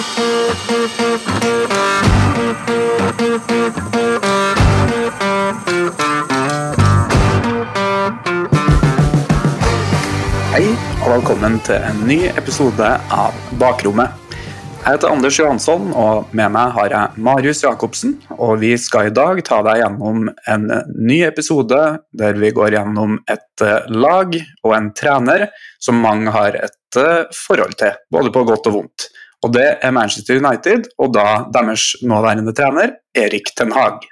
Hei, 0.00 0.06
og 11.02 11.10
velkommen 11.12 11.60
til 11.66 11.76
en 11.76 12.00
ny 12.08 12.16
episode 12.32 12.88
av 13.12 13.36
Bakrommet. 13.60 14.16
Jeg 14.80 14.86
heter 14.86 15.12
Anders 15.12 15.36
Johansson, 15.36 15.92
og 15.92 16.32
med 16.32 16.48
meg 16.56 16.72
har 16.78 16.88
jeg 16.96 17.20
Marius 17.20 17.60
Jacobsen. 17.66 18.16
Og 18.40 18.56
vi 18.64 18.72
skal 18.80 19.10
i 19.10 19.12
dag 19.12 19.44
ta 19.44 19.60
deg 19.68 19.82
gjennom 19.82 20.32
en 20.48 20.68
ny 20.96 21.20
episode 21.28 21.84
der 22.16 22.40
vi 22.40 22.56
går 22.56 22.72
gjennom 22.78 23.20
et 23.28 23.68
eh, 23.68 23.84
lag 23.92 24.32
og 24.64 24.78
en 24.78 24.94
trener 24.96 25.50
som 25.76 26.00
mange 26.00 26.32
har 26.32 26.56
et 26.56 26.96
eh, 26.96 27.28
forhold 27.36 27.76
til, 27.84 27.92
både 28.08 28.32
på 28.32 28.48
godt 28.48 28.72
og 28.72 28.80
vondt. 28.80 29.10
Og 29.44 29.52
det 29.56 29.66
er 29.80 29.92
Manchester 29.96 30.36
United, 30.36 30.90
og 31.00 31.14
da 31.16 31.46
deres 31.52 31.94
nåværende 32.04 32.52
trener, 32.56 32.96
Erik 33.16 33.54
Ten 33.56 33.72
Hag. 33.72 34.04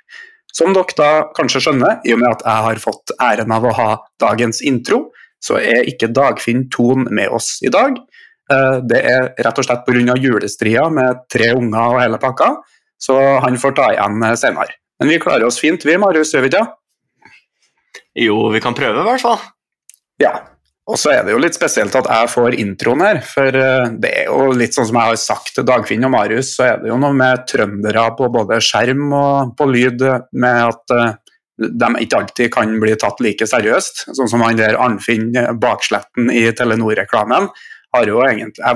Som 0.57 0.73
dere 0.75 0.97
da 0.97 1.11
kanskje 1.37 1.61
skjønner, 1.67 1.99
i 2.09 2.15
og 2.15 2.23
med 2.23 2.31
at 2.33 2.45
jeg 2.47 2.65
har 2.69 2.81
fått 2.83 3.13
æren 3.21 3.53
av 3.55 3.67
å 3.69 3.75
ha 3.77 3.89
dagens 4.21 4.63
intro, 4.65 5.11
så 5.45 5.61
er 5.61 5.85
ikke 5.87 6.09
Dagfinn 6.11 6.65
Thon 6.73 7.05
med 7.15 7.29
oss 7.31 7.59
i 7.63 7.71
dag. 7.71 8.01
Eh, 8.51 8.81
Det 8.89 9.03
er 9.05 9.29
rett 9.39 9.59
og 9.59 9.65
slett 9.69 9.85
pga. 9.87 10.17
julestria 10.17 10.89
med 10.91 11.21
tre 11.31 11.53
unger 11.55 11.95
og 11.95 12.01
hele 12.01 12.19
pakka, 12.19 12.57
så 12.99 13.41
han 13.45 13.57
får 13.61 13.77
ta 13.77 13.93
igjen 13.93 14.23
eh, 14.25 14.35
senere. 14.35 14.75
Men 14.99 15.09
vi 15.13 15.19
klarer 15.21 15.45
oss 15.47 15.61
fint, 15.61 15.85
vi, 15.85 15.97
Marius, 15.97 16.33
gjør 16.33 16.43
vi 16.43 16.49
ikke? 16.49 16.67
Jo, 18.19 18.49
vi 18.51 18.61
kan 18.61 18.75
prøve, 18.75 18.99
i 18.99 19.05
hvert 19.07 19.23
fall. 19.23 19.39
Ja. 20.19 20.33
Og 20.89 20.97
så 20.97 21.13
er 21.13 21.25
det 21.27 21.35
jo 21.35 21.41
litt 21.43 21.57
spesielt 21.57 21.97
at 21.99 22.07
jeg 22.09 22.31
får 22.33 22.57
introen 22.63 23.03
her, 23.05 23.19
for 23.29 23.53
eh, 23.61 23.91
det 24.01 24.13
er 24.23 24.31
jo 24.31 24.55
litt 24.57 24.77
sånn 24.77 24.89
som 24.89 24.97
jeg 24.97 25.13
har 25.13 25.21
sagt 25.21 25.53
til 25.57 25.67
Dagfinn 25.69 26.07
og 26.09 26.15
Marius, 26.15 26.55
så 26.57 26.65
er 26.65 26.79
det 26.81 26.89
jo 26.89 26.97
noe 27.01 27.17
med 27.17 27.45
trøndere 27.51 28.07
på 28.17 28.31
både 28.33 28.61
skjerm 28.65 29.13
og 29.13 29.53
på 29.59 29.69
lyd 29.69 30.05
med 30.33 30.61
at 30.65 30.95
eh, 30.97 31.17
de 31.59 31.91
ikke 32.05 32.23
alltid 32.23 32.53
kan 32.55 32.73
bli 32.81 32.95
tatt 32.97 33.21
like 33.21 33.47
seriøst. 33.51 34.07
Sånn 34.17 34.31
som 34.31 34.45
han 34.47 34.57
der 34.61 34.79
Arnfinn 34.81 35.33
Baksletten 35.61 36.31
i 36.33 36.47
Telenor-reklamen. 36.57 37.51
Jeg 37.99 38.13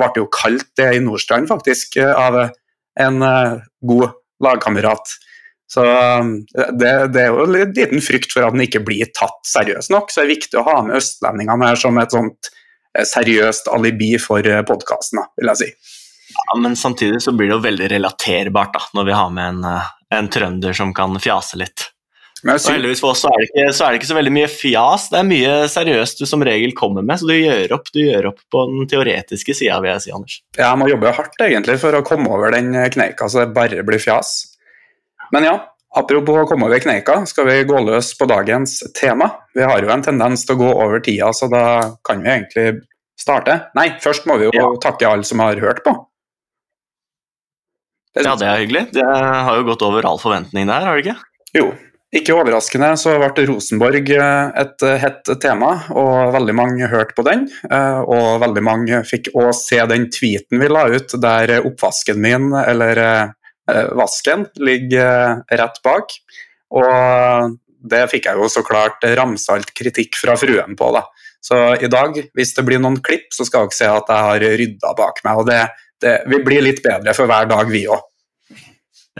ble 0.02 0.10
jo 0.16 0.30
kalt 0.34 0.68
det 0.76 0.88
i 0.96 1.02
Nordstrand, 1.04 1.48
faktisk, 1.48 1.96
av 2.02 2.42
en 3.00 3.22
eh, 3.22 3.60
god 3.88 4.16
lagkamerat. 4.42 5.14
Så 5.72 5.84
um, 5.86 6.34
det, 6.52 6.90
det 7.14 7.22
er 7.22 7.30
jo 7.32 7.46
en 7.46 7.54
liten 7.56 8.02
frykt 8.04 8.34
for 8.34 8.44
at 8.44 8.52
den 8.52 8.66
ikke 8.66 8.82
blir 8.84 9.08
tatt 9.16 9.40
seriøst 9.48 9.92
nok, 9.94 10.12
så 10.12 10.20
det 10.20 10.26
er 10.26 10.34
viktig 10.34 10.60
å 10.60 10.66
ha 10.66 10.76
med 10.84 10.98
østlendingene 10.98 11.70
her 11.70 11.80
som 11.80 12.00
et 12.02 12.12
sånt 12.12 12.50
eh, 12.50 13.06
seriøst 13.08 13.70
alibi 13.72 14.10
for 14.20 14.44
podkasten, 14.68 15.22
vil 15.40 15.52
jeg 15.54 15.62
si. 15.62 15.98
Ja, 16.32 16.58
Men 16.60 16.76
samtidig 16.76 17.22
så 17.22 17.32
blir 17.32 17.48
det 17.48 17.56
jo 17.56 17.64
veldig 17.64 17.88
relaterbart 17.92 18.76
da, 18.76 18.84
når 18.96 19.08
vi 19.08 19.16
har 19.16 19.32
med 19.32 19.48
en, 19.48 19.64
eh, 19.72 19.90
en 20.18 20.28
trønder 20.32 20.76
som 20.76 20.94
kan 20.96 21.16
fjase 21.20 21.60
litt. 21.60 21.88
Og 22.42 22.58
heldigvis 22.58 22.98
for 22.98 23.14
oss 23.14 23.20
så 23.22 23.30
er, 23.30 23.38
det 23.38 23.48
ikke, 23.48 23.66
så 23.70 23.84
er 23.84 23.92
det 23.92 23.98
ikke 24.00 24.08
så 24.08 24.16
veldig 24.18 24.32
mye 24.34 24.46
fjas, 24.50 25.04
det 25.12 25.18
er 25.20 25.26
mye 25.28 25.50
seriøst 25.70 26.18
du 26.18 26.24
som 26.26 26.42
regel 26.42 26.72
kommer 26.74 27.04
med, 27.06 27.20
så 27.20 27.28
du 27.28 27.36
gjør 27.36 27.76
opp, 27.76 27.90
du 27.94 28.00
gjør 28.02 28.32
opp 28.32 28.40
på 28.50 28.64
den 28.66 28.88
teoretiske 28.90 29.54
sida, 29.54 29.76
vil 29.84 29.92
jeg 29.92 30.02
si, 30.02 30.14
Anders. 30.16 30.40
jeg 30.58 30.80
må 30.80 30.88
jobbe 30.90 31.12
hardt 31.14 31.44
egentlig 31.46 31.76
for 31.78 31.94
å 31.94 32.02
komme 32.06 32.32
over 32.34 32.56
den 32.56 32.74
kneika 32.90 33.30
så 33.30 33.44
det 33.44 33.54
bare 33.54 33.86
blir 33.86 34.02
fjas. 34.02 34.34
Men 35.32 35.46
ja, 35.48 35.54
apropos 35.96 36.42
å 36.42 36.46
komme 36.48 36.68
over 36.68 36.82
kneika, 36.82 37.22
skal 37.28 37.46
vi 37.48 37.58
gå 37.68 37.80
løs 37.86 38.12
på 38.18 38.28
dagens 38.30 38.78
tema. 38.98 39.30
Vi 39.56 39.64
har 39.64 39.82
jo 39.84 39.92
en 39.94 40.04
tendens 40.04 40.44
til 40.46 40.56
å 40.56 40.62
gå 40.62 40.70
over 40.84 41.00
tida, 41.04 41.32
så 41.36 41.48
da 41.52 41.64
kan 42.04 42.22
vi 42.24 42.30
egentlig 42.34 42.66
starte. 43.18 43.58
Nei, 43.78 43.90
først 44.02 44.26
må 44.28 44.38
vi 44.40 44.48
jo 44.50 44.52
Ja. 44.56 44.68
takke 44.82 45.08
alle 45.08 45.24
som 45.24 45.38
har 45.40 45.56
hørt 45.56 45.84
på. 45.84 45.94
Det 48.14 48.24
Ja, 48.26 48.34
det 48.36 48.46
er 48.46 48.58
hyggelig. 48.60 48.92
Det 48.92 49.04
har 49.06 49.56
jo 49.56 49.64
gått 49.64 49.82
over 49.82 50.04
all 50.04 50.18
forventning 50.18 50.66
der, 50.68 50.84
har 50.84 50.96
det 51.00 51.06
ikke? 51.06 51.16
Jo, 51.56 51.72
ikke 52.12 52.34
overraskende 52.36 52.90
så 53.00 53.14
ble 53.16 53.46
Rosenborg 53.48 54.10
eh, 54.12 54.50
et 54.60 54.82
eh, 54.84 54.98
hett 55.00 55.30
tema, 55.40 55.70
og 55.96 56.34
veldig 56.34 56.54
mange 56.54 56.88
hørte 56.92 57.14
på 57.16 57.24
den. 57.24 57.46
eh, 57.70 58.00
Og 58.04 58.40
veldig 58.42 58.62
mange 58.62 59.00
fikk 59.08 59.30
òg 59.34 59.54
se 59.56 59.80
den 59.88 60.10
tweeten 60.12 60.60
vi 60.60 60.68
la 60.68 60.84
ut 60.92 61.08
der 61.22 61.62
oppvasken 61.64 62.20
min, 62.20 62.52
eller 62.52 63.32
vasken, 63.68 64.46
ligger 64.60 65.02
eh, 65.06 65.58
rett 65.58 65.82
bak. 65.84 66.14
Og 66.72 67.58
det 67.82 68.06
fikk 68.12 68.30
jeg 68.30 68.38
jo 68.38 68.48
så 68.50 68.62
klart 68.66 69.02
ramsalt 69.18 69.74
kritikk 69.76 70.16
fra 70.20 70.36
fruen 70.38 70.78
på, 70.78 70.92
da. 70.94 71.04
Så 71.42 71.58
i 71.82 71.90
dag, 71.90 72.14
hvis 72.38 72.54
det 72.54 72.62
blir 72.66 72.78
noen 72.78 73.00
klipp, 73.02 73.26
så 73.34 73.44
skal 73.46 73.66
dere 73.66 73.74
se 73.74 73.88
at 73.90 74.10
jeg 74.14 74.28
har 74.28 74.44
rydda 74.60 74.94
bak 74.98 75.22
meg. 75.26 75.40
Og 75.42 75.48
det, 75.48 75.60
det, 76.02 76.20
vi 76.30 76.38
blir 76.44 76.62
litt 76.62 76.82
bedre 76.84 77.14
for 77.18 77.30
hver 77.30 77.50
dag, 77.50 77.70
vi 77.70 77.82
òg. 77.90 78.04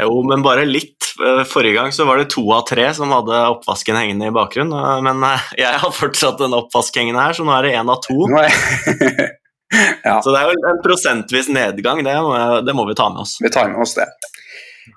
Jo, 0.00 0.22
men 0.24 0.44
bare 0.44 0.64
litt. 0.64 0.96
Eh, 1.20 1.42
Forrige 1.44 1.76
gang 1.76 1.92
så 1.92 2.06
var 2.08 2.20
det 2.20 2.30
to 2.32 2.44
av 2.54 2.64
tre 2.68 2.86
som 2.96 3.12
hadde 3.12 3.42
oppvasken 3.52 3.98
hengende 3.98 4.30
i 4.30 4.34
bakgrunnen, 4.34 4.72
eh, 4.78 5.02
men 5.04 5.26
eh, 5.28 5.50
jeg 5.64 5.82
har 5.84 5.94
fortsatt 5.96 6.40
en 6.46 6.56
oppvask 6.62 6.96
hengende 6.96 7.26
her, 7.26 7.36
så 7.36 7.46
nå 7.46 7.54
er 7.58 7.68
det 7.68 7.74
én 7.76 7.92
av 7.92 8.00
to. 8.06 8.16
ja. 10.08 10.16
Så 10.22 10.32
det 10.32 10.40
er 10.40 10.48
jo 10.48 10.72
en 10.72 10.82
prosentvis 10.84 11.50
nedgang, 11.52 12.00
det 12.06 12.16
må, 12.24 12.38
det 12.64 12.76
må 12.76 12.86
vi 12.88 12.96
ta 12.98 13.10
med 13.12 13.26
oss. 13.26 13.36
Vi 13.42 13.52
tar 13.52 13.68
med 13.72 13.84
oss 13.84 13.96
det. 13.98 14.08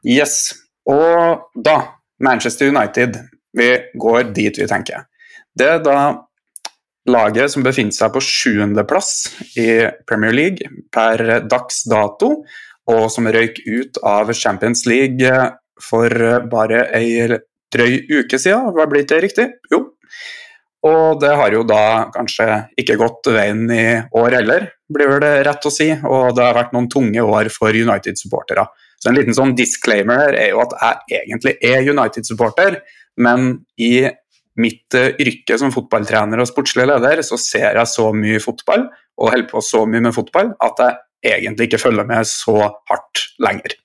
Yes. 0.03 0.53
Og 0.89 1.49
da, 1.55 1.79
Manchester 2.23 2.69
United. 2.71 3.17
Vi 3.55 3.69
går 3.99 4.31
dit 4.35 4.57
vi 4.59 4.67
tenker. 4.67 5.07
Det 5.55 5.67
er 5.77 5.83
da 5.83 5.99
laget 7.09 7.53
som 7.53 7.63
befinner 7.65 7.95
seg 7.95 8.13
på 8.15 8.21
sjuendeplass 8.23 9.11
i 9.61 9.85
Premier 10.09 10.33
League 10.35 10.69
per 10.93 11.21
dags 11.45 11.83
dato, 11.89 12.31
og 12.91 13.03
som 13.13 13.29
røyk 13.31 13.61
ut 13.65 13.99
av 14.05 14.33
Champions 14.33 14.85
League 14.89 15.31
for 15.81 16.09
bare 16.51 16.85
ei 16.97 17.39
drøy 17.73 17.99
uke 18.21 18.39
siden. 18.39 18.71
Hva 18.75 18.87
blir 18.89 19.05
det 19.07 19.21
riktig? 19.25 19.47
Jo. 19.71 19.85
Og 20.85 21.17
det 21.21 21.31
har 21.33 21.53
jo 21.53 21.63
da 21.65 22.11
kanskje 22.13 22.45
ikke 22.77 22.97
gått 22.99 23.31
veien 23.33 23.63
i 23.73 23.85
år 24.13 24.35
heller, 24.37 24.67
blir 24.91 25.15
det 25.23 25.33
rett 25.47 25.65
å 25.65 25.73
si. 25.73 25.89
Og 25.89 26.35
det 26.37 26.45
har 26.45 26.57
vært 26.57 26.75
noen 26.75 26.89
tunge 26.91 27.23
år 27.25 27.49
for 27.53 27.73
United-supportere. 27.73 28.67
Så 29.05 29.11
en 29.11 29.19
liten 29.19 29.35
sånn 29.37 29.53
disclaimer 29.53 30.17
her 30.17 30.35
er 30.39 30.47
jo 30.49 30.63
at 30.63 30.71
jeg 30.81 31.19
egentlig 31.27 31.51
er 31.61 31.85
United-supporter, 31.85 32.79
men 33.21 33.51
i 33.77 34.07
mitt 34.57 34.97
eh, 34.97 35.11
yrke 35.21 35.59
som 35.61 35.69
fotballtrener 35.69 36.41
og 36.41 36.49
sportslig 36.49 36.87
leder, 36.89 37.21
så 37.21 37.37
ser 37.37 37.77
jeg 37.77 37.91
så 37.91 38.07
mye 38.17 38.41
fotball 38.41 38.87
og 38.89 39.29
holder 39.29 39.49
på 39.51 39.61
så 39.61 39.83
mye 39.85 40.07
med 40.07 40.15
fotball 40.15 40.55
at 40.65 40.81
jeg 41.21 41.43
egentlig 41.43 41.69
ikke 41.69 41.83
følger 41.85 42.09
med 42.09 42.25
så 42.25 42.55
hardt 42.89 43.21
lenger. 43.45 43.77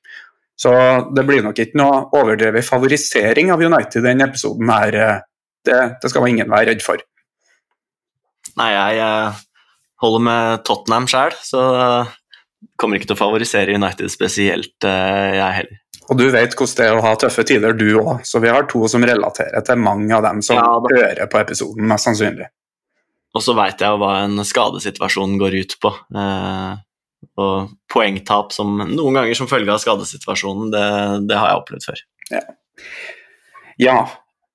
Så 0.57 0.73
det 1.13 1.27
blir 1.29 1.45
nok 1.45 1.61
ikke 1.61 1.77
noe 1.81 2.01
overdrevet 2.17 2.65
favorisering 2.65 3.53
av 3.53 3.61
United 3.61 4.01
i 4.01 4.09
denne 4.09 4.31
episoden 4.33 4.73
her. 4.73 4.97
eh, 4.97 5.21
Det, 5.61 5.77
det 6.01 6.09
skal 6.09 6.25
ingen 6.25 6.49
være 6.49 6.71
redd 6.71 6.81
for. 6.81 6.97
Nei, 8.57 8.71
jeg 8.73 9.01
eh, 9.05 9.41
holder 10.01 10.23
med 10.25 10.63
Tottenham 10.65 11.09
sjøl, 11.13 11.37
så 11.45 11.61
kommer 12.81 12.99
ikke 12.99 13.11
til 13.11 13.17
å 13.17 13.21
favorisere 13.21 13.77
United 13.77 14.13
spesielt, 14.13 14.77
eh, 14.85 15.37
jeg 15.39 15.57
heller. 15.61 15.81
Og 16.11 16.19
du 16.19 16.25
vet 16.35 16.57
hvordan 16.57 16.77
det 16.77 16.87
er 16.89 16.97
å 16.99 17.05
ha 17.05 17.13
tøffe 17.23 17.45
tider, 17.47 17.77
du 17.79 17.87
òg. 18.01 18.25
Så 18.27 18.41
vi 18.43 18.51
har 18.51 18.67
to 18.71 18.83
som 18.91 19.05
relaterer 19.07 19.63
til 19.67 19.79
mange 19.79 20.11
av 20.17 20.25
dem 20.27 20.41
som 20.43 20.59
Ja, 20.59 20.81
hører 20.83 21.29
på 21.31 21.39
episoden, 21.39 21.87
mest 21.87 22.09
sannsynlig. 22.09 22.49
Og 23.31 23.45
så 23.47 23.55
veit 23.55 23.79
jeg 23.79 24.01
hva 24.01 24.25
en 24.25 24.43
skadesituasjon 24.43 25.37
går 25.39 25.55
ut 25.61 25.77
på. 25.83 25.93
Eh, 26.19 26.73
og 27.39 27.71
poengtap 27.93 28.51
som 28.53 28.75
noen 28.81 29.21
ganger 29.21 29.39
som 29.39 29.49
følge 29.51 29.71
av 29.71 29.79
skadesituasjonen, 29.83 30.73
det, 30.73 30.85
det 31.31 31.39
har 31.39 31.53
jeg 31.53 31.63
opplevd 31.63 31.87
før. 31.87 32.03
Ja, 33.81 34.01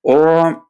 og 0.06 0.65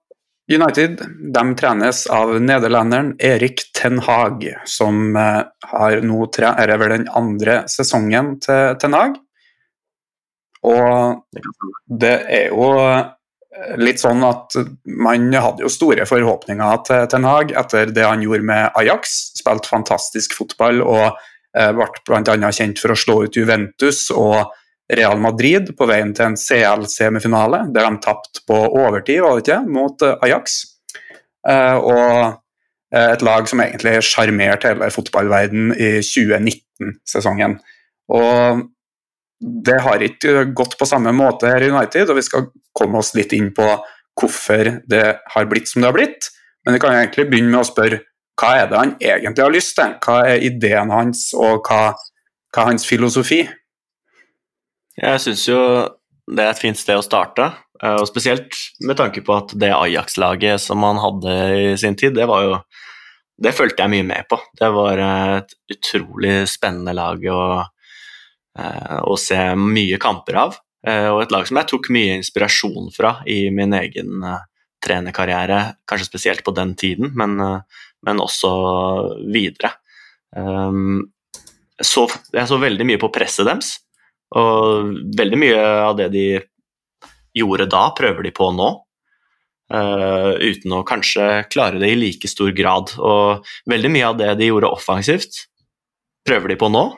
United 0.52 1.00
de 1.34 1.42
trenes 1.58 2.04
av 2.06 2.30
nederlenderen 2.38 3.16
Erik 3.18 3.64
Ten 3.74 3.98
Hag, 3.98 4.44
som 4.64 5.16
eh, 5.16 5.42
har 5.72 6.02
nå 6.06 6.26
tre, 6.30 6.52
er 6.54 6.70
det 6.70 6.76
vel 6.78 6.94
den 6.94 7.08
andre 7.18 7.64
sesongen 7.70 8.36
til 8.44 8.76
Ten 8.78 8.94
Hag. 8.94 9.16
Og 10.66 11.24
det 11.90 12.14
er 12.30 12.52
jo 12.54 12.68
eh, 12.78 13.74
litt 13.82 14.02
sånn 14.02 14.22
at 14.26 14.54
man 14.86 15.26
hadde 15.34 15.66
jo 15.66 15.72
store 15.72 16.06
forhåpninger 16.06 16.84
til 16.86 17.08
Ten 17.10 17.26
Hag 17.26 17.50
etter 17.64 17.90
det 17.90 18.06
han 18.06 18.22
gjorde 18.22 18.46
med 18.46 18.78
Ajax. 18.78 19.16
Spilte 19.40 19.72
fantastisk 19.72 20.38
fotball 20.38 20.78
og 20.84 21.08
eh, 21.58 21.72
ble 21.74 21.90
bl.a. 22.06 22.52
kjent 22.54 22.78
for 22.82 22.94
å 22.94 23.00
slå 23.02 23.18
ut 23.26 23.40
Juventus 23.42 24.06
og 24.14 24.46
Real 24.92 25.18
Madrid 25.18 25.72
på 25.78 25.88
veien 25.90 26.12
til 26.14 26.28
en 26.28 26.38
CL-semifinale, 26.38 27.64
der 27.74 27.88
de 27.88 28.02
tapte 28.04 28.42
på 28.46 28.58
overtid, 28.68 29.22
var 29.24 29.34
det 29.34 29.46
ikke, 29.46 29.60
mot 29.74 30.04
eh, 30.06 30.18
Ajax. 30.22 30.60
Eh, 31.48 31.78
og 31.80 32.36
eh, 32.94 33.10
et 33.16 33.24
lag 33.26 33.50
som 33.50 33.62
egentlig 33.64 33.96
sjarmerte 34.06 34.70
hele 34.70 34.92
fotballverdenen 34.94 35.74
i 35.74 35.90
2019-sesongen. 36.06 37.58
Og 38.14 38.62
det 39.66 39.80
har 39.84 40.06
ikke 40.06 40.46
gått 40.56 40.78
på 40.78 40.88
samme 40.88 41.12
måte 41.12 41.50
her 41.50 41.66
i 41.66 41.72
United, 41.72 42.08
og 42.08 42.20
vi 42.20 42.26
skal 42.28 42.48
komme 42.76 43.02
oss 43.02 43.12
litt 43.18 43.34
inn 43.36 43.50
på 43.56 43.66
hvorfor 44.16 44.78
det 44.88 45.06
har 45.34 45.50
blitt 45.50 45.68
som 45.68 45.82
det 45.82 45.90
har 45.90 45.98
blitt. 45.98 46.30
Men 46.64 46.76
vi 46.76 46.82
kan 46.82 46.94
egentlig 46.94 47.26
begynne 47.28 47.52
med 47.52 47.64
å 47.64 47.68
spørre 47.68 48.04
hva 48.36 48.48
er 48.60 48.66
det 48.68 48.78
han 48.78 48.96
egentlig 49.00 49.42
har 49.42 49.52
lyst 49.52 49.78
til? 49.78 49.94
Hva 50.04 50.16
er 50.28 50.42
ideen 50.44 50.90
hans, 50.92 51.30
og 51.36 51.66
hva, 51.66 51.94
hva 52.52 52.64
er 52.64 52.70
hans 52.70 52.84
filosofi? 52.88 53.46
Jeg 54.96 55.20
syns 55.22 55.44
jo 55.48 55.60
det 56.26 56.42
er 56.42 56.50
et 56.50 56.60
fint 56.60 56.78
sted 56.78 56.98
å 56.98 57.04
starte, 57.04 57.50
og 57.84 58.06
spesielt 58.08 58.56
med 58.82 58.96
tanke 58.98 59.20
på 59.22 59.34
at 59.36 59.52
det 59.60 59.68
Ajax-laget 59.74 60.62
som 60.62 60.82
han 60.86 60.98
hadde 60.98 61.34
i 61.54 61.74
sin 61.78 61.96
tid, 61.98 62.16
det 62.16 62.26
var 62.28 62.46
jo 62.46 62.58
Det 63.36 63.52
fulgte 63.52 63.84
jeg 63.84 63.92
mye 63.92 64.04
med 64.08 64.24
på. 64.30 64.38
Det 64.56 64.68
var 64.72 64.96
et 64.96 65.50
utrolig 65.68 66.46
spennende 66.48 66.94
lag 66.96 67.20
å, 67.28 67.40
å 69.04 69.16
se 69.20 69.36
mye 69.60 69.98
kamper 70.00 70.38
av, 70.40 70.56
og 71.12 71.20
et 71.20 71.34
lag 71.34 71.44
som 71.44 71.60
jeg 71.60 71.68
tok 71.68 71.90
mye 71.92 72.14
inspirasjon 72.16 72.88
fra 72.96 73.18
i 73.28 73.50
min 73.52 73.76
egen 73.76 74.24
trenerkarriere, 74.80 75.58
kanskje 75.84 76.08
spesielt 76.08 76.40
på 76.46 76.56
den 76.56 76.72
tiden, 76.80 77.12
men, 77.12 77.36
men 78.00 78.24
også 78.24 78.54
videre. 79.28 79.74
Så, 81.76 82.06
jeg 82.32 82.48
så 82.48 82.62
veldig 82.64 82.88
mye 82.88 83.02
på 83.04 83.12
presset 83.12 83.44
deres. 83.52 83.74
Og 84.34 84.92
veldig 85.18 85.38
mye 85.38 85.62
av 85.86 85.96
det 85.98 86.08
de 86.14 86.26
gjorde 87.36 87.68
da, 87.70 87.88
prøver 87.96 88.26
de 88.26 88.34
på 88.34 88.50
nå. 88.56 88.72
Uh, 89.66 90.38
uten 90.38 90.76
å 90.76 90.84
kanskje 90.86 91.42
klare 91.50 91.80
det 91.82 91.90
i 91.90 91.98
like 91.98 92.30
stor 92.30 92.52
grad. 92.56 92.94
Og 92.98 93.46
veldig 93.70 93.92
mye 93.92 94.10
av 94.10 94.18
det 94.20 94.32
de 94.40 94.50
gjorde 94.50 94.72
offensivt, 94.72 95.44
prøver 96.26 96.54
de 96.54 96.58
på 96.60 96.70
nå, 96.72 96.88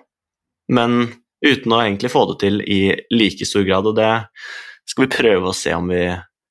men 0.73 1.05
uten 1.45 1.75
å 1.75 1.83
egentlig 1.83 2.11
få 2.13 2.25
det 2.33 2.41
til 2.45 2.63
i 2.65 2.81
like 3.13 3.49
stor 3.49 3.67
grad. 3.69 3.89
Og 3.89 3.97
det 3.99 4.13
skal 4.89 5.07
vi 5.07 5.15
prøve 5.17 5.51
å 5.51 5.57
se 5.57 5.75
om 5.77 5.89
vi 5.93 6.09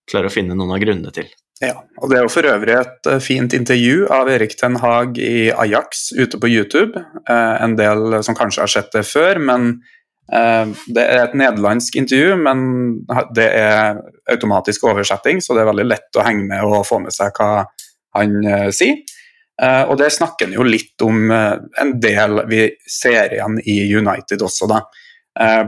klarer 0.10 0.30
å 0.30 0.34
finne 0.34 0.56
noen 0.58 0.78
av 0.78 0.82
grunnene 0.82 1.14
til. 1.14 1.30
Ja, 1.58 1.74
og 1.98 2.12
Det 2.12 2.20
er 2.20 2.22
jo 2.22 2.30
for 2.30 2.46
øvrig 2.46 2.76
et 2.78 3.08
eh, 3.10 3.22
fint 3.24 3.54
intervju 3.58 4.04
av 4.14 4.28
Erik 4.30 4.52
Ten 4.60 4.76
Hag 4.78 5.18
i 5.18 5.50
Ajax 5.50 6.12
ute 6.14 6.38
på 6.38 6.52
YouTube. 6.52 7.02
Uh, 7.26 7.58
en 7.66 7.74
del 7.80 8.20
som 8.22 8.38
kanskje 8.38 8.62
har 8.62 8.70
sett 8.70 8.92
det 8.94 9.02
før, 9.10 9.42
men 9.42 9.72
Eh, 9.72 9.97
det 10.28 11.04
er 11.04 11.22
et 11.22 11.36
nederlandsk 11.40 11.96
intervju, 12.02 12.34
men 12.44 12.64
det 13.36 13.46
er 13.48 14.00
automatisk 14.28 14.84
oversetting, 14.90 15.40
så 15.40 15.56
det 15.56 15.64
er 15.64 15.70
veldig 15.70 15.86
lett 15.88 16.20
å 16.20 16.26
henge 16.26 16.44
med 16.50 16.66
og 16.68 16.84
få 16.88 17.00
med 17.00 17.16
seg 17.16 17.32
hva 17.40 17.64
han 18.18 18.40
uh, 18.46 18.70
sier. 18.76 19.04
Uh, 19.58 19.90
og 19.90 19.96
det 19.98 20.12
snakker 20.14 20.50
han 20.50 20.58
jo 20.58 20.66
litt 20.68 21.02
om 21.06 21.32
uh, 21.34 21.58
en 21.82 21.96
del 22.02 22.44
vi 22.50 22.68
ser 22.92 23.34
igjen 23.34 23.58
i 23.66 23.80
United 23.90 24.44
også, 24.46 24.70
da. 24.70 24.84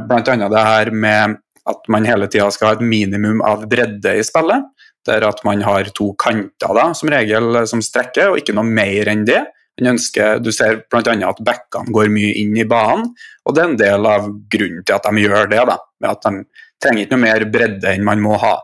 blant 0.10 0.30
annet 0.30 0.52
det 0.54 0.66
her 0.66 0.92
med 0.92 1.40
at 1.70 1.90
man 1.94 2.06
hele 2.08 2.26
tida 2.30 2.48
skal 2.54 2.72
ha 2.72 2.78
et 2.78 2.86
minimum 2.86 3.44
av 3.46 3.68
bredde 3.70 4.16
i 4.18 4.26
spillet. 4.26 4.66
Der 5.08 5.24
at 5.26 5.44
man 5.46 5.62
har 5.64 5.88
to 5.96 6.12
kanter 6.20 6.74
da, 6.76 6.90
som 6.98 7.10
regel 7.10 7.62
som 7.70 7.82
strekker, 7.82 8.32
og 8.32 8.42
ikke 8.42 8.56
noe 8.58 8.68
mer 8.68 9.10
enn 9.10 9.24
det. 9.26 9.44
Han 9.80 9.94
ønsker, 9.96 10.40
Du 10.44 10.52
ser 10.56 10.84
bl.a. 10.92 11.02
at 11.02 11.44
bekkene 11.46 11.96
går 11.96 12.12
mye 12.14 12.34
inn 12.42 12.58
i 12.58 12.68
banen, 12.68 13.14
og 13.46 13.56
det 13.56 13.64
er 13.64 13.70
en 13.70 13.80
del 13.80 14.10
av 14.10 14.28
grunnen 14.52 14.84
til 14.84 14.98
at 14.98 15.08
de 15.08 15.24
gjør 15.24 15.52
det. 15.52 15.62
da, 15.72 15.78
med 16.02 16.10
at 16.12 16.26
De 16.28 16.34
trenger 16.80 17.06
ikke 17.06 17.16
noe 17.16 17.26
mer 17.26 17.46
bredde 17.52 17.94
enn 17.94 18.06
man 18.08 18.22
må 18.24 18.38
ha. 18.40 18.58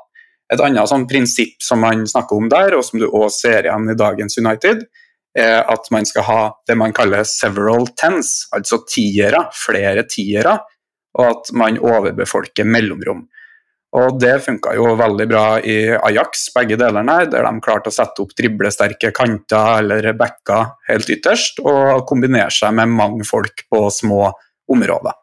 Et 0.51 0.61
annet 0.61 0.87
sånn 0.91 1.07
prinsipp 1.09 1.63
som 1.63 1.81
man 1.81 2.05
snakker 2.07 2.37
om 2.37 2.51
der, 2.51 2.75
og 2.77 2.85
som 2.85 3.01
du 3.01 3.07
òg 3.07 3.31
ser 3.33 3.65
igjen 3.65 3.89
i 3.89 3.97
dagens 3.97 4.37
United, 4.37 4.85
er 5.35 5.65
at 5.67 5.89
man 5.91 6.05
skal 6.07 6.23
ha 6.29 6.41
det 6.67 6.77
man 6.79 6.93
kaller 6.95 7.25
several 7.27 7.89
tens, 7.99 8.45
altså 8.55 8.83
tiere, 8.87 9.47
flere 9.57 10.05
tiere, 10.07 10.59
og 11.15 11.25
at 11.31 11.51
man 11.57 11.79
overbefolker 11.79 12.67
mellomrom. 12.67 13.25
Og 13.95 14.17
det 14.19 14.33
funka 14.43 14.73
jo 14.75 14.89
veldig 14.99 15.25
bra 15.29 15.43
i 15.63 15.77
Ajax, 15.95 16.49
begge 16.55 16.75
delene 16.79 17.21
der 17.31 17.45
de 17.47 17.61
klarte 17.63 17.91
å 17.91 17.95
sette 17.95 18.23
opp 18.25 18.33
driblesterke 18.35 19.13
kanter 19.15 19.79
eller 19.79 20.09
backer 20.19 20.73
helt 20.89 21.11
ytterst, 21.15 21.61
og 21.63 22.03
kombinere 22.09 22.51
seg 22.51 22.75
med 22.75 22.91
mange 22.91 23.27
folk 23.27 23.63
på 23.71 23.85
små 23.93 24.27
områder. 24.71 25.15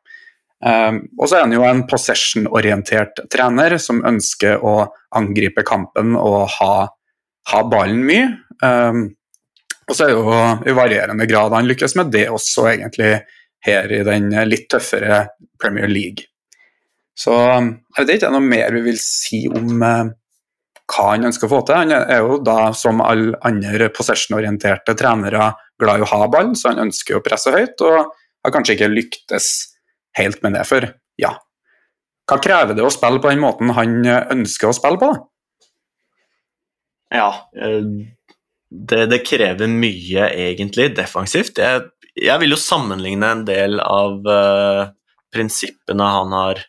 Um, 0.63 1.03
og 1.19 1.27
så 1.27 1.37
er 1.37 1.45
han 1.45 1.55
jo 1.57 1.65
en 1.67 1.85
possession-orientert 1.91 3.25
trener 3.33 3.75
som 3.83 3.99
ønsker 4.07 4.63
å 4.63 4.77
angripe 5.19 5.65
kampen 5.67 6.15
og 6.15 6.47
ha, 6.61 6.75
ha 7.51 7.63
ballen 7.69 8.05
mye. 8.07 8.29
Um, 8.63 9.09
og 9.91 9.97
så 9.99 10.07
er 10.07 10.13
det 10.13 10.21
jo 10.21 10.43
i 10.71 10.77
varierende 10.79 11.27
grad 11.29 11.53
han 11.57 11.69
lykkes 11.69 11.99
med 11.99 12.13
det 12.15 12.29
også, 12.31 12.69
egentlig, 12.71 13.17
her 13.67 13.93
i 13.93 14.05
den 14.07 14.31
litt 14.49 14.71
tøffere 14.71 15.25
Premier 15.61 15.91
League. 15.91 16.31
Så 17.19 17.35
um, 17.35 17.70
jeg 17.97 18.09
vet 18.09 18.17
ikke 18.17 18.32
noe 18.32 18.44
mer 18.44 18.73
vi 18.75 18.82
vil 18.87 18.99
si 19.00 19.44
om 19.50 19.82
uh, 19.85 20.11
hva 20.93 21.09
han 21.11 21.29
ønsker 21.29 21.49
å 21.49 21.53
få 21.53 21.61
til. 21.69 21.79
Han 21.79 21.94
er 21.97 22.25
jo 22.25 22.38
da, 22.44 22.73
som 22.76 23.03
alle 23.05 23.38
andre 23.47 23.91
possession-orienterte 23.94 24.97
trenere, 24.99 25.53
glad 25.81 26.00
i 26.00 26.06
å 26.06 26.11
ha 26.12 26.26
ball, 26.32 26.53
så 26.59 26.73
han 26.73 26.87
ønsker 26.88 27.19
å 27.19 27.25
presse 27.25 27.53
høyt, 27.55 27.81
og 27.85 28.12
har 28.43 28.55
kanskje 28.55 28.76
ikke 28.76 28.93
lyktes 28.93 29.49
helt 30.19 30.43
med 30.44 30.56
det. 30.59 30.67
før. 30.69 30.91
ja, 31.20 31.37
hva 32.29 32.38
krever 32.41 32.76
det 32.76 32.85
å 32.87 32.93
spille 32.93 33.20
på 33.20 33.31
den 33.32 33.43
måten 33.43 33.73
han 33.76 34.00
ønsker 34.06 34.70
å 34.70 34.76
spille 34.76 35.00
på? 35.00 35.11
Ja, 37.12 37.29
eh, 37.58 37.88
det, 38.73 39.06
det 39.12 39.25
krever 39.26 39.69
mye, 39.69 40.29
egentlig, 40.31 40.93
defensivt. 40.97 41.61
Jeg, 41.61 41.88
jeg, 42.17 42.37
vil 42.41 42.55
jo 42.55 42.61
sammenligne 42.61 43.32
en 43.35 43.43
del 43.49 43.81
av 43.85 44.23
uh, 44.25 44.87
prinsippene 45.32 46.08
han 46.15 46.32
har 46.37 46.62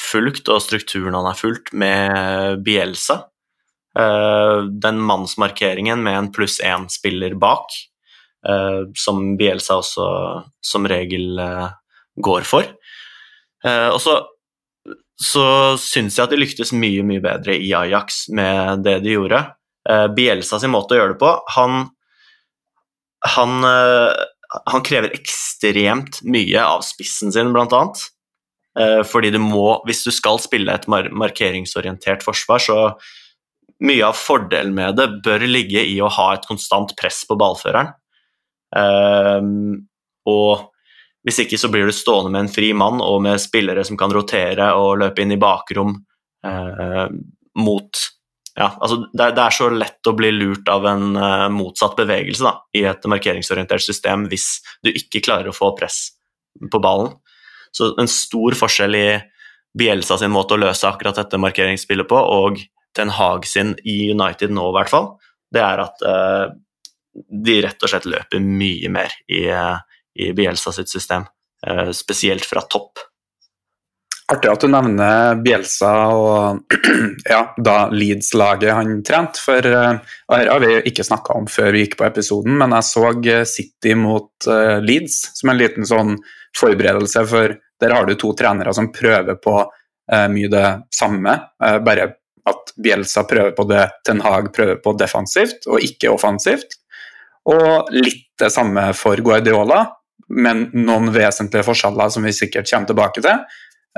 fulgt, 0.00 0.48
og 0.48 0.62
strukturen 0.64 1.16
han 1.16 1.28
har 1.28 1.38
fulgt, 1.38 1.74
med 1.76 2.64
Bielsa. 2.64 3.24
Uh, 3.98 4.70
den 4.70 5.00
mannsmarkeringen 5.02 6.02
med 6.04 6.18
en 6.18 6.32
pluss 6.34 6.60
én-spiller 6.62 7.34
bak, 7.40 7.72
uh, 8.46 8.86
som 8.94 9.34
Bielsa 9.38 9.80
også 9.80 10.06
som 10.62 10.86
regel 10.90 11.40
uh, 11.42 11.72
går 12.20 12.46
for. 12.48 12.76
og 13.64 13.98
så, 14.00 14.14
så 15.20 15.42
syns 15.80 16.16
jeg 16.16 16.24
at 16.24 16.32
de 16.32 16.38
lyktes 16.38 16.70
mye, 16.72 17.02
mye 17.04 17.20
bedre 17.20 17.58
i 17.60 17.68
Ajax 17.76 18.22
med 18.32 18.80
det 18.86 18.94
de 19.04 19.12
gjorde. 19.14 19.40
Bielsa 20.16 20.56
sin 20.60 20.72
måte 20.72 20.96
å 20.96 20.98
gjøre 20.98 21.12
det 21.12 21.20
på 21.20 21.32
Han, 21.56 21.82
han, 23.36 23.68
han 23.68 24.84
krever 24.86 25.12
ekstremt 25.16 26.22
mye 26.24 26.64
av 26.64 26.84
spissen 26.88 27.32
sin, 27.36 27.52
blant 27.52 27.76
annet. 27.76 28.00
Eh, 28.80 29.02
fordi 29.06 29.32
du 29.34 29.40
må, 29.42 29.80
hvis 29.88 30.04
du 30.06 30.12
skal 30.14 30.40
spille 30.42 30.72
et 30.72 30.86
markeringsorientert 30.88 32.24
forsvar, 32.24 32.62
så 32.62 32.78
mye 33.84 34.04
av 34.06 34.18
fordelen 34.18 34.74
med 34.76 34.98
det 35.00 35.08
bør 35.24 35.46
ligge 35.48 35.82
i 35.88 35.96
å 36.04 36.10
ha 36.12 36.32
et 36.34 36.46
konstant 36.48 36.92
press 37.00 37.22
på 37.28 37.36
ballføreren. 37.40 37.94
Um, 38.70 39.88
og 40.30 40.68
hvis 41.26 41.40
ikke 41.42 41.58
så 41.58 41.70
blir 41.72 41.88
du 41.88 41.94
stående 41.96 42.30
med 42.30 42.44
en 42.44 42.52
fri 42.52 42.68
mann 42.76 43.00
og 43.02 43.18
med 43.24 43.40
spillere 43.42 43.82
som 43.88 43.98
kan 43.98 44.12
rotere 44.14 44.68
og 44.78 45.00
løpe 45.00 45.24
inn 45.24 45.34
i 45.34 45.40
bakrom 45.40 45.96
uh, 46.46 47.06
mot 47.58 48.04
ja, 48.54 48.68
altså 48.76 49.00
det, 49.16 49.26
er 49.32 49.56
så 49.56 49.70
lett 49.72 50.06
å 50.06 50.14
bli 50.14 50.30
lurt 50.36 50.68
av 50.70 50.86
en 50.90 51.16
uh, 51.16 51.48
motsatt 51.50 51.96
bevegelse 51.98 52.44
da, 52.44 52.54
i 52.76 52.84
et 52.86 53.10
markeringsorientert 53.10 53.82
system 53.82 54.28
hvis 54.30 54.60
du 54.84 54.92
ikke 54.92 55.24
klarer 55.24 55.50
å 55.50 55.56
få 55.56 55.72
press 55.78 56.02
på 56.70 56.82
ballen. 56.82 57.14
Så 57.74 57.92
en 58.00 58.10
stor 58.10 58.56
forskjell 58.58 58.96
i 58.98 59.06
Bielsa 59.78 60.18
sin 60.18 60.32
måte 60.34 60.56
å 60.56 60.60
løse 60.60 60.88
akkurat 60.88 61.18
dette 61.20 61.38
markeringsspillet 61.38 62.08
på, 62.10 62.18
og 62.18 62.58
Ten 62.96 63.12
Hag 63.14 63.46
sin 63.46 63.76
i 63.86 64.10
United 64.10 64.50
nå, 64.54 64.64
i 64.70 64.76
hvert 64.78 64.90
fall, 64.90 65.12
det 65.54 65.62
er 65.62 65.82
at 65.84 66.02
uh, 66.06 66.50
de 67.30 67.60
rett 67.62 67.86
og 67.86 67.92
slett 67.92 68.08
løper 68.10 68.42
mye 68.42 68.90
mer 68.92 69.14
i, 69.30 69.44
uh, 69.46 69.78
i 70.18 70.32
Bielsa 70.36 70.74
sitt 70.74 70.90
system, 70.90 71.26
uh, 71.66 71.90
spesielt 71.94 72.46
fra 72.46 72.64
topp. 72.66 73.02
Artig 74.30 74.50
at 74.52 74.62
du 74.62 74.68
nevner 74.70 75.40
Bielsa 75.42 75.90
og 76.14 76.76
ja, 77.32 77.40
da 77.58 77.76
Leeds-laget 77.90 78.76
han 78.76 79.00
trente. 79.06 79.42
For 79.42 79.66
og 79.66 80.36
her 80.36 80.52
har 80.52 80.62
vi 80.62 80.76
ikke 80.90 81.06
snakka 81.06 81.34
om 81.40 81.48
før 81.50 81.72
vi 81.74 81.82
gikk 81.84 81.98
på 81.98 82.06
episoden, 82.06 82.54
men 82.60 82.76
jeg 82.78 82.86
så 82.86 83.10
City 83.50 83.96
mot 83.98 84.48
Leeds 84.86 85.18
som 85.40 85.50
en 85.50 85.58
liten 85.58 85.88
sånn 85.88 86.14
forberedelse, 86.56 87.26
for 87.26 87.56
der 87.80 87.96
har 87.96 88.06
du 88.06 88.14
to 88.18 88.30
trenere 88.38 88.74
som 88.76 88.92
prøver 88.94 89.38
på 89.42 89.56
mye 90.30 90.50
det 90.50 90.66
samme, 90.94 91.36
bare 91.86 92.08
at 92.50 92.72
Bielsa 92.82 93.24
prøver 93.28 93.54
på 93.56 93.66
det 93.70 93.84
Ten 94.06 94.20
Hag 94.24 94.52
prøver 94.54 94.80
på 94.82 94.94
defensivt 94.98 95.66
og 95.70 95.82
ikke 95.84 96.12
offensivt. 96.12 96.76
Og 97.50 97.90
litt 97.94 98.28
det 98.40 98.50
samme 98.52 98.90
for 98.96 99.20
Guardiola, 99.24 99.84
men 100.30 100.68
noen 100.76 101.10
vesentlige 101.14 101.66
forskjeller 101.66 102.12
som 102.12 102.26
vi 102.26 102.34
sikkert 102.36 102.68
kommer 102.70 102.90
tilbake 102.90 103.24
til. 103.24 103.42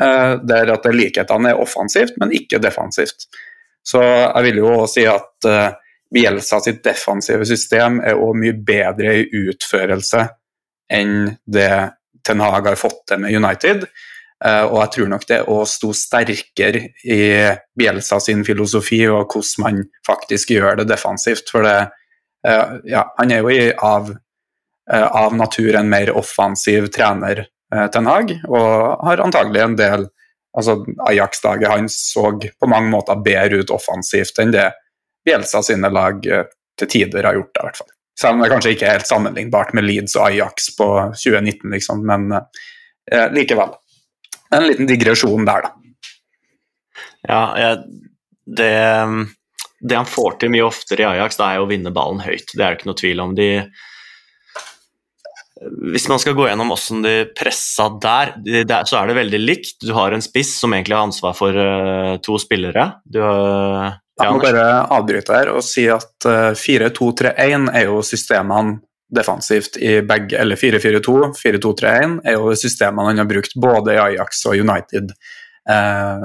Uh, 0.03 0.41
der 0.43 0.71
at 0.73 0.87
likhetene 0.95 1.53
er 1.53 1.61
offensivt, 1.61 2.17
men 2.19 2.33
ikke 2.35 2.59
defensivt. 2.63 3.27
Så 3.85 4.01
jeg 4.03 4.47
vil 4.47 4.63
jo 4.63 4.71
si 4.91 5.05
at 5.07 5.47
uh, 5.47 5.75
Bielsa 6.13 6.59
sitt 6.65 6.81
defensive 6.85 7.45
system 7.47 8.01
er 8.01 8.17
også 8.17 8.39
mye 8.41 8.57
bedre 8.67 9.19
i 9.21 9.27
utførelse 9.45 10.25
enn 10.93 11.37
det 11.45 11.75
Ten 12.25 12.43
Hag 12.43 12.67
har 12.71 12.81
fått 12.81 13.05
til 13.11 13.23
med 13.23 13.37
United. 13.37 13.87
Uh, 14.43 14.65
og 14.73 14.77
jeg 14.81 14.93
tror 14.97 15.13
nok 15.13 15.29
det 15.29 15.41
å 15.53 15.61
stå 15.69 15.93
sterkere 16.01 16.83
i 17.05 17.23
Bielsa 17.79 18.19
sin 18.25 18.43
filosofi 18.49 19.05
og 19.11 19.37
hvordan 19.37 19.67
man 19.67 19.81
faktisk 20.09 20.57
gjør 20.57 20.83
det 20.83 20.89
defensivt. 20.91 21.53
For 21.53 21.69
det, 21.69 21.79
ja, 22.91 23.07
han 23.21 23.31
er 23.31 23.45
jo 23.45 23.71
av, 23.87 24.09
av 24.91 25.37
natur 25.39 25.77
en 25.79 25.91
mer 25.93 26.11
offensiv 26.19 26.89
trener, 26.95 27.45
Ten 27.73 28.07
Hag, 28.07 28.35
og 28.49 29.07
har 29.07 29.23
antagelig 29.25 29.63
en 29.65 29.79
del 29.79 30.11
Altså, 30.53 30.75
Ajax-laget 31.09 31.71
hans 31.71 31.95
så 32.13 32.27
på 32.37 32.69
mange 32.69 32.91
måter 32.93 33.21
bedre 33.25 33.63
ut 33.63 33.71
offensivt 33.73 34.37
enn 34.43 34.53
det 34.53 34.67
Bielsa 35.25 35.63
sine 35.65 35.89
lag 35.89 36.27
eh, 36.27 36.49
til 36.79 36.91
tider 36.93 37.25
har 37.25 37.39
gjort 37.39 37.53
det, 37.55 37.63
i 37.63 37.69
hvert 37.69 37.79
fall. 37.81 37.93
Selv 38.21 38.37
om 38.37 38.43
det 38.43 38.51
kanskje 38.53 38.73
ikke 38.75 38.89
er 38.89 38.99
helt 38.99 39.09
sammenlignbart 39.09 39.73
med 39.77 39.87
Leeds 39.87 40.17
og 40.19 40.27
Ajax 40.27 40.73
på 40.77 40.89
2019, 41.15 41.71
liksom, 41.73 42.03
men 42.09 42.35
eh, 42.37 43.29
likevel. 43.33 43.73
En 44.53 44.67
liten 44.69 44.91
digresjon 44.91 45.49
der, 45.49 45.69
da. 45.69 45.73
Ja, 47.23 47.41
det, 48.45 48.73
det, 49.81 49.97
han 49.97 50.11
får 50.11 50.41
til 50.43 50.53
mye 50.53 50.67
oftere 50.67 51.07
i 51.07 51.11
Ajax, 51.15 51.39
det 51.39 51.49
er 51.49 51.63
å 51.63 51.69
vinne 51.71 51.95
ballen 51.95 52.21
høyt. 52.25 52.51
Det 52.51 52.61
er 52.61 52.75
det 52.75 52.81
ikke 52.81 52.91
noe 52.91 52.99
tvil 52.99 53.23
om. 53.25 53.37
De, 53.39 53.49
hvis 55.93 56.09
man 56.11 56.21
skal 56.23 56.37
gå 56.37 56.47
gjennom 56.49 56.73
hvordan 56.73 57.03
de 57.05 57.15
pressa 57.37 57.89
der, 58.03 58.35
der, 58.43 58.87
så 58.89 59.01
er 59.01 59.11
det 59.11 59.19
veldig 59.19 59.41
likt. 59.43 59.75
Du 59.83 59.93
har 59.97 60.15
en 60.15 60.25
spiss 60.25 60.55
som 60.61 60.75
egentlig 60.75 60.97
har 60.97 61.09
ansvar 61.09 61.37
for 61.39 61.57
uh, 61.57 62.15
to 62.25 62.39
spillere. 62.43 62.89
Du, 63.05 63.21
uh, 63.23 63.93
jeg 64.21 64.33
må 64.35 64.43
bare 64.43 64.65
avbryte 64.95 65.35
her 65.35 65.53
og 65.55 65.63
si 65.67 65.87
at 65.91 66.29
uh, 66.29 66.53
eh, 66.53 66.59
4-2-3-1 66.59 67.71
er 67.73 67.87
jo 67.89 68.03
systemene 68.07 68.81
defensivt 69.13 69.77
i 69.77 69.99
begge 70.09 70.39
Eller 70.41 70.57
4-4-2, 70.57 71.17
4-2-3-1 71.37 72.15
er 72.25 72.39
jo 72.39 72.55
systemene 72.57 73.11
han 73.11 73.21
har 73.21 73.29
brukt 73.29 73.57
både 73.61 73.97
i 73.97 74.01
Ajax 74.01 74.41
og 74.49 74.57
United, 74.57 75.11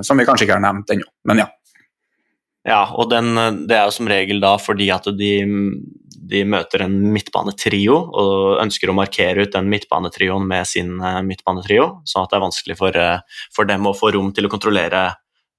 som 0.08 0.16
vi 0.16 0.26
kanskje 0.26 0.46
ikke 0.48 0.56
har 0.56 0.64
nevnt 0.64 0.94
ennå, 0.96 1.10
men 1.28 1.42
ja. 1.44 1.50
Ja, 2.64 2.80
og 2.96 3.10
den, 3.12 3.36
det 3.68 3.76
er 3.76 3.90
jo 3.90 3.96
som 3.98 4.08
regel 4.08 4.40
da 4.40 4.54
fordi 4.60 4.88
at 4.96 5.10
de 5.20 5.34
de 6.28 6.44
møter 6.48 6.84
en 6.84 6.96
midtbanetrio 7.14 7.96
og 7.96 8.62
ønsker 8.62 8.92
å 8.92 8.96
markere 8.98 9.46
ut 9.46 9.54
den 9.54 9.70
midtbanetrioen 9.72 10.48
med 10.48 10.68
sin 10.70 10.98
uh, 11.02 11.22
midtbanetrio, 11.26 11.88
sånn 12.08 12.26
at 12.26 12.34
det 12.34 12.40
er 12.40 12.44
vanskelig 12.44 12.78
for, 12.80 12.98
uh, 12.98 13.46
for, 13.56 13.70
dem 13.70 13.88
å 13.88 13.96
få 13.98 14.12
rom 14.16 14.34
til 14.36 14.48
å 14.48 14.52
kontrollere 14.52 15.10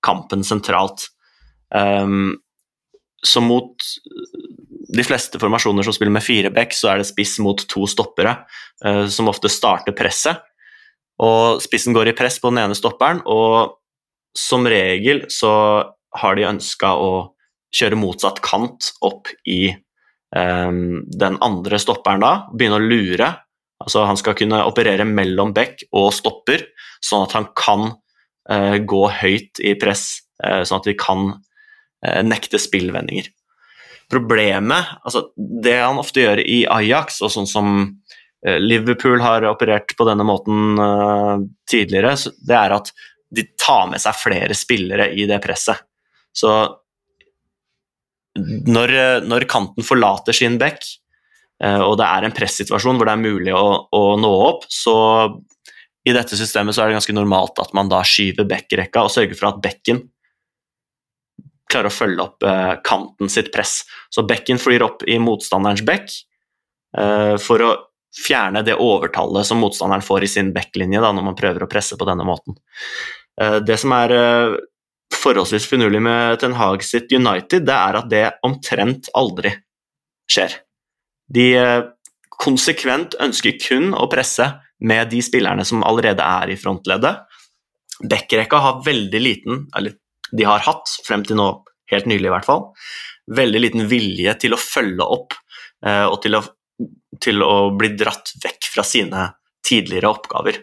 kampen 0.04 0.44
sentralt. 0.46 1.08
Um, 1.74 2.36
så 3.24 3.42
mot 3.42 3.88
de 4.88 5.04
fleste 5.04 5.40
formasjoner 5.40 5.84
som 5.84 5.96
spiller 5.96 6.14
med 6.14 6.24
fire 6.24 6.52
back, 6.54 6.76
så 6.76 6.92
er 6.92 7.00
det 7.00 7.08
spiss 7.08 7.38
mot 7.44 7.64
to 7.70 7.88
stoppere, 7.90 8.36
uh, 8.84 9.06
som 9.10 9.30
ofte 9.32 9.50
starter 9.52 9.96
presset. 9.96 10.44
Og 11.24 11.62
spissen 11.64 11.96
går 11.96 12.12
i 12.12 12.16
press 12.18 12.38
på 12.38 12.52
den 12.52 12.62
ene 12.62 12.78
stopperen, 12.78 13.24
og 13.26 13.78
som 14.38 14.68
regel 14.70 15.24
så 15.32 15.50
har 16.18 16.38
de 16.38 16.46
ønska 16.46 16.94
å 16.94 17.10
kjøre 17.74 17.98
motsatt 17.98 18.40
kant 18.44 18.92
opp 19.04 19.28
i 19.48 19.72
den 20.28 21.38
andre 21.40 21.78
stopperen 21.80 22.20
da 22.20 22.32
begynne 22.52 22.76
å 22.76 22.84
lure. 22.84 23.30
Altså 23.80 24.02
Han 24.04 24.18
skal 24.18 24.36
kunne 24.38 24.64
operere 24.68 25.06
mellom 25.08 25.54
bekk 25.56 25.86
og 25.96 26.10
stopper, 26.16 26.66
sånn 27.04 27.26
at 27.28 27.36
han 27.36 27.48
kan 27.56 27.84
uh, 28.50 28.76
gå 28.82 29.02
høyt 29.20 29.62
i 29.62 29.74
press, 29.78 30.20
uh, 30.44 30.62
sånn 30.66 30.82
at 30.82 30.88
de 30.90 30.96
kan 30.98 31.30
uh, 31.32 32.22
nekte 32.26 32.60
spillvendinger. 32.60 33.30
Problemet, 34.10 34.96
altså 35.04 35.28
det 35.36 35.76
han 35.78 36.00
ofte 36.00 36.24
gjør 36.24 36.42
i 36.42 36.62
Ajax, 36.78 37.20
og 37.22 37.32
sånn 37.34 37.48
som 37.48 37.72
Liverpool 38.38 39.18
har 39.20 39.44
operert 39.50 39.92
på 39.98 40.04
denne 40.06 40.22
måten 40.24 40.78
tidligere, 41.68 42.12
det 42.46 42.54
er 42.54 42.72
at 42.76 42.92
de 43.34 43.42
tar 43.58 43.88
med 43.90 44.00
seg 44.00 44.16
flere 44.16 44.54
spillere 44.56 45.10
i 45.12 45.26
det 45.28 45.40
presset. 45.44 45.82
Så 46.32 46.54
når, 48.36 48.94
når 49.26 49.46
kanten 49.50 49.86
forlater 49.86 50.36
sin 50.36 50.58
bekk, 50.60 50.84
eh, 51.62 51.80
og 51.80 51.96
det 52.00 52.06
er 52.08 52.26
en 52.26 52.34
pressituasjon 52.34 52.98
hvor 52.98 53.08
det 53.08 53.16
er 53.16 53.24
mulig 53.24 53.54
å, 53.56 53.66
å, 53.94 54.02
nå 54.20 54.30
opp, 54.48 54.68
så 54.72 54.94
i 56.08 56.14
dette 56.14 56.38
systemet 56.38 56.76
så 56.76 56.84
er 56.84 56.90
det 56.90 56.98
ganske 57.00 57.16
normalt 57.16 57.58
at 57.62 57.74
man 57.76 57.90
da 57.90 58.02
skyver 58.06 58.48
backrekka 58.48 59.04
og 59.04 59.12
sørger 59.12 59.38
for 59.38 59.50
at 59.50 59.60
bekken 59.64 60.04
klarer 61.68 61.90
å 61.90 61.92
følge 61.92 62.24
opp 62.24 62.46
eh, 62.48 62.78
kanten 62.86 63.28
sitt 63.32 63.50
press. 63.52 63.82
Så 64.14 64.24
bekken 64.28 64.60
flyr 64.60 64.86
opp 64.86 65.04
i 65.04 65.18
motstanderens 65.20 65.84
bekk 65.84 66.08
eh, 66.96 67.34
for 67.42 67.64
å 67.64 67.74
fjerne 68.18 68.62
det 68.64 68.78
overtallet 68.80 69.44
som 69.44 69.60
motstanderen 69.60 70.04
får 70.04 70.24
i 70.24 70.30
sin 70.32 70.54
backlinje 70.54 71.02
når 71.04 71.20
man 71.20 71.36
prøver 71.36 71.66
å 71.66 71.70
presse 71.70 71.98
på 71.98 72.06
denne 72.08 72.24
måten. 72.26 72.56
Det 73.38 73.76
som 73.78 73.92
er 73.94 74.10
forholdsvis 75.14 75.66
finurlig 75.70 76.00
med 76.04 76.38
Ten 76.42 76.56
Hag 76.58 76.84
sitt 76.84 77.12
United, 77.12 77.64
det 77.66 77.74
er 77.74 77.98
at 78.00 78.10
det 78.10 78.24
omtrent 78.46 79.08
aldri 79.16 79.54
skjer. 80.28 80.58
De 81.32 81.46
eh, 81.56 81.86
konsekvent 82.38 83.16
ønsker 83.22 83.58
kun 83.60 83.92
å 83.96 84.08
presse 84.10 84.46
med 84.78 85.10
de 85.12 85.22
spillerne 85.24 85.64
som 85.66 85.82
allerede 85.86 86.24
er 86.24 86.52
i 86.52 86.58
frontleddet. 86.60 87.24
Backrekka 87.98 88.60
har 88.62 88.84
veldig 88.86 89.22
liten, 89.22 89.64
eller 89.76 89.96
de 90.30 90.46
har 90.46 90.62
hatt, 90.66 90.92
frem 91.06 91.24
til 91.26 91.40
nå, 91.40 91.50
helt 91.90 92.08
nylig 92.10 92.28
i 92.28 92.32
hvert 92.34 92.46
fall, 92.46 92.68
veldig 93.34 93.60
liten 93.64 93.88
vilje 93.90 94.34
til 94.44 94.54
å 94.54 94.60
følge 94.60 95.04
opp 95.04 95.36
eh, 95.86 96.06
og 96.06 96.20
til 96.24 96.38
å, 96.38 96.42
til 97.20 97.44
å, 97.44 97.70
bli 97.76 97.94
dratt 97.98 98.34
vekk 98.44 98.70
fra 98.74 98.84
sine 98.86 99.28
tidligere 99.66 100.12
oppgaver. 100.12 100.60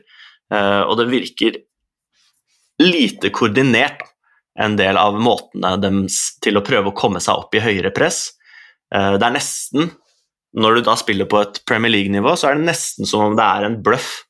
Eh, 0.54 0.82
og 0.86 0.96
det 1.02 1.10
virker 1.12 1.60
lite 2.82 3.32
koordinert 3.34 4.04
en 4.60 4.78
del 4.80 4.98
av 4.98 5.18
måtene 5.20 5.76
deres 5.82 6.20
til 6.44 6.58
å 6.58 6.64
prøve 6.66 6.92
å 6.92 6.98
komme 6.98 7.22
seg 7.24 7.44
opp 7.44 7.56
i 7.56 7.64
høyere 7.64 7.92
press. 7.96 8.30
Eh, 8.94 9.16
det 9.20 9.28
er 9.28 9.38
nesten 9.38 9.94
Når 10.56 10.78
du 10.78 10.82
da 10.88 10.94
spiller 10.96 11.28
på 11.28 11.42
et 11.42 11.58
Premier 11.68 11.92
League-nivå, 11.92 12.32
så 12.40 12.48
er 12.48 12.56
det 12.56 12.70
nesten 12.70 13.04
som 13.04 13.26
om 13.26 13.34
det 13.36 13.44
er 13.44 13.66
en 13.68 13.74
bløff. 13.84 14.22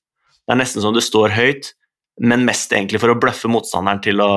Det 0.42 0.56
er 0.56 0.58
nesten 0.58 0.82
som 0.82 0.90
om 0.90 0.96
du 0.96 1.02
står 1.06 1.36
høyt, 1.36 1.68
men 2.18 2.48
mest 2.48 2.74
egentlig 2.74 2.98
for 3.04 3.14
å 3.14 3.18
bløffe 3.22 3.46
motstanderen 3.46 4.02
til 4.02 4.24
å 4.26 4.30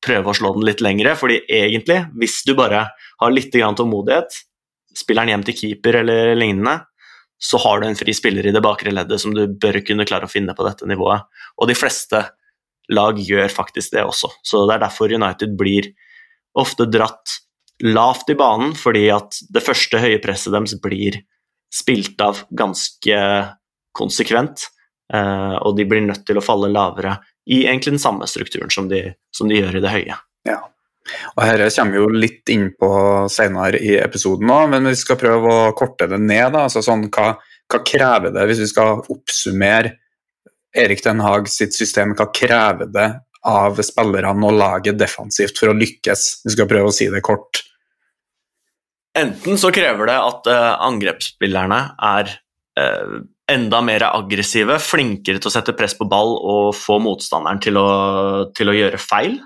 prøve 0.00 0.32
å 0.32 0.36
slå 0.38 0.54
den 0.56 0.64
litt 0.64 0.80
lengre. 0.80 1.12
Fordi 1.12 1.42
egentlig, 1.44 1.98
hvis 2.16 2.38
du 2.46 2.54
bare 2.56 2.86
har 3.20 3.34
litt 3.34 3.52
tålmodighet, 3.52 4.32
spiller 4.96 5.26
den 5.26 5.34
hjem 5.34 5.44
til 5.50 5.58
keeper 5.60 6.00
eller 6.00 6.32
lignende, 6.40 6.78
så 7.36 7.60
har 7.60 7.80
du 7.80 7.90
en 7.90 7.98
fri 7.98 8.14
spiller 8.16 8.48
i 8.48 8.54
det 8.56 8.64
bakre 8.64 8.94
leddet 8.94 9.20
som 9.20 9.34
du 9.36 9.44
bør 9.60 9.82
kunne 9.84 10.08
klare 10.08 10.24
å 10.24 10.32
finne 10.32 10.56
på 10.56 10.64
dette 10.64 10.88
nivået. 10.88 11.28
Og 11.60 11.68
de 11.68 11.76
fleste 11.76 12.22
lag 12.92 13.18
gjør 13.18 13.50
faktisk 13.52 13.94
det 13.96 14.04
også. 14.06 14.30
Så 14.46 14.64
det 14.66 14.76
er 14.76 14.84
derfor 14.86 15.12
United 15.12 15.56
blir 15.58 15.90
ofte 16.56 16.86
dratt 16.88 17.40
lavt 17.84 18.30
i 18.32 18.36
banen, 18.38 18.72
fordi 18.78 19.08
at 19.12 19.36
det 19.52 19.64
første 19.64 20.00
høye 20.00 20.20
presset 20.22 20.54
deres 20.54 20.76
blir 20.80 21.20
spilt 21.72 22.20
av 22.24 22.40
ganske 22.56 23.18
konsekvent, 23.96 24.68
eh, 25.12 25.56
og 25.60 25.76
de 25.76 25.84
blir 25.88 26.04
nødt 26.04 26.24
til 26.28 26.38
å 26.40 26.44
falle 26.44 26.72
lavere 26.72 27.18
i 27.46 27.64
egentlig 27.66 27.96
den 27.96 28.02
samme 28.02 28.28
strukturen 28.30 28.72
som 28.72 28.88
de, 28.90 29.02
som 29.34 29.50
de 29.50 29.60
gjør 29.60 29.78
i 29.78 29.84
det 29.84 29.92
høye. 29.92 30.16
Ja. 30.48 30.62
Og 31.36 31.44
Dette 31.44 31.68
kommer 31.76 31.94
vi 31.94 32.00
jo 32.00 32.22
litt 32.24 32.50
inn 32.50 32.70
på 32.80 32.88
senere 33.30 33.78
i 33.78 33.94
episoden, 34.00 34.50
også, 34.50 34.72
men 34.72 34.90
vi 34.90 34.96
skal 34.98 35.20
prøve 35.20 35.52
å 35.52 35.74
korte 35.78 36.08
det 36.10 36.18
ned. 36.22 36.48
Da. 36.56 36.64
Altså 36.66 36.82
sånn, 36.82 37.06
hva, 37.14 37.34
hva 37.70 37.82
krever 37.86 38.34
det 38.34 38.48
hvis 38.48 38.64
vi 38.64 38.72
skal 38.72 39.04
oppsummere 39.04 39.94
Erik 40.76 41.02
Den 41.04 41.22
Haag 41.24 41.48
sitt 41.50 41.74
system, 41.74 42.14
kan 42.16 42.32
kreve 42.34 42.88
det 42.92 43.08
av 43.46 43.78
spillerne 43.84 44.48
og 44.48 44.58
laget 44.58 44.98
defensivt 45.00 45.58
for 45.60 45.72
å 45.72 45.78
lykkes? 45.78 46.26
Vi 46.44 46.54
skal 46.54 46.68
prøve 46.70 46.90
å 46.90 46.94
si 46.94 47.08
det 47.12 47.22
kort. 47.24 47.62
Enten 49.16 49.56
så 49.56 49.70
krever 49.72 50.10
det 50.10 50.16
at 50.20 50.50
uh, 50.50 50.74
angrepsspillerne 50.84 51.78
er 52.04 52.34
uh, 52.80 53.16
enda 53.48 53.80
mer 53.86 54.04
aggressive, 54.10 54.76
flinkere 54.82 55.40
til 55.40 55.48
å 55.48 55.54
sette 55.54 55.76
press 55.78 55.96
på 55.96 56.08
ball 56.10 56.34
og 56.36 56.74
få 56.76 56.98
motstanderen 57.00 57.62
til 57.62 57.80
å, 57.80 57.88
til 58.56 58.68
å 58.72 58.76
gjøre 58.76 59.00
feil. 59.00 59.38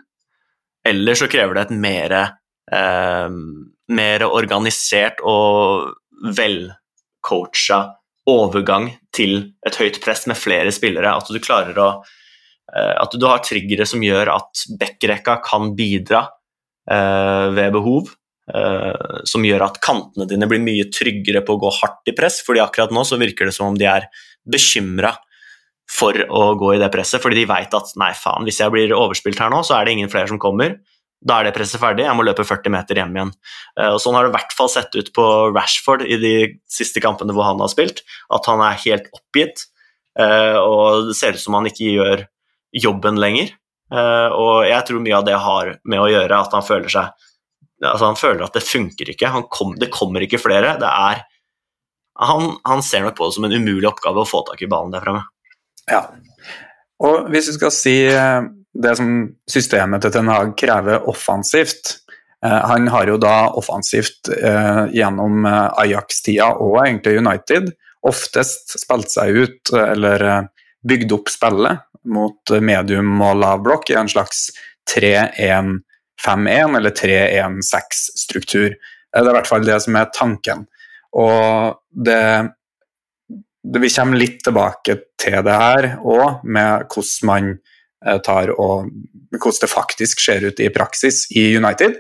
Eller 0.86 1.18
så 1.18 1.28
krever 1.30 1.58
det 1.58 1.68
et 1.68 1.76
mer, 1.84 2.16
uh, 2.72 3.28
mer 3.94 4.26
organisert 4.26 5.22
og 5.22 5.92
velcoacha 6.40 7.84
overgang 8.28 8.90
til 9.16 9.54
et 9.66 9.76
høyt 9.80 10.00
press 10.04 10.26
med 10.30 10.38
flere 10.38 10.72
spillere. 10.74 11.14
At 11.16 11.30
du 11.30 11.40
klarer 11.42 11.78
å 11.80 11.90
eh, 12.00 12.94
At 13.00 13.16
du 13.16 13.26
har 13.26 13.42
triggere 13.44 13.86
som 13.88 14.02
gjør 14.04 14.32
at 14.34 14.64
backrekka 14.80 15.40
kan 15.46 15.74
bidra 15.78 16.26
eh, 16.90 17.46
ved 17.56 17.72
behov. 17.76 18.12
Eh, 18.50 19.22
som 19.28 19.44
gjør 19.46 19.66
at 19.66 19.80
kantene 19.84 20.26
dine 20.28 20.48
blir 20.50 20.62
mye 20.62 20.88
tryggere 20.92 21.44
på 21.46 21.56
å 21.56 21.64
gå 21.64 21.72
hardt 21.80 22.10
i 22.10 22.16
press. 22.16 22.40
fordi 22.46 22.62
akkurat 22.62 22.94
nå 22.94 23.04
så 23.06 23.18
virker 23.20 23.46
det 23.46 23.54
som 23.56 23.70
om 23.70 23.78
de 23.78 23.86
er 23.86 24.08
bekymra 24.48 25.14
for 25.90 26.14
å 26.14 26.54
gå 26.58 26.74
i 26.76 26.80
det 26.80 26.90
presset, 26.94 27.18
fordi 27.22 27.40
de 27.40 27.50
veit 27.50 27.74
at 27.74 27.92
nei, 27.98 28.12
faen, 28.14 28.46
hvis 28.46 28.60
jeg 28.62 28.70
blir 28.70 28.94
overspilt 28.94 29.40
her 29.42 29.50
nå, 29.50 29.64
så 29.66 29.76
er 29.76 29.86
det 29.86 29.96
ingen 29.96 30.12
flere 30.12 30.30
som 30.30 30.38
kommer. 30.38 30.76
Da 31.20 31.36
er 31.36 31.48
det 31.48 31.54
presset 31.56 31.80
ferdig, 31.82 32.06
jeg 32.06 32.16
må 32.16 32.24
løpe 32.24 32.46
40 32.48 32.72
meter 32.72 32.96
hjem 32.96 33.16
igjen. 33.16 33.32
Uh, 33.76 33.90
og 33.92 34.00
Sånn 34.00 34.16
har 34.16 34.24
det 34.24 34.32
i 34.32 34.36
hvert 34.38 34.54
fall 34.56 34.70
sett 34.72 34.94
ut 34.96 35.10
på 35.16 35.24
Rashford 35.52 36.04
i 36.06 36.16
de 36.20 36.34
siste 36.70 37.02
kampene 37.04 37.34
hvor 37.36 37.44
han 37.48 37.60
har 37.60 37.72
spilt. 37.72 38.04
At 38.32 38.48
han 38.48 38.62
er 38.64 38.80
helt 38.86 39.10
oppgitt, 39.16 39.66
uh, 40.20 40.56
og 40.60 41.10
det 41.10 41.18
ser 41.18 41.36
ut 41.36 41.42
som 41.42 41.58
han 41.58 41.68
ikke 41.68 41.92
gjør 41.92 42.24
jobben 42.80 43.20
lenger. 43.20 43.52
Uh, 43.92 44.30
og 44.32 44.54
jeg 44.70 44.86
tror 44.86 45.02
mye 45.04 45.18
av 45.18 45.26
det 45.26 45.36
har 45.44 45.74
med 45.82 46.00
å 46.00 46.08
gjøre 46.08 46.40
at 46.46 46.56
han 46.56 46.64
føler 46.66 46.92
seg 46.92 47.26
altså 47.80 48.10
Han 48.10 48.18
føler 48.20 48.42
at 48.44 48.52
det 48.52 48.60
funker 48.60 49.08
ikke. 49.08 49.28
Kom, 49.48 49.70
det 49.80 49.88
kommer 49.88 50.20
ikke 50.20 50.36
flere. 50.36 50.74
Det 50.76 50.88
er 50.88 51.22
han, 52.20 52.58
han, 52.68 52.82
ser 52.84 53.06
nok 53.06 53.14
på 53.16 53.28
det 53.30 53.36
som 53.38 53.46
en 53.48 53.54
umulig 53.56 53.88
oppgave 53.88 54.20
å 54.20 54.28
få 54.28 54.42
tak 54.44 54.60
i 54.60 54.68
ballen 54.68 54.92
der 54.92 55.00
fremme. 55.00 55.22
Ja. 55.88 56.02
Og 57.00 57.30
hvis 57.32 57.48
vi 57.48 57.54
skal 57.56 57.72
si 57.72 57.94
det 58.74 58.94
som 58.98 59.10
systemet 59.50 60.04
til 60.04 60.14
Ten 60.14 60.30
Hag 60.30 60.54
krever 60.58 61.08
offensivt. 61.10 61.96
Eh, 62.44 62.60
han 62.70 62.88
har 62.92 63.10
jo 63.10 63.18
da 63.20 63.50
offensivt 63.58 64.30
eh, 64.34 64.84
gjennom 64.94 65.46
Ajax-tida 65.48 66.52
og 66.62 66.80
egentlig 66.84 67.18
United 67.20 67.72
oftest 68.06 68.78
spilt 68.80 69.10
seg 69.12 69.36
ut, 69.36 69.72
eller 69.76 70.48
bygd 70.88 71.12
opp 71.12 71.28
spillet 71.28 71.82
mot 72.08 72.52
medium 72.64 73.20
og 73.20 73.42
lav 73.42 73.60
blokk 73.64 73.90
i 73.92 73.98
en 74.00 74.08
slags 74.08 74.46
3-1-5-1 74.88 76.78
eller 76.78 76.94
3-1-6-struktur. 76.96 78.72
Det 78.72 79.20
er 79.20 79.28
i 79.28 79.36
hvert 79.36 79.50
fall 79.50 79.66
det 79.66 79.76
som 79.84 79.98
er 80.00 80.08
tanken. 80.14 80.64
Og 81.18 81.76
det 81.90 82.22
vi 83.60 83.90
kommer 83.92 84.16
litt 84.16 84.40
tilbake 84.44 84.96
til 85.20 85.42
det 85.44 85.56
her 85.62 85.90
òg, 86.00 86.40
med 86.48 86.86
hvordan 86.88 87.28
man 87.28 87.50
eh, 87.52 87.58
tar 88.24 88.54
og 88.56 88.88
hvordan 89.36 89.60
det 89.62 89.70
faktisk 89.70 90.22
ser 90.24 90.46
ut 90.48 90.60
i 90.60 90.70
praksis 90.72 91.26
i 91.36 91.50
United. 91.56 91.98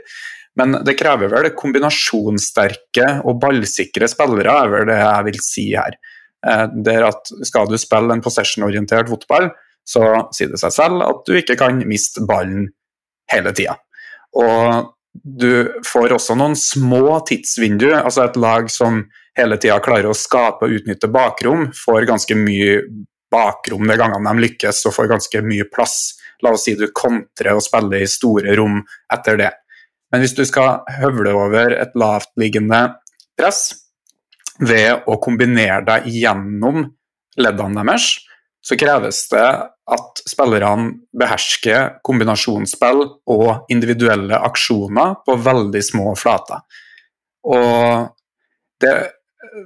Men 0.58 0.80
det 0.84 0.96
krever 0.98 1.30
vel 1.30 1.50
kombinasjonssterke 1.56 3.08
og 3.22 3.38
ballsikre 3.42 4.08
spillere, 4.10 4.54
er 4.64 4.72
vel 4.72 4.88
det 4.90 4.98
jeg 4.98 5.26
vil 5.28 5.42
si 5.44 5.66
her. 5.76 5.98
Eh, 6.46 6.66
det 6.74 6.96
er 6.96 7.08
at 7.10 7.32
Skal 7.46 7.68
du 7.70 7.78
spille 7.78 8.16
en 8.16 8.24
possession-orientert 8.24 9.10
fotball, 9.12 9.50
så 9.86 10.28
sier 10.34 10.50
det 10.52 10.60
seg 10.62 10.74
selv 10.74 11.04
at 11.06 11.22
du 11.26 11.36
ikke 11.38 11.58
kan 11.60 11.80
miste 11.88 12.24
ballen 12.28 12.68
hele 13.30 13.54
tida. 13.56 13.76
Og 14.38 14.90
du 15.14 15.70
får 15.86 16.14
også 16.14 16.36
noen 16.38 16.54
små 16.58 17.20
tidsvindu. 17.26 17.88
altså 17.96 18.24
Et 18.24 18.36
lag 18.38 18.70
som 18.70 19.02
hele 19.38 19.58
tida 19.58 19.80
klarer 19.82 20.10
å 20.10 20.16
skape 20.16 20.66
og 20.66 20.76
utnytte 20.80 21.10
bakrom, 21.10 21.70
får 21.74 22.06
ganske 22.10 22.36
mye 22.38 22.82
bakrom 23.30 23.86
de 23.88 23.96
gangene 23.98 24.32
de 24.32 24.44
lykkes 24.46 24.84
og 24.88 24.94
får 24.96 25.10
ganske 25.14 25.42
mye 25.46 25.66
plass. 25.72 25.98
La 26.44 26.54
oss 26.54 26.66
si 26.66 26.76
du 26.78 26.88
kontrer 26.96 27.54
og 27.56 27.64
spiller 27.64 28.02
i 28.02 28.10
store 28.10 28.54
rom 28.58 28.80
etter 29.12 29.38
det. 29.40 29.50
Men 30.10 30.24
hvis 30.24 30.34
du 30.34 30.42
skal 30.48 30.80
høvle 31.00 31.34
over 31.38 31.76
et 31.78 31.92
lavtliggende 31.98 32.80
press 33.38 33.68
ved 34.60 35.06
å 35.08 35.16
kombinere 35.22 35.84
deg 35.86 36.08
gjennom 36.10 36.82
leddene 37.40 37.84
deres, 37.84 38.08
så 38.60 38.76
kreves 38.76 39.22
det 39.30 39.46
at 39.90 40.20
spillerne 40.28 40.90
behersker 41.16 42.02
kombinasjonsspill 42.06 43.06
og 43.32 43.70
individuelle 43.72 44.36
aksjoner 44.50 45.16
på 45.24 45.38
veldig 45.46 45.80
små 45.86 46.12
flater. 46.18 46.60
Og 47.48 48.10
det 48.82 48.92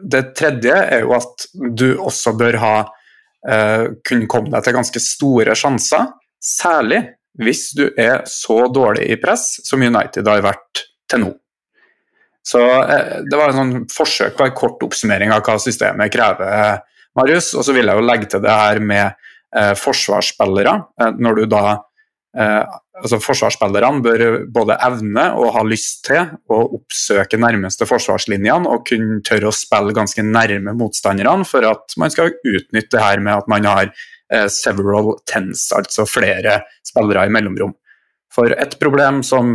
det 0.02 0.22
tredje 0.38 0.74
er 0.74 1.04
jo 1.04 1.14
at 1.16 1.46
du 1.76 1.88
også 1.98 2.34
bør 2.38 2.58
ha 2.62 2.74
kunne 3.44 4.28
komme 4.30 4.48
deg 4.48 4.64
til 4.64 4.72
ganske 4.72 5.00
store 5.04 5.52
sjanser. 5.58 6.06
Særlig 6.40 7.02
hvis 7.42 7.72
du 7.76 7.88
er 7.98 8.22
så 8.30 8.64
dårlig 8.72 9.08
i 9.10 9.18
press 9.20 9.58
som 9.66 9.82
United 9.82 10.28
har 10.30 10.44
vært 10.44 10.84
til 11.10 11.24
nå. 11.24 11.32
Så 12.44 12.60
uh, 12.60 13.20
Det 13.24 13.38
var 13.38 13.50
en 13.50 13.60
sånn 13.60 13.86
forsøk 13.92 14.36
på 14.38 14.46
en 14.46 14.56
kort 14.56 14.82
oppsummering 14.84 15.32
av 15.34 15.44
hva 15.46 15.56
systemet 15.62 16.12
krever, 16.12 16.82
Marius. 17.18 17.52
Og 17.56 17.64
så 17.66 17.74
vil 17.76 17.88
jeg 17.88 17.98
jo 17.98 18.06
legge 18.06 18.30
til 18.30 18.44
det 18.44 18.54
her 18.54 18.80
med 18.84 19.16
uh, 19.56 19.72
forsvarsspillere. 19.78 20.76
når 21.18 21.40
du 21.40 21.44
da 21.50 21.64
altså 22.34 23.20
Forsvarsspillerne 23.22 24.02
bør 24.02 24.22
både 24.54 24.76
evne 24.82 25.26
og 25.38 25.52
ha 25.54 25.62
lyst 25.66 26.04
til 26.08 26.32
å 26.50 26.60
oppsøke 26.78 27.38
nærmeste 27.38 27.86
forsvarslinjene 27.86 28.70
og 28.70 28.86
kunne 28.88 29.20
tørre 29.26 29.50
å 29.50 29.54
spille 29.54 29.94
ganske 29.94 30.24
nærme 30.26 30.74
motstanderne 30.78 31.46
for 31.46 31.66
at 31.68 31.94
man 32.00 32.10
skal 32.10 32.34
utnytte 32.34 32.96
det 32.96 33.04
her 33.04 33.22
med 33.22 33.38
at 33.38 33.50
man 33.50 33.68
har 33.70 33.86
eh, 33.86 34.48
several 34.50 35.14
tens, 35.30 35.68
altså 35.76 36.08
flere 36.10 36.62
spillere 36.86 37.26
i 37.28 37.34
mellomrom. 37.34 37.76
For 38.34 38.50
et 38.50 38.74
problem 38.80 39.22
som 39.26 39.54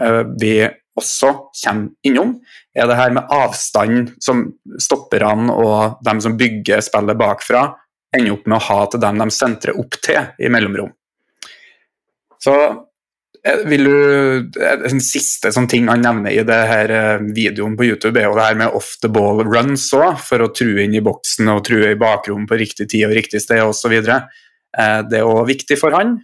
eh, 0.00 0.22
vi 0.40 0.56
også 0.98 1.30
kommer 1.64 1.90
innom, 2.06 2.36
er 2.74 2.90
det 2.90 2.98
her 2.98 3.14
med 3.14 3.30
avstand 3.34 4.12
som 4.22 4.44
stopperne 4.82 5.54
og 5.54 6.02
dem 6.06 6.20
som 6.22 6.36
bygger 6.38 6.82
spillet 6.86 7.18
bakfra, 7.18 7.68
ender 8.14 8.36
opp 8.36 8.46
med 8.46 8.60
å 8.60 8.66
ha 8.68 8.84
til 8.90 9.02
dem 9.02 9.18
de 9.22 9.30
sentrer 9.34 9.78
opp 9.78 9.98
til 10.02 10.22
i 10.38 10.50
mellomrom. 10.50 10.92
Så 12.44 12.54
eh, 13.46 13.62
vil 13.68 13.88
du, 13.88 13.96
eh, 14.60 14.84
En 14.90 15.02
siste 15.02 15.52
sånn 15.54 15.68
ting 15.70 15.88
han 15.88 16.04
nevner 16.04 16.34
i 16.34 16.44
det 16.46 16.60
her 16.70 16.92
eh, 16.94 17.26
videoen 17.36 17.76
på 17.78 17.88
YouTube, 17.88 18.20
er 18.20 18.28
jo 18.28 18.36
det 18.38 18.48
her 18.48 18.60
med 18.60 18.76
off 18.76 18.94
the 19.02 19.10
ball 19.12 19.44
runs 19.46 19.86
òg, 19.96 20.18
for 20.24 20.44
å 20.44 20.52
true 20.54 20.84
inn 20.84 20.96
i 20.96 21.04
boksen 21.04 21.50
og 21.54 21.64
true 21.68 21.92
i 21.92 22.00
bakrom 22.00 22.48
på 22.50 22.60
riktig 22.60 22.90
tid 22.92 23.08
og 23.08 23.16
riktig 23.16 23.42
sted 23.44 23.64
osv. 23.64 23.96
Det 24.04 25.20
er 25.20 25.28
òg 25.28 25.44
viktig 25.46 25.76
for 25.78 25.94
han, 25.94 26.16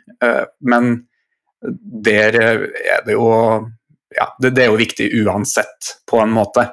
men 0.67 0.89
der 2.11 2.35
er 2.35 2.65
det 3.07 3.15
jo 3.15 3.29
ja, 4.17 4.27
det, 4.43 4.51
er 4.59 4.73
jo 4.73 4.81
viktig 4.81 5.07
uansett, 5.23 5.93
på 6.11 6.19
en 6.19 6.33
måte. 6.35 6.65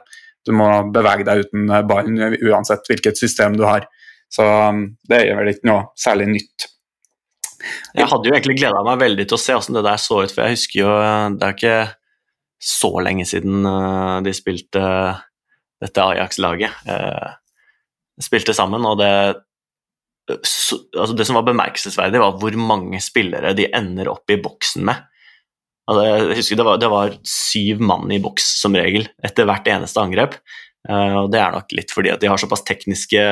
Du 0.41 0.55
må 0.57 0.65
bevege 0.89 1.27
deg 1.27 1.43
uten 1.45 1.69
ballen 1.85 2.33
uansett 2.33 2.89
hvilket 2.89 3.19
system 3.19 3.59
du 3.59 3.67
har. 3.67 3.85
Så 4.33 4.47
det 5.05 5.19
er 5.21 5.37
vel 5.37 5.51
ikke 5.51 5.69
noe 5.69 5.83
særlig 6.01 6.31
nytt. 6.31 6.65
Jeg 7.97 8.09
hadde 8.11 8.29
jo 8.29 8.35
egentlig 8.35 8.57
gleda 8.59 8.83
meg 8.85 8.99
veldig 9.01 9.25
til 9.27 9.37
å 9.37 9.41
se 9.41 9.55
hvordan 9.55 9.79
det 9.79 9.85
der 9.87 10.01
så 10.01 10.19
ut, 10.23 10.33
for 10.33 10.43
jeg 10.43 10.57
husker 10.57 10.79
jo 10.81 10.91
Det 11.37 11.47
er 11.47 11.55
ikke 11.55 11.79
så 12.57 12.91
lenge 13.05 13.25
siden 13.29 13.65
eh, 13.69 14.15
de 14.25 14.33
spilte 14.33 14.83
dette 15.77 16.05
Ajax-laget. 16.13 16.79
Eh, 16.89 17.27
spilte 18.23 18.55
sammen, 18.57 18.85
og 18.89 18.97
det 19.01 19.11
altså 20.27 21.13
Det 21.15 21.23
som 21.23 21.37
var 21.37 21.45
bemerkelsesverdig, 21.47 22.19
var 22.19 22.39
hvor 22.41 22.55
mange 22.59 22.99
spillere 22.99 23.53
de 23.55 23.69
ender 23.71 24.09
opp 24.11 24.27
i 24.33 24.39
boksen 24.43 24.83
med. 24.89 25.05
Altså, 25.87 26.03
jeg 26.03 26.39
husker 26.41 26.59
det 26.59 26.65
var, 26.67 26.79
det 26.81 26.89
var, 26.91 27.13
syv 27.23 27.79
mann 27.79 28.11
i 28.11 28.19
boks 28.19 28.49
som 28.59 28.75
regel 28.75 29.07
etter 29.23 29.47
hvert 29.47 29.69
eneste 29.71 30.01
angrep. 30.03 30.35
Eh, 30.89 31.15
og 31.21 31.31
Det 31.31 31.39
er 31.39 31.55
nok 31.55 31.71
litt 31.77 31.93
fordi 31.95 32.11
at 32.11 32.23
de 32.23 32.31
har 32.31 32.41
såpass 32.41 32.65
tekniske 32.67 33.23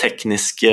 tekniske 0.00 0.72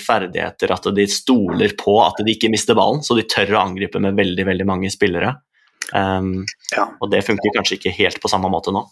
ferdigheter 0.00 0.72
at 0.72 0.88
de 0.96 1.06
stoler 1.10 1.74
på 1.78 1.98
at 2.04 2.22
de 2.24 2.32
ikke 2.32 2.50
mister 2.52 2.78
ballen, 2.78 3.02
så 3.04 3.16
de 3.18 3.26
tør 3.28 3.56
å 3.56 3.64
angripe 3.66 4.00
med 4.02 4.16
veldig, 4.16 4.46
veldig 4.48 4.66
mange 4.68 4.92
spillere. 4.92 5.34
Um, 5.90 6.44
ja. 6.76 6.84
Og 7.02 7.10
det 7.10 7.24
funker 7.26 7.52
kanskje 7.54 7.76
ikke 7.78 7.92
helt 7.96 8.20
på 8.22 8.30
samme 8.30 8.50
måte 8.52 8.72
nå. 8.74 8.84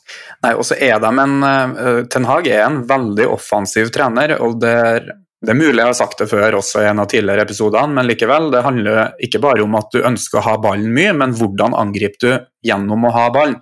Nei, 0.44 0.54
og 0.58 0.66
så 0.66 0.76
er 0.82 0.98
de 1.02 1.12
en 1.22 1.36
uh, 1.44 2.02
Ten 2.10 2.26
Hag 2.26 2.48
er 2.50 2.64
en 2.64 2.82
veldig 2.88 3.28
offensiv 3.30 3.92
trener, 3.94 4.34
og 4.42 4.58
det 4.62 4.72
er, 4.74 5.06
det 5.44 5.54
er 5.54 5.60
mulig 5.60 5.78
jeg 5.78 5.92
har 5.92 5.98
sagt 6.00 6.24
det 6.24 6.28
før 6.32 6.58
også 6.58 6.82
i 6.82 6.90
en 6.90 7.04
av 7.04 7.08
tidligere 7.12 7.46
episodene, 7.46 7.94
men 8.00 8.08
likevel, 8.08 8.50
det 8.54 8.64
handler 8.66 9.14
ikke 9.24 9.42
bare 9.44 9.64
om 9.64 9.78
at 9.78 9.94
du 9.94 10.02
ønsker 10.02 10.40
å 10.40 10.46
ha 10.48 10.58
ballen 10.64 10.90
mye, 10.96 11.14
men 11.22 11.36
hvordan 11.38 11.76
angriper 11.78 12.24
du 12.24 12.68
gjennom 12.68 13.06
å 13.06 13.14
ha 13.14 13.28
ballen. 13.34 13.56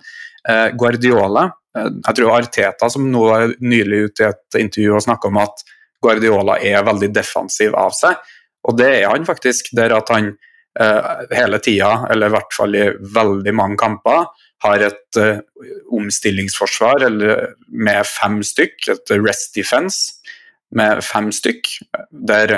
Uh, 0.47 0.67
Guardiola, 0.79 1.47
uh, 1.77 1.89
jeg 1.93 2.17
tror 2.17 2.35
Arteta 2.39 2.89
som 2.89 3.07
nå 3.11 3.25
er 3.35 3.57
nylig 3.61 4.07
ute 4.09 4.25
i 4.25 4.31
et 4.31 4.61
intervju 4.65 4.97
og 4.97 5.03
snakka 5.05 5.29
om 5.29 5.43
at 5.45 5.67
Guardiola 6.03 6.57
er 6.61 6.85
veldig 6.85 7.09
defensiv 7.15 7.75
av 7.77 7.95
seg. 7.97 8.17
Og 8.67 8.77
det 8.77 8.89
er 8.99 9.07
han 9.11 9.25
faktisk, 9.27 9.71
der 9.77 9.95
at 9.95 10.11
han 10.13 10.33
uh, 10.79 11.23
hele 11.31 11.59
tida, 11.63 12.07
eller 12.11 12.29
i 12.29 12.35
hvert 12.35 12.55
fall 12.55 12.77
i 12.77 12.85
veldig 13.15 13.55
mange 13.55 13.79
kamper, 13.81 14.27
har 14.65 14.83
et 14.89 15.19
uh, 15.21 15.39
omstillingsforsvar 15.95 17.07
med 17.07 18.09
fem 18.09 18.41
stykk, 18.45 18.89
et 18.93 19.15
rest 19.21 19.55
defense 19.57 20.33
med 20.75 21.03
fem 21.05 21.31
stykk, 21.31 21.69
der 22.27 22.57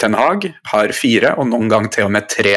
Ten 0.00 0.16
Hag 0.16 0.46
har 0.70 0.94
fire, 0.96 1.34
og 1.36 1.50
noen 1.50 1.68
ganger 1.68 1.92
til 1.92 2.08
og 2.08 2.14
med 2.14 2.30
tre. 2.32 2.56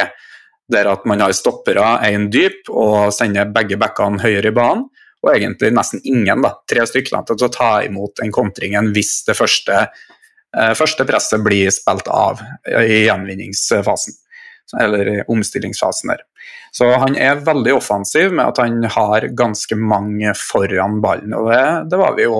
Der 0.71 0.87
at 0.87 1.03
man 1.05 1.19
har 1.19 1.33
stoppere 1.35 1.97
én 2.07 2.29
dyp 2.31 2.69
og 2.71 3.11
sender 3.11 3.49
begge 3.51 3.75
backene 3.77 4.21
høyere 4.23 4.53
i 4.53 4.55
banen 4.55 4.85
og 5.23 5.29
egentlig 5.31 5.69
nesten 5.75 6.01
ingen, 6.07 6.41
da, 6.43 6.49
tre 6.67 6.83
stykker, 6.87 7.21
til 7.27 7.45
å 7.47 7.51
ta 7.51 7.67
imot 7.85 8.19
en 8.23 8.31
kontringen 8.35 8.89
hvis 8.95 9.21
det 9.27 9.35
første 9.37 9.77
Eh, 9.83 10.12
første 10.77 11.05
presset 11.09 11.41
blir 11.41 11.71
spilt 11.73 12.07
av 12.13 12.41
i 12.69 13.03
gjenvinningsfasen, 13.07 14.13
eller 14.79 15.09
i 15.09 15.15
omstillingsfasen 15.27 16.13
der. 16.13 16.21
Så 16.73 16.89
han 16.97 17.17
er 17.17 17.41
veldig 17.45 17.75
offensiv 17.77 18.33
med 18.33 18.47
at 18.51 18.61
han 18.63 18.83
har 18.89 19.27
ganske 19.37 19.77
mange 19.77 20.33
foran 20.37 20.99
ballen. 21.03 21.35
og 21.37 21.51
Det, 21.51 21.65
det 21.91 21.99
var 22.01 22.15
vi 22.17 22.25
jo 22.25 22.37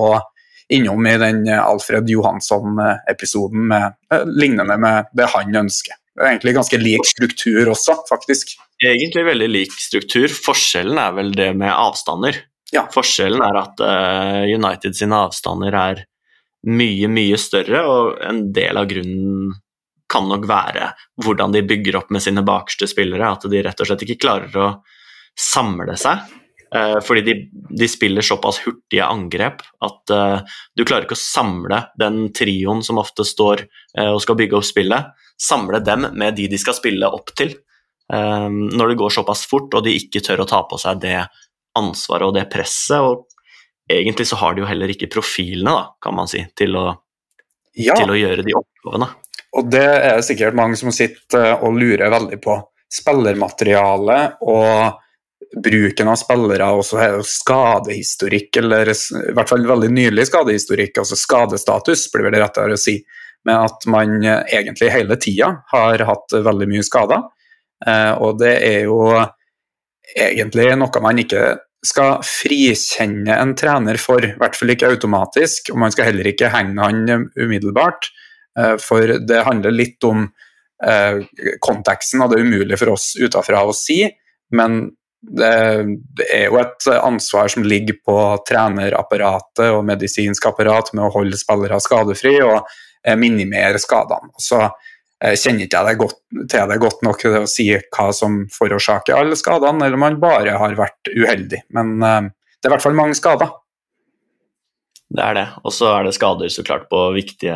innom 0.74 1.08
i 1.08 1.18
den 1.22 1.44
Alfred 1.54 2.10
Johansson-episoden, 2.10 3.72
eh, 3.72 4.24
lignende 4.26 4.78
med 4.78 5.12
det 5.14 5.30
han 5.36 5.56
ønsker. 5.64 6.00
Det 6.14 6.24
er 6.24 6.32
egentlig 6.36 6.56
ganske 6.58 6.80
lik 6.82 7.06
struktur 7.10 7.70
også, 7.74 7.98
faktisk. 8.10 8.56
Egentlig 8.84 9.26
veldig 9.26 9.50
lik 9.50 9.78
struktur. 9.82 10.30
Forskjellen 10.30 11.00
er 11.02 11.14
vel 11.18 11.32
det 11.38 11.52
med 11.58 11.74
avstander. 11.74 12.38
Ja. 12.74 12.86
Forskjellen 12.94 13.42
er 13.42 13.58
at 13.64 13.82
uh, 13.82 14.44
United 14.50 14.98
sine 14.98 15.18
avstander 15.26 15.74
er 15.78 16.04
mye, 16.68 17.10
mye 17.12 17.40
større, 17.40 17.84
og 17.88 18.22
en 18.24 18.46
del 18.56 18.80
av 18.80 18.88
grunnen 18.92 19.54
kan 20.14 20.28
nok 20.30 20.46
være 20.50 20.92
hvordan 21.24 21.56
de 21.56 21.64
bygger 21.66 21.98
opp 22.00 22.14
med 22.14 22.24
sine 22.24 22.44
bakerste 22.46 22.88
spillere. 22.92 23.34
At 23.34 23.48
de 23.50 23.64
rett 23.66 23.82
og 23.82 23.90
slett 23.90 24.06
ikke 24.06 24.22
klarer 24.26 24.60
å 24.60 24.70
samle 25.40 25.98
seg. 26.00 26.24
Uh, 26.74 26.98
fordi 27.06 27.22
de, 27.22 27.34
de, 27.54 27.88
spiller 27.90 28.26
såpass 28.26 28.58
hurtige 28.64 29.06
angrep 29.06 29.60
at 29.86 30.10
uh, 30.10 30.40
du 30.74 30.82
klarer 30.82 31.06
ikke 31.06 31.14
å 31.14 31.22
samle 31.22 31.84
den 32.02 32.32
trioen 32.34 32.82
som 32.82 32.98
ofte 32.98 33.22
står 33.30 33.62
uh, 34.00 34.16
og 34.16 34.22
skal 34.24 34.40
bygge 34.40 34.58
opp 34.58 34.66
spillet, 34.66 35.12
samle 35.38 35.84
dem 35.86 36.08
med 36.18 36.34
de 36.40 36.48
de 36.50 36.58
skal 36.58 36.74
spille 36.78 37.10
opp 37.10 37.30
til. 37.38 37.54
når 38.14 38.90
det 38.90 38.98
går 39.00 39.14
såpass 39.16 39.46
fort 39.48 39.74
og 39.74 39.86
de 39.86 39.94
ikke 39.96 40.20
tør 40.22 40.44
å 40.44 40.46
ta 40.46 40.60
på 40.68 40.78
seg 40.78 41.00
det 41.02 41.22
ansvaret 41.80 42.28
og 42.28 42.36
det 42.36 42.44
presset. 42.52 43.00
Og 43.00 43.24
egentlig 43.90 44.28
så 44.28 44.40
har 44.40 44.54
de 44.54 44.64
jo 44.64 44.70
heller 44.70 44.92
ikke 44.94 45.12
profilene, 45.12 45.72
da, 45.72 45.94
kan 46.02 46.16
man 46.18 46.30
si, 46.30 46.44
til 46.58 46.78
å, 46.80 46.88
ja. 47.80 47.98
til 48.00 48.14
å 48.14 48.18
gjøre 48.18 48.46
de 48.46 48.56
oppgavene. 48.58 49.10
Og 49.54 49.70
det 49.70 49.86
er 49.86 50.22
sikkert 50.26 50.58
mange 50.58 50.78
som 50.80 50.94
sitter 50.94 51.60
og 51.62 51.78
lurer 51.78 52.10
veldig 52.14 52.40
på. 52.42 52.58
Spillermateriale 52.94 54.18
og 54.46 55.00
bruken 55.64 56.10
av 56.10 56.18
spillere, 56.18 56.70
og 56.74 56.86
så 56.86 57.00
er 57.04 57.18
det 57.18 57.28
skadehistorikk, 57.30 58.58
eller 58.64 58.90
i 58.90 59.36
hvert 59.36 59.52
fall 59.52 59.68
veldig 59.70 59.92
nylig 59.94 60.26
skadehistorikk, 60.30 60.98
altså 61.02 61.18
skadestatus, 61.20 62.08
blir 62.14 62.32
det 62.34 62.42
rettere 62.42 62.78
å 62.78 62.82
si. 62.82 62.98
Med 63.44 63.60
at 63.60 63.86
man 63.92 64.24
egentlig 64.24 64.88
hele 64.94 65.18
tida 65.20 65.50
har 65.74 66.06
hatt 66.08 66.36
veldig 66.46 66.68
mye 66.72 66.86
skader. 66.88 67.26
Eh, 67.86 68.12
og 68.24 68.38
det 68.40 68.54
er 68.64 68.86
jo 68.88 69.02
egentlig 70.16 70.70
noe 70.80 71.02
man 71.04 71.20
ikke 71.20 71.42
skal 71.84 72.22
frikjenne 72.24 73.36
en 73.36 73.54
trener 73.60 74.00
for, 74.00 74.24
i 74.24 74.34
hvert 74.40 74.56
fall 74.56 74.72
ikke 74.74 74.90
automatisk. 74.94 75.74
Og 75.74 75.82
man 75.84 75.94
skal 75.94 76.12
heller 76.12 76.30
ikke 76.32 76.52
henge 76.54 76.80
han 76.80 77.30
umiddelbart, 77.36 78.10
eh, 78.60 78.76
for 78.82 79.18
det 79.20 79.46
handler 79.48 79.76
litt 79.76 80.04
om 80.08 80.26
eh, 80.84 81.24
konteksten, 81.64 82.24
og 82.24 82.32
det 82.32 82.40
er 82.40 82.48
umulig 82.48 82.80
for 82.80 82.96
oss 82.96 83.14
utenfra 83.20 83.66
å 83.68 83.76
si. 83.76 84.02
Men 84.56 84.86
det, 85.24 85.50
er 86.28 86.48
jo 86.50 86.58
et 86.60 86.88
ansvar 86.98 87.52
som 87.52 87.64
ligger 87.68 88.00
på 88.04 88.18
trenerapparatet 88.48 89.70
og 89.72 89.86
medisinsk 89.88 90.50
apparat 90.50 90.92
med 90.94 91.06
å 91.08 91.14
holde 91.14 91.40
spillere 91.40 91.80
skadefri 91.84 92.38
og 92.44 92.60
eh, 92.60 93.16
minimere 93.20 93.80
skadene. 93.82 94.34
Så 94.40 94.66
kjenner 95.24 95.68
ikke 95.68 95.82
jeg 95.88 96.00
godt, 96.02 96.18
til 96.52 96.70
det 96.70 96.80
godt 96.84 97.04
nok 97.06 97.20
til 97.22 97.36
å 97.40 97.48
si 97.48 97.70
hva 97.72 98.10
som 98.16 98.42
forårsaker 98.52 99.16
alle 99.16 99.38
skadene, 99.40 99.86
eller 99.86 99.96
om 99.96 100.04
man 100.04 100.20
bare 100.22 100.58
har 100.60 100.76
vært 100.76 101.12
uheldig. 101.14 101.64
Men 101.76 101.94
uh, 102.04 102.28
det 102.28 102.68
er 102.68 102.72
i 102.72 102.76
hvert 102.76 102.84
fall 102.84 102.98
mange 102.98 103.16
skader. 103.16 103.54
Det 105.14 105.24
er 105.24 105.38
det. 105.38 105.46
Og 105.64 105.76
så 105.76 105.92
er 105.94 106.08
det 106.08 106.16
skader 106.18 106.52
så 106.52 106.66
klart 106.66 106.90
på 106.92 107.06
viktige, 107.16 107.56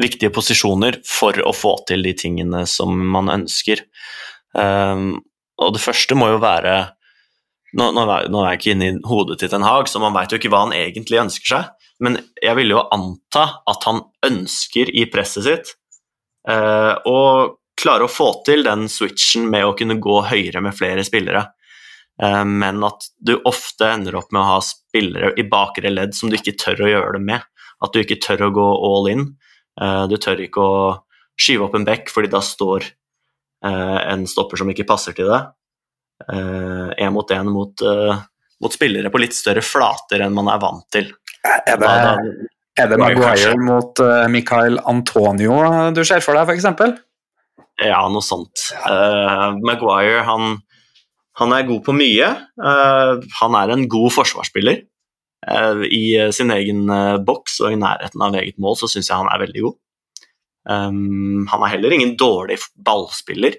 viktige, 0.00 0.32
posisjoner 0.34 0.98
for 1.06 1.36
å 1.40 1.54
få 1.56 1.76
til 1.88 2.04
de 2.04 2.12
tingene 2.18 2.64
som 2.68 2.92
man 3.14 3.30
ønsker. 3.32 3.84
Um, 4.52 5.22
og 5.62 5.76
det 5.76 5.84
første 5.84 6.16
må 6.18 6.32
jo 6.32 6.42
være 6.42 6.74
nå, 7.78 7.86
nå, 7.96 8.02
er 8.04 8.50
jeg 8.50 8.58
ikke 8.58 8.72
inne 8.74 8.88
i 8.90 8.96
hodet 9.08 9.38
til 9.40 9.48
Ten 9.48 9.64
Hag, 9.64 9.88
så 9.88 10.02
man 10.02 10.12
veit 10.12 10.32
jo 10.32 10.36
ikke 10.36 10.50
hva 10.52 10.66
han 10.66 10.74
egentlig 10.76 11.22
ønsker 11.22 11.54
seg. 11.54 11.92
Men 12.02 12.18
jeg 12.42 12.58
vil 12.58 12.74
jo 12.74 12.82
anta 12.92 13.46
at 13.70 13.86
han 13.88 14.02
ønsker 14.26 14.90
i 14.92 15.06
presset 15.08 15.46
sitt 15.46 15.72
Eh, 15.72 15.81
og 16.48 17.58
klare 17.82 18.06
å 18.06 18.10
få 18.10 18.28
til 18.46 18.64
den 18.66 18.88
switchen 18.90 19.48
med 19.50 19.66
å 19.66 19.74
kunne 19.78 19.98
gå 20.02 20.20
høyere 20.28 20.62
med 20.64 20.76
flere 20.76 21.04
spillere. 21.06 21.44
Eh, 22.22 22.44
men 22.44 22.82
at 22.84 23.08
du 23.18 23.36
ofte 23.48 23.88
ender 23.88 24.16
opp 24.20 24.32
med 24.32 24.42
å 24.42 24.50
ha 24.56 24.58
spillere 24.64 25.32
i 25.40 25.46
bakre 25.48 25.92
ledd 25.92 26.16
som 26.16 26.30
du 26.30 26.38
ikke 26.38 26.56
tør 26.60 26.84
å 26.84 26.90
gjøre 26.92 27.14
det 27.16 27.24
med. 27.30 27.48
At 27.82 27.94
du 27.94 28.02
ikke 28.02 28.20
tør 28.22 28.48
å 28.48 28.52
gå 28.54 28.66
all 28.88 29.08
in. 29.12 29.24
Eh, 29.80 30.04
du 30.10 30.16
tør 30.20 30.44
ikke 30.44 30.66
å 30.66 30.82
skyve 31.40 31.66
opp 31.66 31.78
en 31.78 31.88
bekk, 31.88 32.12
fordi 32.12 32.32
da 32.32 32.42
står 32.44 32.92
en 33.62 34.24
stopper 34.26 34.58
som 34.58 34.70
ikke 34.72 34.88
passer 34.88 35.14
til 35.14 35.28
det. 35.30 35.36
Én 36.34 37.12
mot 37.14 37.28
én 37.30 37.46
mot, 37.46 37.84
mot, 38.58 38.74
spillere 38.74 39.06
på 39.14 39.20
litt 39.22 39.36
større 39.38 39.62
flater 39.62 40.24
enn 40.26 40.34
man 40.34 40.50
er 40.50 40.58
vant 40.64 40.82
til. 40.90 41.12
Er 41.46 41.78
det, 41.78 42.48
er 42.80 42.88
det 42.88 42.98
Maguire 43.00 43.56
mot 43.60 44.00
uh, 44.00 44.26
Michael 44.32 44.78
Antonio 44.88 45.56
du 45.92 46.02
ser 46.08 46.22
for 46.24 46.38
deg, 46.38 46.48
f.eks.? 46.48 47.00
Ja, 47.82 48.00
noe 48.12 48.24
sånt. 48.24 48.68
Uh, 48.86 49.58
Maguire 49.64 50.22
han, 50.28 50.56
han, 51.40 51.52
er 51.56 51.68
god 51.68 51.82
på 51.84 51.94
mye. 51.96 52.30
Uh, 52.60 53.20
han 53.40 53.58
er 53.58 53.74
en 53.74 53.86
god 53.92 54.12
forsvarsspiller. 54.16 54.86
I 55.42 56.30
sin 56.30 56.52
egen 56.54 56.86
boks 57.26 57.56
og 57.64 57.72
i 57.74 57.78
nærheten 57.80 58.20
av 58.22 58.36
eget 58.38 58.60
mål 58.62 58.76
så 58.78 58.86
syns 58.86 59.08
jeg 59.10 59.18
han 59.18 59.26
er 59.26 59.40
veldig 59.42 59.64
god. 59.64 59.74
Um, 60.70 61.48
han 61.50 61.64
er 61.66 61.72
heller 61.72 61.94
ingen 61.96 62.12
dårlig 62.14 62.60
ballspiller. 62.78 63.56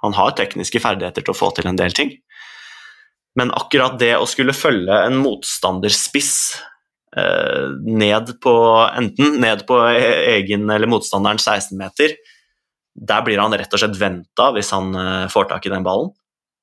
Han 0.00 0.16
har 0.16 0.32
tekniske 0.38 0.80
ferdigheter 0.80 1.26
til 1.26 1.34
å 1.34 1.36
få 1.36 1.50
til 1.52 1.68
en 1.68 1.76
del 1.76 1.92
ting. 1.92 2.14
Men 3.36 3.52
akkurat 3.52 3.98
det 4.00 4.14
å 4.16 4.24
skulle 4.24 4.56
følge 4.56 4.96
en 5.04 5.20
motstanderspiss 5.20 6.32
Eh, 6.56 6.75
ned 7.86 8.32
på 8.42 8.54
enten 8.98 9.38
ned 9.40 9.62
på 9.68 9.78
e-, 9.88 10.36
egen 10.36 10.70
eller 10.70 10.90
motstanderens 10.90 11.46
16-meter. 11.48 12.16
Der 12.96 13.22
blir 13.24 13.40
han 13.40 13.54
rett 13.56 13.72
og 13.72 13.80
slett 13.80 13.96
venta 14.00 14.50
hvis 14.56 14.72
han 14.74 14.92
eh, 14.96 15.28
får 15.32 15.48
tak 15.52 15.68
i 15.68 15.72
den 15.72 15.86
ballen. 15.86 16.10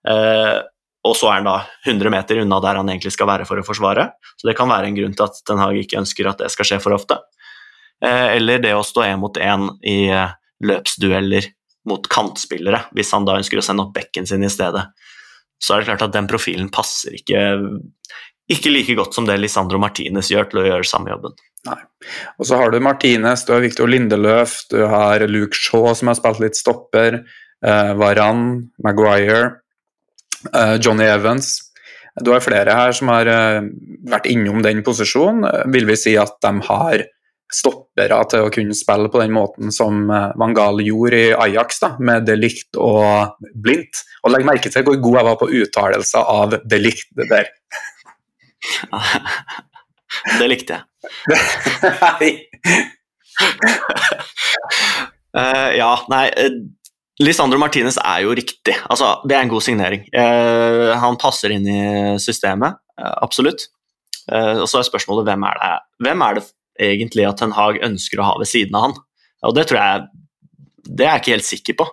Eh, 0.09 0.59
og 1.03 1.15
så 1.19 1.31
er 1.31 1.41
han 1.41 1.49
da 1.49 1.55
100 1.87 2.13
meter 2.13 2.43
unna 2.43 2.59
der 2.63 2.79
han 2.79 2.91
egentlig 2.91 3.15
skal 3.15 3.29
være 3.31 3.47
for 3.49 3.59
å 3.59 3.65
forsvare. 3.65 4.07
Så 4.37 4.47
det 4.49 4.55
kan 4.59 4.71
være 4.71 4.91
en 4.91 4.99
grunn 4.99 5.15
til 5.17 5.25
at 5.25 5.41
Den 5.49 5.63
Haag 5.63 5.79
ikke 5.81 5.99
ønsker 6.03 6.29
at 6.29 6.43
det 6.43 6.51
skal 6.53 6.69
skje 6.69 6.79
for 6.83 6.95
ofte. 6.95 7.17
Eller 8.03 8.59
det 8.63 8.71
å 8.75 8.85
stå 8.87 9.03
én 9.07 9.19
mot 9.19 9.35
én 9.39 9.67
i 9.87 10.11
løpsdueller 10.63 11.49
mot 11.89 12.07
kantspillere, 12.07 12.85
hvis 12.95 13.11
han 13.15 13.27
da 13.27 13.37
ønsker 13.39 13.59
å 13.59 13.65
sende 13.65 13.85
opp 13.85 13.93
bekken 13.95 14.27
sin 14.27 14.43
i 14.43 14.51
stedet. 14.51 14.85
Så 15.59 15.75
er 15.75 15.83
det 15.83 15.91
klart 15.91 16.05
at 16.07 16.15
den 16.15 16.27
profilen 16.31 16.71
passer 16.73 17.15
ikke 17.15 17.43
ikke 18.51 18.73
like 18.73 18.95
godt 18.97 19.15
som 19.15 19.27
det 19.27 19.37
Lisandro 19.39 19.79
Martinez 19.79 20.31
gjør 20.31 20.49
til 20.51 20.61
å 20.61 20.67
gjøre 20.67 20.87
samme 20.87 21.13
jobben. 21.13 21.35
Nei. 21.69 21.79
Og 22.41 22.47
så 22.49 22.59
har 22.59 22.73
du 22.73 22.81
Martinez, 22.83 23.45
du 23.47 23.53
har 23.55 23.63
Victor 23.63 23.87
Lindeløf, 23.87 24.57
du 24.71 24.81
har 24.91 25.23
Luke 25.31 25.55
Shaw 25.55 25.93
som 25.95 26.11
har 26.11 26.19
spilt 26.19 26.41
litt 26.43 26.59
stopper, 26.59 27.21
uh, 27.63 27.93
Varan, 27.99 28.65
Maguire, 28.83 29.45
uh, 30.51 30.75
Johnny 30.75 31.07
Evans. 31.07 31.55
Du 32.19 32.33
har 32.33 32.43
flere 32.43 32.75
her 32.75 32.91
som 32.93 33.13
har 33.13 33.31
uh, 33.31 33.63
vært 34.11 34.27
innom 34.31 34.59
den 34.65 34.83
posisjonen. 34.83 35.47
Vil 35.71 35.87
vi 35.87 35.99
si 35.99 36.17
at 36.19 36.35
de 36.43 36.53
har 36.67 37.07
stoppere 37.53 38.17
til 38.27 38.43
å 38.43 38.51
kunne 38.51 38.75
spille 38.75 39.07
på 39.13 39.21
den 39.21 39.31
måten 39.35 39.71
som 39.71 40.07
Van 40.09 40.55
Gaal 40.57 40.81
gjorde 40.81 41.19
i 41.19 41.33
Ajax, 41.37 41.83
da, 41.83 41.91
med 42.01 42.25
Delict 42.25 42.79
og 42.81 43.37
Blindt. 43.53 44.01
Og 44.25 44.33
legg 44.33 44.47
merke 44.47 44.71
til 44.73 44.83
hvor 44.87 44.97
god 44.97 45.19
jeg 45.19 45.27
var 45.27 45.37
på 45.37 45.49
uttalelser 45.61 46.31
av 46.33 46.55
Delict 46.65 47.13
der. 47.29 47.51
det 50.39 50.47
likte 50.49 50.77
jeg. 50.77 50.83
uh, 55.33 55.69
ja, 55.81 55.91
nei 56.11 56.25
uh, 56.29 56.57
Lisandro 57.21 57.59
Martinez 57.61 57.99
er 58.01 58.23
jo 58.25 58.33
riktig. 58.35 58.73
Altså, 58.89 59.15
det 59.29 59.37
er 59.37 59.45
en 59.45 59.51
god 59.51 59.63
signering. 59.63 60.05
Uh, 60.15 60.93
han 60.99 61.19
passer 61.21 61.53
inn 61.53 61.67
i 61.69 61.81
systemet, 62.21 62.79
absolutt. 62.97 63.67
og 64.29 64.65
så 64.69 64.79
er 64.79 64.85
spørsmålet 64.87 65.25
hvem 65.27 65.43
er 65.43 65.57
det 65.59 65.69
Hvem 66.05 66.21
er 66.23 66.37
det 66.37 66.43
egentlig 66.87 67.25
at 67.27 67.37
Ten 67.41 67.51
Hag 67.51 67.79
ønsker 67.83 68.21
å 68.21 68.27
ha 68.27 68.33
ved 68.39 68.47
siden 68.47 68.75
av 68.77 68.85
han? 68.85 68.93
Og 69.49 69.55
det 69.57 69.65
tror 69.67 69.79
jeg 69.81 70.05
Det 70.85 71.05
er 71.05 71.11
jeg 71.11 71.21
ikke 71.21 71.33
helt 71.33 71.47
sikker 71.47 71.77
på. 71.81 71.87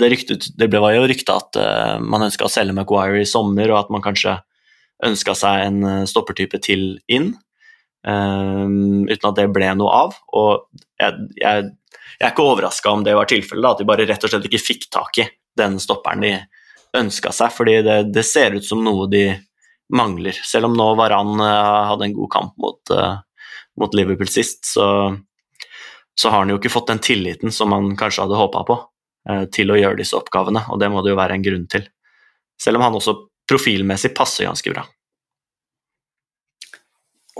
det, 0.00 0.10
ryktet, 0.12 0.46
det 0.56 0.68
ble 0.70 0.92
jo 0.94 1.08
rykta 1.10 1.36
at 1.40 1.58
man 2.04 2.26
ønska 2.28 2.46
å 2.46 2.52
selge 2.52 2.76
Maguire 2.76 3.20
i 3.20 3.28
sommer, 3.28 3.72
og 3.72 3.80
at 3.80 3.90
man 3.92 4.04
kanskje 4.04 4.38
ønska 5.06 5.34
seg 5.38 5.66
en 5.66 5.84
eh, 5.86 6.06
stoppertype 6.08 6.60
til 6.64 6.94
inn, 7.10 7.32
um, 8.06 9.06
uten 9.08 9.28
at 9.30 9.38
det 9.38 9.48
ble 9.54 9.70
noe 9.78 9.92
av. 10.06 10.16
Og 10.36 10.66
jeg, 11.00 11.28
jeg, 11.40 11.68
jeg 12.18 12.26
er 12.26 12.32
ikke 12.32 12.48
overraska 12.52 12.92
om 12.92 13.04
det 13.06 13.16
var 13.16 13.30
tilfellet, 13.30 13.70
at 13.70 13.82
de 13.82 13.88
bare 13.88 14.08
rett 14.08 14.26
og 14.26 14.32
slett 14.32 14.48
ikke 14.50 14.62
fikk 14.62 14.88
tak 14.92 15.22
i 15.22 15.28
den 15.60 15.78
stopperen 15.82 16.24
de 16.24 16.34
ønska 16.96 17.32
seg, 17.34 17.52
fordi 17.54 17.80
det, 17.86 17.96
det, 18.14 18.26
ser 18.26 18.56
ut 18.56 18.66
som 18.66 18.82
noe 18.84 19.06
de 19.10 19.24
mangler. 19.94 20.36
Selv 20.46 20.70
om 20.70 20.76
nå 20.76 20.92
Varan 20.98 21.36
uh, 21.40 21.88
hadde 21.92 22.08
en 22.08 22.16
god 22.18 22.32
kamp 22.32 22.54
mot, 22.60 22.94
uh, 22.94 23.20
mot 23.80 23.94
Liverpool 23.96 24.30
sist, 24.30 24.64
så, 24.74 24.86
så, 26.14 26.30
har 26.30 26.42
han 26.42 26.52
jo 26.52 26.58
ikke 26.60 26.72
fått 26.72 26.90
den 26.92 27.02
tilliten 27.02 27.54
som 27.54 27.74
han 27.74 27.94
kanskje 27.98 28.26
hadde 28.26 28.42
håpa 28.42 28.66
på 28.68 28.78
uh, 29.30 29.44
til 29.54 29.70
å 29.72 29.78
gjøre 29.78 30.02
disse 30.02 30.18
oppgavene, 30.18 30.66
og 30.70 30.82
det 30.82 30.90
må 30.92 31.02
det 31.04 31.14
jo 31.14 31.20
være 31.20 31.38
en 31.38 31.46
grunn 31.46 31.66
til. 31.70 31.86
Selv 32.60 32.80
om 32.80 32.88
han 32.88 32.98
også 32.98 33.16
profilmessig 33.50 34.14
passer 34.16 34.46
ganske 34.48 34.72
bra. 34.72 34.86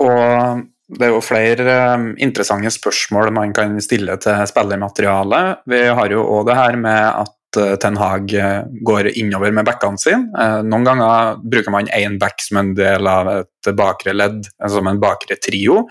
Og 0.01 0.63
det 0.91 1.07
er 1.07 1.13
jo 1.13 1.21
flere 1.23 1.75
um, 1.95 2.09
interessante 2.19 2.71
spørsmål 2.73 3.31
man 3.35 3.53
kan 3.55 3.77
stille 3.83 4.17
til 4.21 4.41
spillermaterialet. 4.49 5.61
Vi 5.71 5.85
har 5.87 6.11
jo 6.11 6.25
òg 6.35 6.49
det 6.49 6.57
her 6.57 6.77
med 6.79 7.03
at 7.21 7.59
uh, 7.61 7.75
Ten 7.79 7.99
Hag 7.99 8.33
uh, 8.35 8.65
går 8.87 9.13
innover 9.13 9.53
med 9.55 9.67
backene 9.67 10.01
sine. 10.01 10.49
Noen 10.67 10.87
ganger 10.87 11.39
bruker 11.43 11.73
man 11.73 11.91
én 11.95 12.19
back 12.19 12.43
som 12.43 12.59
en 12.61 12.73
del 12.75 13.07
av 13.07 13.31
et 13.37 13.71
bakre 13.77 14.15
ledd, 14.17 14.43
som 14.67 14.89
en 14.91 14.99
bakre 15.01 15.39
trio. 15.39 15.85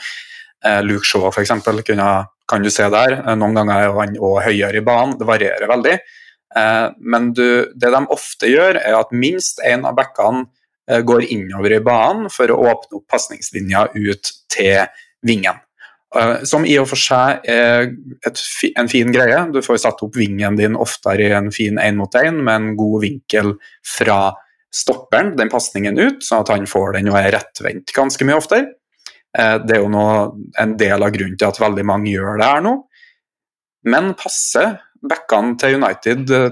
Luke 0.85 1.07
Shaw 1.09 1.31
f.eks. 1.31 1.55
kan 1.65 2.65
du 2.65 2.69
se 2.69 2.85
der. 2.93 3.15
Noen 3.41 3.55
ganger 3.57 3.87
er 3.87 3.95
han 3.97 4.19
òg 4.21 4.43
høyere 4.45 4.83
i 4.83 4.85
banen, 4.85 5.15
det 5.17 5.29
varierer 5.29 5.71
veldig. 5.71 5.95
Men 6.51 7.29
du, 7.31 7.71
det 7.79 7.93
de 7.95 8.01
ofte 8.11 8.49
gjør, 8.51 8.81
er 8.81 8.97
at 8.99 9.13
minst 9.15 9.61
én 9.63 9.85
av 9.87 9.95
backene 9.95 10.49
går 11.07 11.29
innover 11.31 11.77
i 11.77 11.83
banen 11.87 12.27
for 12.35 12.51
å 12.51 12.57
åpne 12.73 12.99
opp 12.99 13.05
pasningslinja 13.13 13.85
ut 13.95 14.33
til 14.51 14.89
vingen. 15.23 15.61
Som 16.43 16.67
i 16.67 16.75
og 16.83 16.89
for 16.91 16.99
seg 16.99 17.47
er 17.47 17.93
et, 18.27 18.43
en 18.75 18.91
fin 18.91 19.15
greie. 19.15 19.45
Du 19.55 19.61
får 19.63 19.79
satt 19.85 20.03
opp 20.03 20.19
vingen 20.19 20.59
din 20.59 20.75
oftere 20.75 21.29
i 21.29 21.37
en 21.39 21.53
fin 21.55 21.79
én 21.79 22.01
mot 22.01 22.19
én 22.19 22.43
med 22.43 22.57
en 22.57 22.73
god 22.81 23.05
vinkel 23.05 23.55
fra 23.87 24.33
stopperen, 24.71 25.35
den 25.39 25.51
pasningen 25.51 25.99
ut, 25.99 26.23
sånn 26.25 26.45
at 26.45 26.53
han 26.55 26.69
får 26.71 26.95
den 26.99 27.11
og 27.11 27.19
er 27.19 27.33
rettvendt 27.35 27.95
ganske 27.95 28.27
mye 28.27 28.39
oftere. 28.39 28.69
Eh, 29.37 29.57
det 29.63 29.77
er 29.77 29.83
jo 29.85 29.91
noe, 29.91 30.31
en 30.59 30.77
del 30.79 31.03
av 31.03 31.13
grunnen 31.15 31.39
til 31.39 31.51
at 31.51 31.61
veldig 31.63 31.87
mange 31.87 32.11
gjør 32.13 32.39
det 32.41 32.51
her 32.51 32.63
nå. 32.65 32.77
Men 33.91 34.13
passer 34.19 34.77
backene 35.07 35.57
til 35.61 35.79
United 35.79 36.35
eh, 36.37 36.51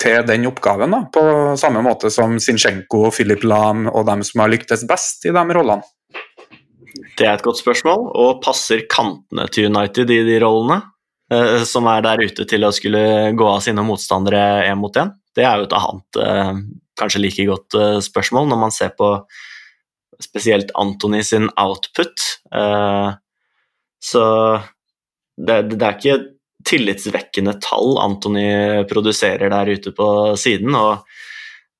til 0.00 0.26
den 0.28 0.44
oppgaven, 0.50 0.92
da, 0.92 1.04
på 1.08 1.22
samme 1.56 1.80
måte 1.84 2.10
som 2.12 2.36
Zinchenko, 2.42 3.06
Philip 3.14 3.46
Lahm 3.48 3.86
og 3.88 4.04
dem 4.08 4.24
som 4.28 4.42
har 4.44 4.52
lyktes 4.52 4.84
best 4.88 5.24
i 5.24 5.32
de 5.32 5.44
rollene? 5.56 5.86
Det 7.16 7.24
er 7.24 7.38
et 7.38 7.44
godt 7.44 7.62
spørsmål. 7.62 8.10
Og 8.12 8.42
passer 8.44 8.84
kantene 8.92 9.46
til 9.52 9.70
United 9.70 10.12
i 10.12 10.20
de 10.26 10.36
rollene? 10.44 10.82
Eh, 11.32 11.62
som 11.66 11.88
er 11.90 12.04
der 12.04 12.26
ute 12.28 12.44
til 12.48 12.66
å 12.66 12.74
skulle 12.76 13.32
gå 13.36 13.46
av 13.48 13.62
sine 13.64 13.84
motstandere 13.84 14.66
én 14.68 14.76
mot 14.78 15.00
én? 15.00 15.14
Det 15.36 15.44
er 15.44 15.62
jo 15.62 15.66
et 15.66 15.76
annet 15.76 16.20
kanskje 16.96 17.22
like 17.22 17.46
godt 17.48 17.76
eh, 17.76 17.98
spørsmål 18.04 18.48
når 18.50 18.60
man 18.60 18.74
ser 18.74 18.94
på 18.96 19.10
spesielt 20.22 20.72
Antony 20.80 21.20
sin 21.26 21.50
output. 21.60 22.22
Uh, 22.48 23.12
så 24.00 24.22
det, 25.36 25.74
det, 25.74 25.82
er 25.82 25.98
ikke 25.98 26.16
tillitsvekkende 26.66 27.56
tall 27.62 27.96
Antony 28.02 28.84
produserer 28.90 29.50
der 29.52 29.72
ute 29.72 29.92
på 29.96 30.08
siden. 30.40 30.74
og 30.74 31.06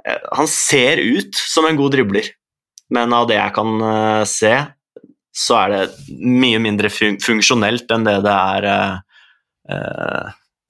uh, 0.06 0.30
Han 0.38 0.48
ser 0.50 1.02
ut 1.02 1.34
som 1.36 1.68
en 1.68 1.78
god 1.78 1.96
dribler, 1.96 2.30
men 2.94 3.14
av 3.14 3.28
det 3.30 3.40
jeg 3.40 3.54
kan 3.56 3.84
se, 4.30 4.54
så 5.36 5.56
er 5.64 5.72
det 5.72 6.16
mye 6.22 6.60
mindre 6.62 6.88
fun 6.88 7.18
funksjonelt 7.20 7.90
enn 7.92 8.06
det 8.06 8.20
det 8.24 8.34
er 8.34 8.68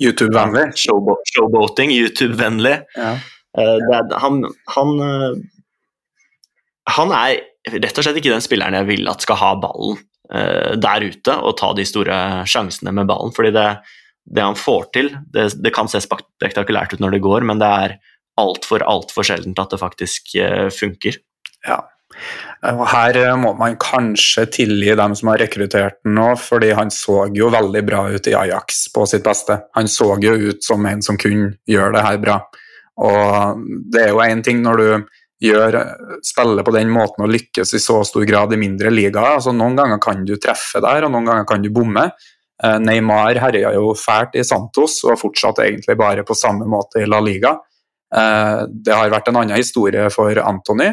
YouTube-vennlig? 0.03 0.71
Showboating, 0.77 1.93
YouTube-vennlig. 1.93 2.79
Ja. 2.97 3.13
Eh, 3.59 3.77
er, 3.97 4.19
han, 4.21 4.43
han, 4.75 4.91
uh, 5.01 5.37
han, 6.93 7.15
er 7.17 7.41
rett 7.73 7.99
og 7.99 8.05
slett 8.05 8.21
ikke 8.21 8.35
den 8.35 8.45
spilleren 8.45 8.77
jeg 8.77 8.89
vil 8.91 9.09
at 9.11 9.25
skal 9.25 9.41
ha 9.41 9.55
ballen 9.61 9.97
uh, 10.33 10.75
der 10.77 11.07
ute 11.09 11.39
og 11.41 11.57
ta 11.61 11.73
de 11.77 11.87
store 11.89 12.19
sjansene 12.49 12.93
med 12.97 13.09
ballen. 13.09 13.33
fordi 13.37 13.55
det, 13.57 13.69
det 14.27 14.43
han 14.43 14.59
får 14.59 14.89
til, 14.97 15.13
det, 15.33 15.51
det, 15.63 15.73
kan 15.75 15.89
se 15.91 16.03
spektakulært 16.03 16.97
ut 16.97 17.03
når 17.03 17.17
det 17.17 17.25
går, 17.25 17.47
men 17.47 17.63
det 17.63 17.69
er 17.87 17.99
altfor, 18.41 18.83
altfor 18.85 19.27
sjeldent 19.27 19.61
at 19.63 19.73
det 19.73 19.81
faktisk 19.81 20.35
uh, 20.43 20.67
funker. 20.75 21.21
Ja. 21.67 21.81
Og 22.67 22.87
Her 22.89 23.19
må 23.39 23.53
man 23.59 23.77
kanskje 23.81 24.47
tilgi 24.59 24.95
dem 24.99 25.15
som 25.19 25.31
har 25.31 25.41
rekruttert 25.43 26.01
den 26.05 26.17
nå, 26.17 26.31
fordi 26.41 26.73
han 26.77 26.91
så 26.93 27.27
jo 27.37 27.51
veldig 27.53 27.83
bra 27.87 28.07
ut 28.13 28.31
i 28.31 28.35
Ajax 28.37 28.87
på 28.95 29.05
sitt 29.09 29.25
beste. 29.27 29.61
Han 29.77 29.91
så 29.91 30.15
jo 30.23 30.35
ut 30.49 30.65
som 30.65 30.87
en 30.89 31.05
som 31.05 31.21
kunne 31.21 31.53
gjøre 31.69 31.99
det 31.99 32.07
her 32.07 32.19
bra. 32.23 32.41
Og 33.05 33.61
det 33.93 34.07
er 34.07 34.15
jo 34.15 34.25
én 34.25 34.43
ting 34.45 34.63
når 34.65 34.81
du 34.81 34.89
gjør, 35.45 35.77
spiller 36.25 36.65
på 36.65 36.73
den 36.73 36.89
måten 36.93 37.27
og 37.27 37.33
lykkes 37.35 37.75
i 37.77 37.83
så 37.83 38.01
stor 38.09 38.25
grad 38.29 38.55
i 38.57 38.61
mindre 38.61 38.93
ligaer. 38.93 39.37
Altså, 39.37 39.53
noen 39.53 39.77
ganger 39.77 40.01
kan 40.03 40.25
du 40.25 40.37
treffe 40.41 40.81
der, 40.85 41.07
og 41.07 41.13
noen 41.13 41.29
ganger 41.29 41.49
kan 41.49 41.65
du 41.65 41.69
bomme. 41.75 42.09
Eh, 42.65 42.79
Neymar 42.81 43.37
herja 43.41 43.73
jo 43.75 43.93
fælt 43.99 44.39
i 44.41 44.45
Santos 44.47 45.03
og 45.05 45.19
fortsatt 45.21 45.61
egentlig 45.67 45.97
bare 46.01 46.25
på 46.27 46.37
samme 46.37 46.69
måte 46.71 47.03
i 47.03 47.09
La 47.09 47.21
Liga. 47.21 47.53
Eh, 48.15 48.63
det 48.71 48.97
har 48.97 49.13
vært 49.13 49.29
en 49.31 49.43
annen 49.43 49.59
historie 49.59 50.09
for 50.15 50.41
Antony. 50.41 50.89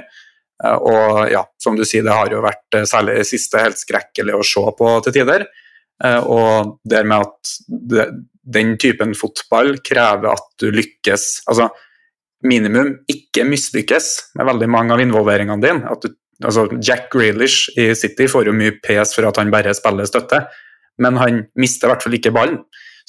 Eh, 0.63 0.75
og 0.75 1.31
ja, 1.31 1.45
som 1.61 1.77
du 1.79 1.85
sier, 1.87 2.03
det 2.03 2.15
har 2.15 2.31
jo 2.31 2.43
vært 2.43 2.83
særlig 2.89 3.21
det 3.21 3.29
siste 3.29 3.63
helt 3.63 3.79
skrekkelig 3.79 4.35
å 4.35 4.47
se 4.47 4.65
på 4.79 4.95
til 5.05 5.21
tider. 5.21 5.47
Og 6.03 6.79
det 6.89 7.03
med 7.07 7.21
at 7.21 7.51
den 8.43 8.73
typen 8.81 9.13
fotball 9.15 9.77
krever 9.85 10.33
at 10.33 10.47
du 10.59 10.65
lykkes 10.73 11.45
Altså, 11.47 11.69
minimum 12.43 12.89
ikke 13.07 13.45
mislykkes 13.47 14.09
med 14.35 14.49
veldig 14.49 14.67
mange 14.73 14.97
av 14.97 15.03
involveringene 15.03 15.63
dine. 15.63 15.93
Altså 16.43 16.65
Jack 16.81 17.07
Grealish 17.13 17.69
i 17.79 17.93
City 17.95 18.27
får 18.27 18.49
jo 18.49 18.57
mye 18.57 18.75
pes 18.83 19.13
for 19.15 19.29
at 19.29 19.39
han 19.39 19.53
bare 19.53 19.71
spiller 19.77 20.09
støtte, 20.09 20.41
men 21.01 21.17
han 21.21 21.45
mister 21.59 21.87
i 21.87 21.93
hvert 21.93 22.05
fall 22.05 22.17
ikke 22.17 22.33
ballen, 22.35 22.59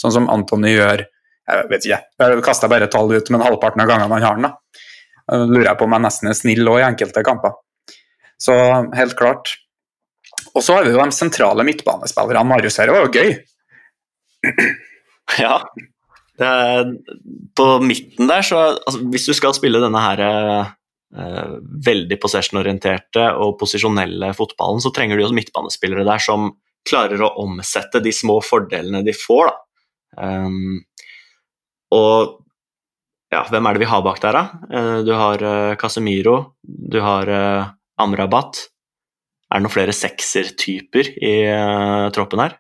sånn 0.01 0.15
som 0.15 0.31
Antony 0.33 0.75
gjør. 0.75 1.05
Jeg 1.45 1.69
vet 1.71 1.89
ikke, 1.89 2.01
jeg 2.23 2.45
kaster 2.47 2.73
bare 2.73 2.89
tall 2.93 3.13
ut, 3.13 3.33
men 3.33 3.45
halvparten 3.45 3.85
av 3.85 3.91
gangene 3.91 4.17
han 4.17 4.25
har 4.25 4.39
den. 4.39 4.49
da. 4.49 5.43
Lurer 5.45 5.71
jeg 5.71 5.81
på 5.81 5.89
om 5.89 5.97
jeg 5.97 6.05
nesten 6.05 6.31
er 6.31 6.39
snill 6.39 6.71
òg 6.73 6.81
i 6.81 6.87
enkelte 6.87 7.25
kamper. 7.27 7.59
Så 8.41 8.55
helt 8.97 9.17
klart. 9.19 9.55
Og 10.55 10.63
så 10.65 10.77
har 10.77 10.87
vi 10.87 10.95
jo 10.95 11.01
de 11.01 11.17
sentrale 11.17 11.67
midtbanespillerne. 11.67 12.49
Marius 12.49 12.81
her 12.81 12.93
var 12.93 13.07
jo 13.07 13.13
gøy. 13.21 13.37
Ja, 15.41 15.57
på 16.37 17.67
midten 17.81 18.29
der, 18.29 18.43
så 18.43 18.57
altså, 18.87 19.01
Hvis 19.11 19.27
du 19.27 19.35
skal 19.35 19.55
spille 19.55 19.81
denne 19.83 20.01
her 20.03 20.21
eh, 20.25 21.53
veldig 21.87 22.19
possession-orienterte 22.21 23.29
og 23.39 23.57
posisjonelle 23.61 24.33
fotballen, 24.35 24.83
så 24.83 24.91
trenger 24.95 25.17
du 25.17 25.25
jo 25.25 25.35
midtbanespillere 25.37 26.07
der 26.07 26.23
som 26.23 26.53
klarer 26.89 27.23
å 27.25 27.35
omsette 27.45 28.03
de 28.05 28.13
små 28.15 28.41
fordelene 28.45 29.03
de 29.07 29.15
får. 29.17 29.51
Da. 29.51 30.29
Um, 30.47 30.81
og 31.95 32.41
ja, 33.35 33.43
hvem 33.51 33.67
er 33.67 33.75
det 33.75 33.83
vi 33.83 33.91
har 33.91 34.05
bak 34.05 34.21
der, 34.23 34.37
da? 34.37 34.45
Uh, 34.71 34.99
du 35.07 35.13
har 35.17 35.43
uh, 35.43 35.75
Casemiro, 35.81 36.37
du 36.63 37.01
har 37.03 37.31
uh, 37.31 37.73
Amrabat. 38.03 38.67
Er 39.51 39.61
det 39.61 39.67
noen 39.67 39.75
flere 39.75 39.95
seksertyper 39.95 41.13
i 41.23 41.35
troppen 42.15 42.41
her? 42.43 42.57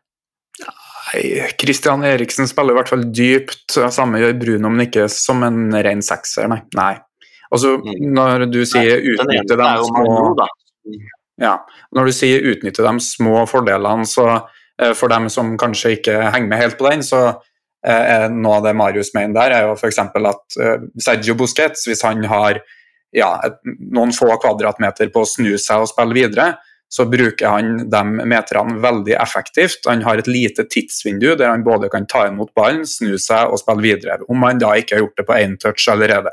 Nei, 0.62 1.22
Christian 1.58 2.04
Eriksen 2.06 2.46
spiller 2.46 2.74
i 2.74 2.78
hvert 2.78 2.92
fall 2.92 3.02
dypt. 3.10 3.74
Samme 3.90 4.20
gjør 4.22 4.36
Bruno, 4.38 4.70
men 4.70 4.86
ikke 4.86 5.08
som 5.10 5.42
en 5.46 5.74
ren 5.74 6.04
sekser, 6.04 6.46
nei. 6.52 6.60
nei. 6.78 6.92
Altså, 7.50 7.76
mm. 7.82 8.04
når 8.14 8.46
du 8.52 8.60
sier 8.68 9.02
utnytte 9.14 9.58
de 9.58 9.72
små 9.88 10.14
ja, 11.40 11.56
Når 11.94 12.06
du 12.06 12.14
sier 12.14 12.46
utnytte 12.52 12.84
de 12.84 12.94
små 13.02 13.42
fordelene, 13.50 14.06
så 14.06 14.28
eh, 14.34 14.92
for 14.94 15.10
dem 15.12 15.28
som 15.32 15.56
kanskje 15.58 15.96
ikke 15.98 16.20
henger 16.30 16.50
med 16.50 16.62
helt 16.62 16.78
på 16.78 16.86
den, 16.90 17.02
så 17.06 17.22
eh, 17.30 18.04
er 18.18 18.28
noe 18.30 18.60
av 18.60 18.68
det 18.68 18.76
Marius 18.78 19.14
mener 19.16 19.34
der, 19.40 19.56
er 19.56 19.68
jo 19.68 19.74
f.eks. 19.74 19.98
at 19.98 20.60
eh, 20.60 20.86
Sergio 21.02 21.34
Busquets, 21.38 21.88
hvis 21.88 22.04
han 22.06 22.22
har 22.30 22.62
ja, 23.14 23.32
noen 23.94 24.14
få 24.14 24.30
kvadratmeter 24.42 25.10
på 25.14 25.22
å 25.22 25.28
snu 25.28 25.54
seg 25.58 25.82
og 25.82 25.90
spille 25.90 26.16
videre, 26.16 26.54
så 26.94 27.06
bruker 27.10 27.50
han 27.50 27.88
de 27.90 28.02
meterne 28.30 28.78
veldig 28.82 29.16
effektivt. 29.18 29.86
Han 29.88 30.04
har 30.06 30.20
et 30.20 30.30
lite 30.30 30.66
tidsvindu 30.70 31.32
der 31.34 31.50
han 31.50 31.64
både 31.66 31.90
kan 31.90 32.06
ta 32.10 32.26
imot 32.28 32.52
ballen, 32.54 32.84
snu 32.86 33.16
seg 33.18 33.50
og 33.50 33.58
spille 33.62 33.82
videre, 33.82 34.20
om 34.30 34.42
han 34.46 34.60
da 34.62 34.74
ikke 34.78 34.96
har 34.96 35.02
gjort 35.02 35.18
det 35.18 35.26
på 35.26 35.38
én 35.40 35.56
touch 35.58 35.88
allerede. 35.90 36.30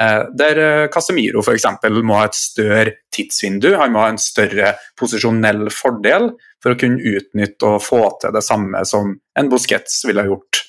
Eh, 0.00 0.22
der 0.36 0.60
eh, 0.60 0.88
Casemiro 0.92 1.40
f.eks. 1.40 1.66
må 2.04 2.18
ha 2.18 2.26
et 2.28 2.36
større 2.36 2.92
tidsvindu, 3.14 3.70
han 3.80 3.94
må 3.94 4.02
ha 4.04 4.10
en 4.12 4.20
større 4.20 4.74
posisjonell 4.98 5.70
fordel 5.72 6.30
for 6.62 6.74
å 6.74 6.80
kunne 6.80 7.00
utnytte 7.16 7.70
og 7.76 7.84
få 7.84 8.02
til 8.20 8.34
det 8.36 8.44
samme 8.44 8.84
som 8.88 9.14
en 9.16 9.50
Busquets 9.52 10.02
ville 10.08 10.24
ha 10.24 10.28
gjort 10.28 10.62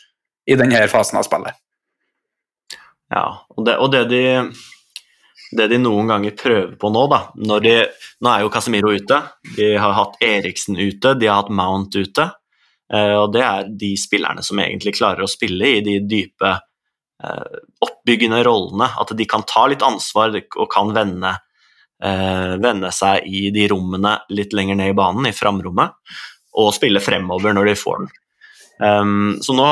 i 0.48 0.56
denne 0.56 0.86
fasen 0.92 1.20
av 1.20 1.28
spillet. 1.28 1.60
Ja, 3.12 3.28
og 3.56 3.68
det, 3.68 3.78
og 3.84 3.92
det 3.92 4.08
de 4.12 4.24
det 5.56 5.70
de 5.72 5.78
noen 5.80 6.10
ganger 6.12 6.34
prøver 6.36 6.74
på 6.80 6.90
nå, 6.92 7.06
da 7.08 7.22
de, 7.64 7.76
Nå 8.20 8.32
er 8.32 8.44
jo 8.44 8.52
Casemiro 8.52 8.92
ute, 8.92 9.22
de 9.56 9.70
har 9.80 9.96
hatt 9.96 10.18
Eriksen 10.24 10.76
ute, 10.76 11.14
de 11.16 11.30
har 11.30 11.40
hatt 11.40 11.54
Mount 11.54 11.96
ute. 11.96 12.26
Eh, 12.94 13.14
og 13.16 13.32
det 13.36 13.44
er 13.46 13.70
de 13.72 13.94
spillerne 14.00 14.44
som 14.44 14.60
egentlig 14.60 14.96
klarer 14.98 15.24
å 15.24 15.32
spille 15.32 15.78
i 15.78 15.84
de 15.86 16.00
dype, 16.08 16.52
oppbyggende 17.18 18.44
rollene. 18.46 18.90
At 19.02 19.14
de 19.18 19.26
kan 19.30 19.46
ta 19.50 19.66
litt 19.70 19.82
ansvar 19.86 20.36
og 20.38 20.68
kan 20.70 20.94
vende, 20.94 21.32
eh, 22.04 22.54
vende 22.62 22.92
seg 22.94 23.26
i 23.26 23.48
de 23.56 23.68
rommene 23.72 24.20
litt 24.30 24.54
lenger 24.54 24.78
ned 24.78 24.94
i 24.94 24.98
banen, 24.98 25.26
i 25.30 25.36
framrommet, 25.36 25.96
og 26.58 26.74
spille 26.78 27.02
fremover 27.02 27.58
når 27.58 27.72
de 27.72 27.78
får 27.78 28.04
den. 28.04 28.16
Så 29.42 29.56
nå 29.58 29.66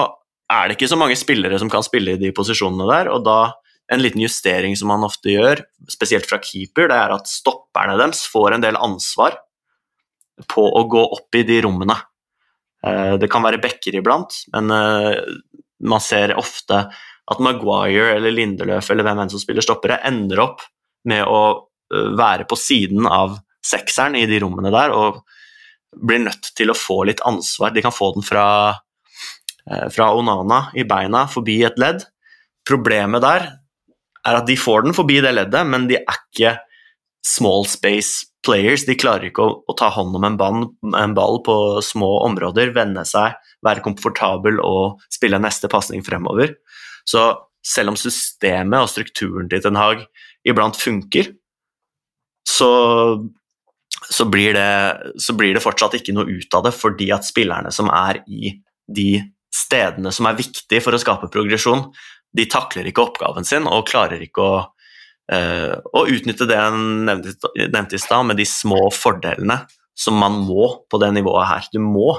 er 0.50 0.68
det 0.68 0.76
ikke 0.76 0.90
så 0.90 0.98
mange 0.98 1.18
spillere 1.18 1.58
som 1.62 1.70
kan 1.70 1.86
spille 1.86 2.16
i 2.16 2.22
de 2.22 2.32
posisjonene 2.34 2.88
der, 2.90 3.10
og 3.14 3.24
da 3.26 3.40
en 3.94 4.02
liten 4.02 4.22
justering 4.24 4.74
som 4.78 4.90
man 4.90 5.06
ofte 5.06 5.34
gjør, 5.34 5.62
spesielt 5.92 6.26
fra 6.30 6.40
keeper, 6.42 6.90
det 6.90 6.98
er 6.98 7.14
at 7.14 7.30
stopperne 7.30 7.98
deres 8.00 8.24
får 8.30 8.56
en 8.56 8.66
del 8.66 8.80
ansvar 8.82 9.38
på 10.50 10.64
å 10.66 10.84
gå 10.90 11.04
opp 11.18 11.38
i 11.38 11.46
de 11.48 11.60
rommene. 11.66 11.98
Eh, 12.86 13.16
det 13.22 13.30
kan 13.32 13.46
være 13.46 13.62
bekker 13.62 14.00
iblant, 14.02 14.34
men 14.56 14.74
eh, 14.74 15.22
man 15.86 16.02
ser 16.04 16.36
ofte 16.40 16.88
at 17.32 17.42
Maguire 17.42 18.16
eller 18.16 18.34
Lindeløf 18.34 18.92
eller 18.92 19.08
hvem 19.08 19.24
enn 19.24 19.32
som 19.34 19.42
spiller 19.42 19.66
stoppere, 19.66 20.02
ender 20.06 20.44
opp 20.44 20.64
med 21.10 21.26
å 21.26 21.42
være 22.18 22.48
på 22.50 22.58
siden 22.58 23.08
av 23.10 23.38
sekseren 23.66 24.18
i 24.18 24.26
de 24.30 24.40
rommene 24.42 24.72
der 24.74 24.94
og 24.94 25.22
blir 25.96 26.24
nødt 26.26 26.52
til 26.58 26.72
å 26.72 26.78
få 26.78 27.04
litt 27.10 27.24
ansvar. 27.26 27.74
De 27.74 27.84
kan 27.86 27.94
få 27.94 28.12
den 28.18 28.26
fra, 28.26 28.48
fra 29.94 30.10
Onana 30.18 30.68
i 30.78 30.86
beina 30.88 31.26
forbi 31.32 31.62
et 31.66 31.80
ledd, 31.82 32.04
problemet 32.68 33.24
der 33.24 33.50
er 34.26 34.40
at 34.40 34.48
de 34.50 34.58
får 34.58 34.88
den 34.88 34.98
forbi 34.98 35.20
det 35.22 35.36
leddet, 35.36 35.68
men 35.70 35.86
de 35.90 36.00
er 36.02 36.22
ikke 36.26 36.56
small 37.26 37.66
space 37.70 38.26
players. 38.46 38.86
De 38.86 38.98
klarer 38.98 39.30
ikke 39.30 39.46
å, 39.46 39.60
å 39.66 39.76
ta 39.78 39.92
hånd 39.94 40.18
om 40.18 40.26
en 40.26 40.38
ball, 40.40 40.64
en 40.98 41.16
ball, 41.18 41.42
på 41.46 41.56
små 41.86 42.12
områder, 42.26 42.74
vende 42.76 43.06
seg, 43.08 43.38
være 43.66 43.86
komfortabel 43.86 44.60
og 44.66 45.06
spille 45.14 45.42
neste 45.42 45.70
pasning 45.72 46.06
fremover. 46.06 46.56
Så 47.06 47.26
selv 47.66 47.94
om 47.94 47.98
systemet 47.98 48.84
og 48.84 48.92
strukturen 48.92 49.50
til 49.50 49.64
Ten 49.64 49.78
Hag 49.80 50.06
iblant 50.46 50.78
funker, 50.78 51.32
så, 52.46 52.70
så, 54.06 54.28
blir 54.30 54.54
det, 54.54 55.14
så 55.22 55.34
blir 55.38 55.56
det 55.56 55.64
fortsatt 55.66 55.98
ikke 55.98 56.14
noe 56.14 56.30
ut 56.30 56.58
av 56.58 56.68
det, 56.68 56.76
fordi 56.78 57.10
at 57.16 57.26
spillerne 57.26 57.72
som 57.74 57.90
er 57.90 58.22
i 58.30 58.54
de 58.86 59.10
stedene 59.56 60.12
som 60.14 60.30
er 60.30 60.38
viktige 60.38 60.84
for 60.84 60.96
å 60.96 61.02
skape 61.02 61.32
progresjon, 61.34 61.88
de 62.36 62.46
takler 62.52 62.90
ikke 62.90 63.06
oppgaven 63.06 63.48
sin 63.48 63.68
og 63.70 63.88
klarer 63.88 64.22
ikke 64.22 64.44
å, 64.44 64.56
uh, 65.32 65.74
å 65.96 66.06
utnytte 66.12 66.48
det 66.50 66.60
jeg 66.60 66.86
nevnte, 67.08 67.36
nevnte 67.64 67.98
i 67.98 68.04
stad, 68.04 68.28
med 68.30 68.40
de 68.42 68.48
små 68.50 68.90
fordelene 68.94 69.62
som 69.96 70.18
man 70.20 70.42
må 70.44 70.68
på 70.92 71.00
det 71.02 71.14
nivået 71.16 71.48
her. 71.50 71.70
Du 71.72 71.80
må 71.82 72.12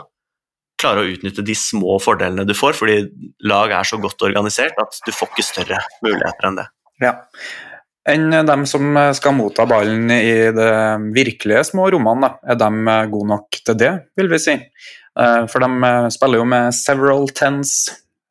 klare 0.81 1.03
å 1.03 1.09
utnytte 1.09 1.45
de 1.47 1.57
små 1.57 1.97
fordelene 2.03 2.47
du 2.49 2.55
får, 2.57 2.77
fordi 2.79 2.99
lag 3.49 3.73
er 3.79 3.89
så 3.89 3.99
godt 4.01 4.27
organisert 4.27 4.77
at 4.83 5.01
du 5.07 5.13
får 5.15 5.33
ikke 5.33 5.47
større 5.47 5.81
muligheter 6.05 6.51
enn 6.51 6.61
det. 6.61 6.67
Ja. 7.05 7.15
Enn 8.07 8.31
dem 8.31 8.63
som 8.71 8.95
skal 9.19 9.35
motta 9.35 9.67
ballen 9.67 10.13
i 10.15 10.53
de 10.55 10.69
virkelige 11.17 11.65
små 11.73 11.89
rommene, 11.91 12.29
da. 12.29 12.53
er 12.55 12.61
de 12.61 12.97
gode 13.11 13.33
nok 13.33 13.61
til 13.67 13.79
det, 13.81 13.93
vil 14.19 14.31
vi 14.31 14.41
si? 14.43 14.55
Eh, 15.17 15.45
for 15.51 15.65
de 15.65 15.93
spiller 16.15 16.43
jo 16.43 16.49
med 16.49 16.77
several 16.77 17.27
tens. 17.35 17.79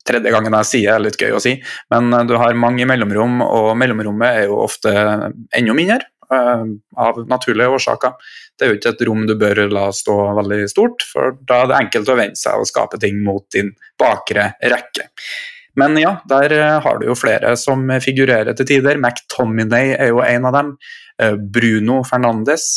Tredje 0.05 0.29
gangen 0.29 0.53
jeg 0.61 0.69
sier 0.69 0.93
er 0.93 1.01
litt 1.01 1.17
gøy 1.17 1.33
å 1.33 1.41
si, 1.41 1.55
men 1.89 2.13
du 2.29 2.35
har 2.37 2.53
mange 2.61 2.85
mellomrom, 2.85 3.39
og 3.41 3.71
mellomrommet 3.81 4.41
er 4.43 4.51
jo 4.51 4.59
ofte 4.61 4.91
enda 4.93 5.73
mindre. 5.73 6.05
Eh, 6.31 6.63
av 6.97 7.27
naturlige 7.27 7.67
årsaker. 7.69 8.13
Det 8.57 8.65
er 8.65 8.71
jo 8.71 8.77
ikke 8.79 8.93
et 8.95 9.01
rom 9.05 9.25
du 9.29 9.35
bør 9.37 9.65
la 9.69 9.89
stå 9.93 10.15
veldig 10.39 10.63
stort, 10.71 11.05
for 11.05 11.35
da 11.45 11.61
er 11.61 11.69
det 11.69 11.81
enkelt 11.83 12.09
å 12.09 12.17
vende 12.17 12.39
seg 12.39 12.61
og 12.61 12.69
skape 12.69 12.99
ting 13.01 13.19
mot 13.25 13.45
din 13.53 13.69
bakre 14.01 14.53
rekke. 14.63 15.09
Men 15.77 15.99
ja, 16.01 16.15
der 16.29 16.55
eh, 16.55 16.79
har 16.81 16.99
du 17.01 17.09
jo 17.09 17.17
flere 17.19 17.53
som 17.59 17.85
figurerer 18.01 18.57
til 18.57 18.69
tider. 18.71 18.97
McTominay 18.97 19.93
er 19.99 20.13
jo 20.13 20.23
en 20.25 20.49
av 20.49 20.57
dem. 20.57 20.73
Eh, 21.21 21.37
Bruno 21.37 22.01
Fernandes. 22.07 22.69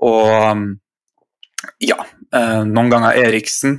Og 0.00 0.64
ja, 1.84 1.96
noen 2.32 2.88
ganger 2.88 3.18
Eriksen. 3.20 3.74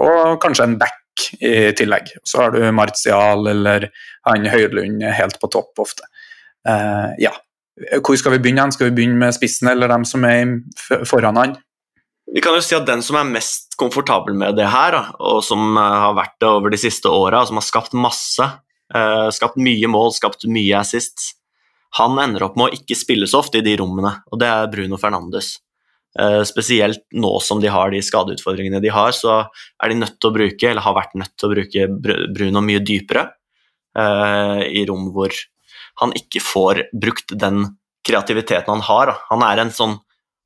Og 0.00 0.38
kanskje 0.40 0.70
en 0.70 0.78
back 0.80 1.26
i 1.44 1.74
tillegg. 1.76 2.14
Så 2.24 2.40
har 2.40 2.54
du 2.54 2.62
Martial 2.72 3.50
eller 3.50 3.90
han 4.24 4.48
Høydlund 4.48 5.04
helt 5.18 5.36
på 5.42 5.50
topp 5.52 5.82
ofte. 5.84 6.08
ja, 7.20 7.34
hvor 7.74 8.18
skal 8.18 8.36
vi 8.36 8.42
begynne? 8.42 8.70
Skal 8.74 8.90
vi 8.90 8.96
begynne 9.00 9.18
med 9.18 9.34
spissen 9.34 9.70
eller 9.70 9.90
dem 9.90 10.04
som 10.06 10.24
er 10.28 10.60
foran 11.08 11.40
han? 11.40 11.56
Vi 12.34 12.42
kan 12.42 12.56
jo 12.56 12.62
si 12.64 12.76
at 12.76 12.86
Den 12.88 13.02
som 13.04 13.18
er 13.20 13.28
mest 13.28 13.76
komfortabel 13.80 14.36
med 14.38 14.56
det 14.58 14.68
her, 14.70 14.96
og 15.20 15.42
som 15.44 15.76
eh, 15.76 15.96
har 16.06 16.14
vært 16.16 16.36
det 16.40 16.50
over 16.50 16.72
de 16.72 16.80
siste 16.80 17.10
åra, 17.10 17.44
som 17.46 17.58
har 17.60 17.66
skapt 17.66 17.96
masse, 17.98 18.46
eh, 18.94 19.28
skapt 19.34 19.58
mye 19.60 19.90
mål, 19.90 20.14
skapt 20.16 20.46
mye 20.50 20.78
assist, 20.78 21.34
han 21.98 22.18
ender 22.18 22.46
opp 22.46 22.56
med 22.58 22.70
å 22.70 22.78
ikke 22.78 22.96
spille 22.98 23.28
så 23.30 23.42
ofte 23.42 23.60
i 23.60 23.66
de 23.66 23.76
rommene, 23.78 24.16
og 24.32 24.40
det 24.42 24.48
er 24.50 24.70
Bruno 24.72 24.98
Fernandes. 24.98 25.56
Eh, 26.18 26.40
spesielt 26.46 27.02
nå 27.14 27.32
som 27.42 27.60
de 27.62 27.70
har 27.70 27.90
de 27.90 28.02
skadeutfordringene 28.02 28.82
de 28.82 28.94
har, 28.94 29.14
så 29.14 29.44
er 29.82 29.90
de 29.90 30.00
nødt 30.00 30.16
til 30.18 30.30
å 30.30 30.36
bruke, 30.38 30.70
eller 30.70 30.86
har 30.86 30.96
vært 30.96 31.18
nødt 31.18 31.34
til 31.38 31.50
å 31.50 31.54
bruke 31.54 31.88
Bruno 32.34 32.62
mye 32.64 32.82
dypere 32.82 33.28
i 33.94 34.80
rom 34.88 35.04
hvor 35.14 35.30
han 36.00 36.14
ikke 36.18 36.42
får 36.42 36.86
brukt 36.92 37.34
den 37.38 37.66
kreativiteten 38.04 38.70
han 38.70 38.84
har. 38.84 39.14
Han 39.30 39.44
er, 39.46 39.62
sånn, 39.74 39.98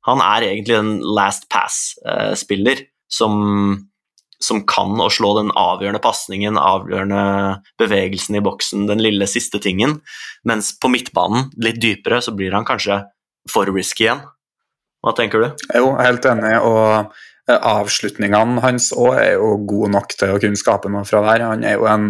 han 0.07 0.23
er 0.23 0.47
egentlig 0.47 0.77
en 0.77 0.95
last 1.17 1.49
pass-spiller 1.51 2.85
som, 3.11 3.35
som, 4.39 4.63
kan 4.69 4.95
å 5.01 5.09
slå 5.11 5.33
den 5.39 5.51
avgjørende 5.57 6.01
pasningen, 6.03 6.59
avgjørende 6.61 7.59
bevegelsen 7.81 8.39
i 8.39 8.43
boksen, 8.45 8.87
den 8.89 9.03
lille 9.03 9.27
siste 9.29 9.61
tingen. 9.63 9.99
Mens 10.47 10.71
på 10.79 10.91
midtbanen, 10.93 11.49
litt 11.61 11.81
dypere, 11.81 12.21
så 12.23 12.35
blir 12.35 12.55
han 12.55 12.67
kanskje 12.67 13.03
for 13.49 13.69
risky 13.73 14.07
igjen. 14.07 14.23
Hva 15.03 15.15
tenker 15.15 15.43
du? 15.43 15.65
Jo, 15.79 15.93
helt 15.95 16.25
enig. 16.27 16.57
og 16.59 17.13
eh, 17.47 17.55
Avslutningene 17.55 18.59
hans 18.65 18.91
òg 18.91 19.15
er 19.15 19.37
jo 19.37 19.53
gode 19.67 19.93
nok 19.95 20.15
til 20.19 20.35
å 20.35 20.41
kunne 20.43 20.59
skape 20.59 20.91
noe 20.91 21.07
fra 21.07 21.23
der. 21.23 21.45
Han 21.53 21.63
er 21.63 21.79
jo 21.79 21.87
en 21.87 22.09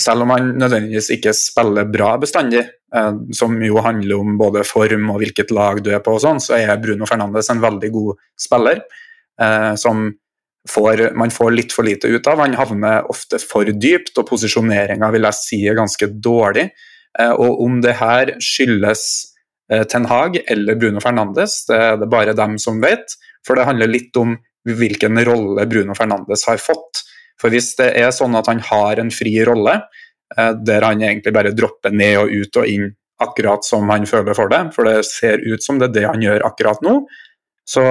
selv 0.00 0.24
om 0.24 0.32
han 0.32 0.54
nødvendigvis 0.56 1.10
ikke 1.12 1.34
spiller 1.36 1.88
bra 1.92 2.14
bestandig, 2.20 2.62
eh, 2.94 3.10
som 3.36 3.58
jo 3.62 3.82
handler 3.84 4.22
om 4.22 4.38
både 4.40 4.64
form 4.66 5.10
og 5.12 5.20
hvilket 5.22 5.52
lag 5.52 5.82
du 5.84 5.90
er 5.92 6.00
på, 6.04 6.14
og 6.16 6.24
sånn, 6.24 6.40
så 6.40 6.56
er 6.56 6.80
Bruno 6.80 7.08
Fernandes 7.08 7.50
en 7.52 7.60
veldig 7.62 7.90
god 7.92 8.22
spiller. 8.40 8.82
Eh, 9.40 9.74
som 9.76 10.08
får, 10.68 11.10
man 11.16 11.32
får 11.32 11.52
litt 11.54 11.74
for 11.76 11.86
lite 11.86 12.08
ut 12.08 12.26
av. 12.26 12.40
Han 12.40 12.56
havner 12.58 13.08
ofte 13.12 13.40
for 13.42 13.68
dypt, 13.68 14.16
og 14.16 14.28
posisjoneringa 14.30 15.12
vil 15.14 15.28
jeg 15.28 15.40
si 15.42 15.60
er 15.68 15.78
ganske 15.78 16.10
dårlig. 16.16 16.70
Eh, 17.18 17.34
og 17.34 17.60
om 17.64 17.82
det 17.84 17.98
her 18.00 18.38
skyldes 18.40 19.34
Ten 19.68 20.06
Hag 20.08 20.38
eller 20.48 20.78
Bruno 20.80 20.96
Fernandes, 21.04 21.66
det 21.68 21.76
er 21.76 21.98
det 22.00 22.06
bare 22.08 22.32
dem 22.32 22.54
som 22.56 22.78
vet. 22.80 23.12
For 23.44 23.52
det 23.52 23.66
handler 23.68 23.90
litt 23.90 24.16
om 24.16 24.32
hvilken 24.64 25.20
rolle 25.28 25.66
Bruno 25.68 25.92
Fernandes 25.96 26.46
har 26.48 26.56
fått. 26.56 27.02
For 27.40 27.54
hvis 27.54 27.74
det 27.78 27.92
er 28.00 28.12
sånn 28.14 28.36
at 28.38 28.48
han 28.50 28.62
har 28.66 29.00
en 29.00 29.12
fri 29.14 29.34
rolle, 29.46 29.80
eh, 30.36 30.52
der 30.58 30.86
han 30.86 31.02
egentlig 31.02 31.34
bare 31.34 31.54
dropper 31.56 31.94
ned 31.94 32.16
og 32.22 32.32
ut 32.34 32.62
og 32.62 32.70
inn 32.70 32.88
akkurat 33.22 33.66
som 33.66 33.88
han 33.90 34.06
føler 34.06 34.36
for 34.38 34.50
det, 34.50 34.62
for 34.74 34.86
det 34.86 35.02
ser 35.08 35.42
ut 35.42 35.62
som 35.62 35.78
det 35.78 35.90
er 35.90 35.94
det 35.96 36.06
han 36.06 36.22
gjør 36.22 36.46
akkurat 36.46 36.82
nå, 36.86 37.00
så 37.68 37.84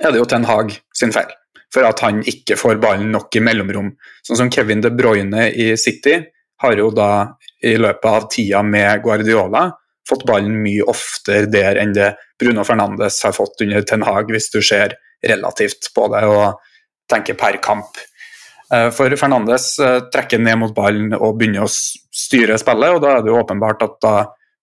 er 0.00 0.10
det 0.12 0.20
jo 0.20 0.28
Ten 0.28 0.44
Hag 0.48 0.74
sin 0.96 1.12
feil. 1.14 1.30
For 1.70 1.86
at 1.86 2.02
han 2.02 2.20
ikke 2.26 2.58
får 2.58 2.80
ballen 2.82 3.12
nok 3.14 3.36
i 3.38 3.42
mellomrom. 3.46 3.92
Sånn 4.26 4.40
som 4.40 4.50
Kevin 4.52 4.82
De 4.82 4.90
Bruyne 4.90 5.48
i 5.54 5.70
City 5.78 6.16
har 6.60 6.76
jo 6.76 6.90
da 6.94 7.36
i 7.64 7.76
løpet 7.78 8.08
av 8.10 8.26
tida 8.32 8.62
med 8.66 9.02
Guardiola 9.04 9.68
fått 10.08 10.26
ballen 10.28 10.58
mye 10.64 10.84
oftere 10.90 11.48
der 11.50 11.78
enn 11.80 11.94
det 11.94 12.14
Bruno 12.40 12.64
Fernandes 12.66 13.20
har 13.24 13.36
fått 13.36 13.62
under 13.64 13.84
Ten 13.86 14.04
Hag, 14.06 14.32
hvis 14.32 14.50
du 14.50 14.60
ser 14.64 14.96
relativt 15.26 15.92
på 15.94 16.08
det 16.12 16.24
og 16.28 16.60
tenker 17.10 17.38
per 17.38 17.60
kamp. 17.62 18.00
Eh, 18.74 18.90
for 18.94 19.16
Fernandes 19.18 19.72
eh, 19.82 19.98
trekker 20.12 20.42
ned 20.42 20.60
mot 20.60 20.74
ballen 20.74 21.14
og 21.16 21.38
begynner 21.38 21.66
å 21.66 21.70
styre 21.70 22.58
spillet, 22.60 22.94
og 22.94 23.02
da 23.02 23.16
er 23.16 23.24
det 23.24 23.32
jo 23.32 23.40
åpenbart 23.40 23.82
at 23.86 23.96
da 24.04 24.14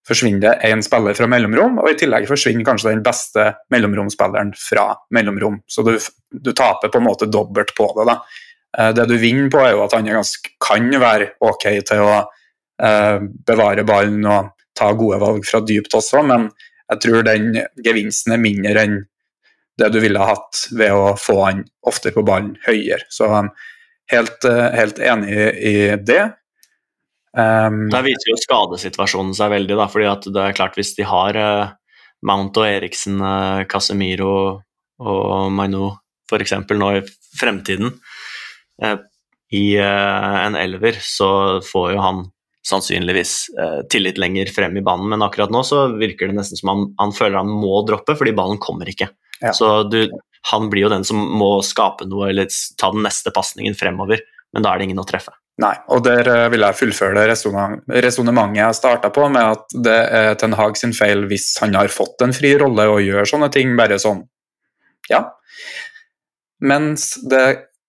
forsvinner 0.07 0.39
det 0.45 0.69
én 0.69 0.81
spiller 0.85 1.17
fra 1.17 1.27
mellomrom, 1.27 1.81
og 1.81 1.91
i 1.91 1.97
tillegg 1.99 2.29
forsvinner 2.29 2.63
kanskje 2.67 2.93
den 2.93 3.03
beste 3.03 3.49
mellomromspilleren 3.73 4.53
fra 4.55 4.93
mellomrom. 5.15 5.59
Så 5.67 5.83
du, 5.83 5.97
du 6.31 6.53
taper 6.55 6.91
på 6.93 7.01
en 7.01 7.07
måte 7.09 7.27
dobbelt 7.31 7.73
på 7.75 7.89
det. 7.97 8.07
da. 8.13 8.17
Eh, 8.77 8.93
det 8.95 9.07
du 9.09 9.17
vinner 9.19 9.51
på, 9.51 9.61
er 9.63 9.75
jo 9.75 9.83
at 9.85 9.97
han 9.97 10.07
ganske, 10.07 10.55
kan 10.63 10.87
være 11.01 11.33
ok 11.43 11.67
til 11.89 12.05
å 12.05 12.15
eh, 12.21 13.19
bevare 13.47 13.85
ballen 13.87 14.23
og 14.23 14.53
ta 14.77 14.91
gode 14.95 15.19
valg 15.19 15.45
fra 15.47 15.63
dypt 15.65 15.95
også, 15.97 16.23
men 16.27 16.49
jeg 16.87 17.03
tror 17.03 17.25
den 17.27 17.55
gevinsten 17.83 18.35
er 18.35 18.43
mindre 18.43 18.83
enn 18.85 18.99
det 19.77 19.89
du 19.93 19.99
ville 20.01 20.23
hatt 20.23 20.67
ved 20.73 20.93
å 20.95 21.15
få 21.19 21.41
han 21.43 21.65
oftere 21.85 22.15
på 22.15 22.23
ballen 22.25 22.55
høyere. 22.65 23.03
Så 23.13 23.27
Helt, 24.11 24.45
eh, 24.47 24.69
helt 24.75 24.99
enig 24.99 25.33
i 25.59 25.77
det. 25.99 26.23
Um, 27.37 27.89
Der 27.91 28.05
viser 28.05 28.31
jo 28.31 28.39
skadesituasjonen 28.39 29.35
seg 29.37 29.51
veldig, 29.51 29.75
da, 29.77 29.87
fordi 29.91 30.07
at 30.09 30.23
det 30.33 30.41
er 30.43 30.55
klart 30.57 30.77
hvis 30.79 30.95
de 30.97 31.05
har 31.05 31.37
uh, 31.37 31.73
Mount 32.25 32.57
og 32.57 32.65
Eriksen, 32.65 33.19
uh, 33.21 33.67
Casemiro 33.69 34.31
og 34.97 35.51
Maino 35.53 35.91
f.eks. 36.31 36.55
nå 36.71 36.87
i 36.97 37.03
fremtiden 37.37 37.91
uh, 38.81 38.97
i 39.53 39.77
en 39.79 40.57
elver, 40.59 40.97
så 40.99 41.29
får 41.63 41.93
jo 41.93 42.01
han 42.03 42.25
sannsynligvis 42.67 43.31
tillit 43.87 44.17
lenger 44.19 44.49
frem 44.51 44.75
i 44.75 44.81
banen, 44.83 45.07
men 45.07 45.23
akkurat 45.23 45.53
nå 45.55 45.61
så 45.63 45.85
virker 45.95 46.27
det 46.27 46.35
nesten 46.35 46.59
som 46.59 46.73
han, 46.73 46.81
han 46.99 47.13
føler 47.15 47.39
han 47.39 47.53
må 47.61 47.77
droppe, 47.87 48.17
fordi 48.19 48.33
ballen 48.35 48.60
kommer 48.60 48.91
ikke. 48.91 49.08
Ja. 49.39 49.53
Så 49.55 49.69
du, 49.87 50.01
han 50.52 50.69
blir 50.71 50.87
jo 50.87 50.93
den 50.93 51.06
som 51.08 51.19
må 51.39 51.58
skape 51.65 52.08
noe 52.08 52.31
eller 52.31 52.48
ta 52.79 52.91
den 52.93 53.06
neste 53.06 53.33
pasningen 53.35 53.75
fremover, 53.77 54.23
men 54.54 54.63
da 54.65 54.71
er 54.71 54.79
det 54.79 54.89
ingen 54.89 55.04
å 55.04 55.08
treffe. 55.08 55.35
Nei, 55.58 55.73
og 55.89 56.04
der 56.06 56.27
eh, 56.29 56.48
vil 56.54 56.62
jeg 56.62 56.77
fullføre 56.77 57.23
resonnementet 57.25 58.60
jeg 58.60 58.77
starta 58.77 59.10
på, 59.13 59.25
med 59.33 59.56
at 59.56 59.77
det 59.87 59.98
er 60.19 60.35
Ten 60.37 60.54
Hag 60.58 60.77
sin 60.77 60.93
feil 60.93 61.25
hvis 61.31 61.56
han 61.63 61.73
har 61.73 61.89
fått 61.89 62.21
en 62.21 62.35
fri 62.35 62.54
rolle 62.62 62.85
og 62.91 63.02
gjør 63.02 63.25
sånne 63.31 63.50
ting 63.54 63.73
bare 63.79 63.98
sånn. 64.02 64.21
Ja. 65.10 65.23
Mens 66.62 67.15
det 67.25 67.43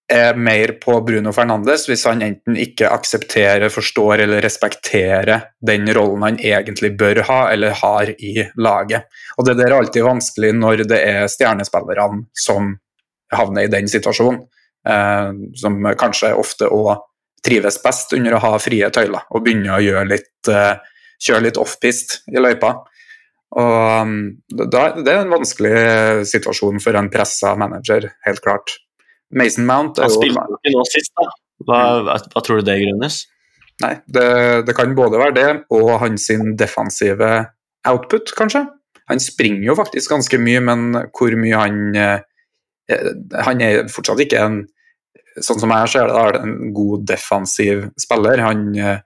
er 0.09 0.37
mer 0.41 0.73
på 0.81 0.95
Bruno 1.05 1.33
Fernandes 1.37 1.85
hvis 1.89 2.07
han 2.09 2.23
enten 2.25 2.57
ikke 2.57 2.89
aksepterer, 2.91 3.69
forstår 3.73 4.25
eller 4.25 4.43
respekterer 4.45 5.51
den 5.61 5.89
rollen 5.95 6.25
han 6.25 6.39
egentlig 6.41 6.95
bør 6.99 7.23
ha 7.29 7.41
eller 7.53 7.77
har 7.83 8.13
i 8.17 8.47
laget. 8.57 9.09
Og 9.37 9.45
Det 9.47 9.57
der 9.59 9.71
er 9.71 9.79
alltid 9.79 10.07
vanskelig 10.07 10.55
når 10.57 10.85
det 10.89 11.01
er 11.05 11.29
stjernespillerne 11.29 12.25
som 12.33 12.77
havner 13.35 13.69
i 13.69 13.73
den 13.73 13.89
situasjonen, 13.89 14.41
eh, 14.89 15.33
som 15.61 15.83
kanskje 16.01 16.33
ofte 16.35 16.71
òg 16.73 16.97
trives 17.45 17.79
best 17.83 18.13
under 18.17 18.35
å 18.35 18.43
ha 18.43 18.55
frie 18.59 18.89
tøyler 18.91 19.29
og 19.31 19.45
begynne 19.45 19.77
å 19.77 20.05
litt, 20.09 20.49
eh, 20.49 20.81
kjøre 21.21 21.45
litt 21.51 21.61
offpist 21.61 22.23
i 22.33 22.41
løypa. 22.41 22.75
Og 23.59 24.03
um, 24.03 24.19
da, 24.49 24.93
Det 24.93 25.09
er 25.09 25.23
en 25.23 25.33
vanskelig 25.33 26.27
situasjon 26.29 26.83
for 26.85 26.99
en 26.99 27.09
pressa 27.09 27.55
manager, 27.57 28.11
helt 28.27 28.43
klart. 28.45 28.77
Mason 29.35 29.67
Mount 29.69 29.99
jo 30.01 30.07
Han 30.07 30.15
spilte 30.15 30.47
ikke 30.59 30.75
nå 30.75 30.87
sist, 30.89 31.13
da. 31.19 31.29
Hva, 31.69 31.81
hva, 32.07 32.41
tror 32.45 32.61
du 32.61 32.69
det 32.69 32.79
grunnes? 32.81 33.23
Nei, 33.83 33.93
det, 34.11 34.27
det, 34.67 34.75
kan 34.75 34.95
både 34.97 35.21
være 35.21 35.37
det 35.37 35.49
og 35.75 35.91
hans 36.03 36.27
defensive 36.59 37.29
output, 37.87 38.33
kanskje. 38.39 38.65
Han 39.09 39.23
springer 39.23 39.65
jo 39.71 39.77
faktisk 39.79 40.13
ganske 40.13 40.41
mye, 40.43 40.63
men 40.65 40.89
hvor 41.17 41.37
mye 41.41 41.61
han 41.61 41.79
eh, 41.97 42.19
Han 43.47 43.63
er 43.65 43.89
fortsatt 43.93 44.21
ikke 44.25 44.43
en 44.43 44.59
Sånn 45.39 45.61
som 45.61 45.71
jeg 45.71 45.91
ser 45.93 46.09
det, 46.09 46.15
er 46.19 46.33
det 46.35 46.39
en 46.43 46.71
god 46.75 47.03
defensiv 47.07 47.85
spiller. 48.01 48.41
Han 48.43 48.63
eh, 48.75 48.97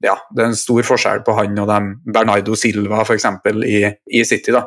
Ja, 0.00 0.14
det 0.32 0.40
er 0.40 0.46
en 0.46 0.56
stor 0.56 0.80
forskjell 0.88 1.20
på 1.26 1.34
han 1.36 1.58
og 1.60 1.68
dem 1.68 1.90
Bernardo 2.14 2.56
Silva 2.56 3.02
f.eks. 3.04 3.26
I, 3.68 3.82
i 4.08 4.22
City, 4.24 4.54
da. 4.56 4.62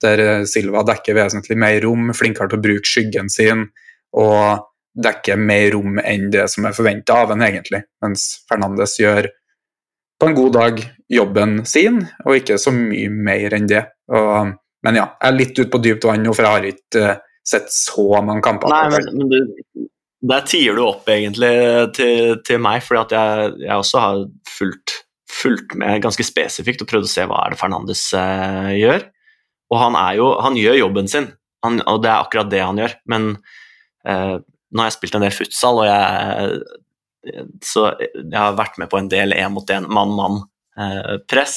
Der 0.00 0.24
eh, 0.24 0.48
Silva 0.48 0.82
dekker 0.88 1.18
vesentlig 1.18 1.58
mer 1.60 1.80
rom, 1.84 2.10
flinkere 2.16 2.50
til 2.50 2.60
å 2.60 2.64
bruke 2.68 2.88
skyggen 2.88 3.32
sin. 3.32 3.68
og 4.10 4.66
dekker 4.90 5.38
mer 5.38 5.68
rom 5.74 6.00
enn 6.02 6.30
det 6.32 6.48
som 6.50 6.66
er 6.66 6.74
forventa 6.76 7.20
av 7.22 7.34
en 7.34 7.44
egentlig. 7.46 7.84
Mens 8.02 8.24
Fernandes 8.50 8.96
gjør 9.00 9.28
på 10.20 10.28
en 10.28 10.36
god 10.36 10.56
dag 10.56 10.82
jobben 11.10 11.60
sin, 11.66 12.02
og 12.26 12.40
ikke 12.40 12.58
så 12.60 12.72
mye 12.74 13.10
mer 13.10 13.56
enn 13.56 13.68
det. 13.70 13.84
Og, 14.12 14.50
men 14.84 14.98
ja, 14.98 15.06
jeg 15.14 15.30
er 15.30 15.38
litt 15.38 15.60
ute 15.60 15.70
på 15.72 15.82
dypt 15.84 16.06
vann 16.08 16.24
nå, 16.26 16.34
for 16.36 16.46
jeg 16.46 16.56
har 16.56 16.68
ikke 16.72 17.04
uh, 17.06 17.22
sett 17.46 17.70
så 17.72 18.06
mange 18.18 18.44
kamper. 18.44 18.72
Nei, 18.72 18.90
men, 18.92 19.08
men 19.16 19.30
du, 19.32 19.86
Der 20.30 20.44
tier 20.44 20.76
du 20.76 20.84
opp 20.84 21.08
egentlig 21.08 21.54
til, 21.96 22.34
til 22.44 22.60
meg, 22.60 22.84
at 22.84 23.14
jeg, 23.16 23.54
jeg 23.62 23.76
også 23.86 24.02
har 24.04 24.26
fulgt, 24.50 24.98
fulgt, 25.30 25.78
med 25.80 26.02
ganske 26.04 26.26
spesifikt 26.26 26.84
og 26.84 26.90
prøvd 26.90 27.08
å 27.08 27.14
se 27.14 27.24
hva 27.30 27.46
er 27.46 27.54
det 27.54 27.60
Fernandes 27.62 28.04
eh, 28.18 28.74
gjør. 28.82 29.06
Og 29.70 29.78
han, 29.78 29.96
jo, 30.18 30.32
han 30.42 30.58
gjør 30.58 30.80
jobben 30.80 31.10
sin, 31.10 31.30
han, 31.64 31.78
og 31.86 32.00
det 32.02 32.10
er 32.10 32.24
akkurat 32.24 32.50
det 32.50 32.62
han 32.64 32.78
gjør. 32.80 32.96
Men 33.12 33.32
eh, 34.08 34.36
nå 34.40 34.82
har 34.82 34.90
jeg 34.90 34.98
spilt 34.98 35.18
en 35.18 35.26
del 35.26 35.34
futsal, 35.34 35.82
og 35.82 35.90
jeg 35.90 36.62
så 37.64 37.90
jeg 38.00 38.32
har 38.32 38.56
vært 38.58 38.78
med 38.80 38.88
på 38.88 38.98
en 39.00 39.10
del 39.12 39.34
én 39.36 39.52
mot 39.52 39.70
én, 39.72 39.88
mann-mann-press. 39.92 41.56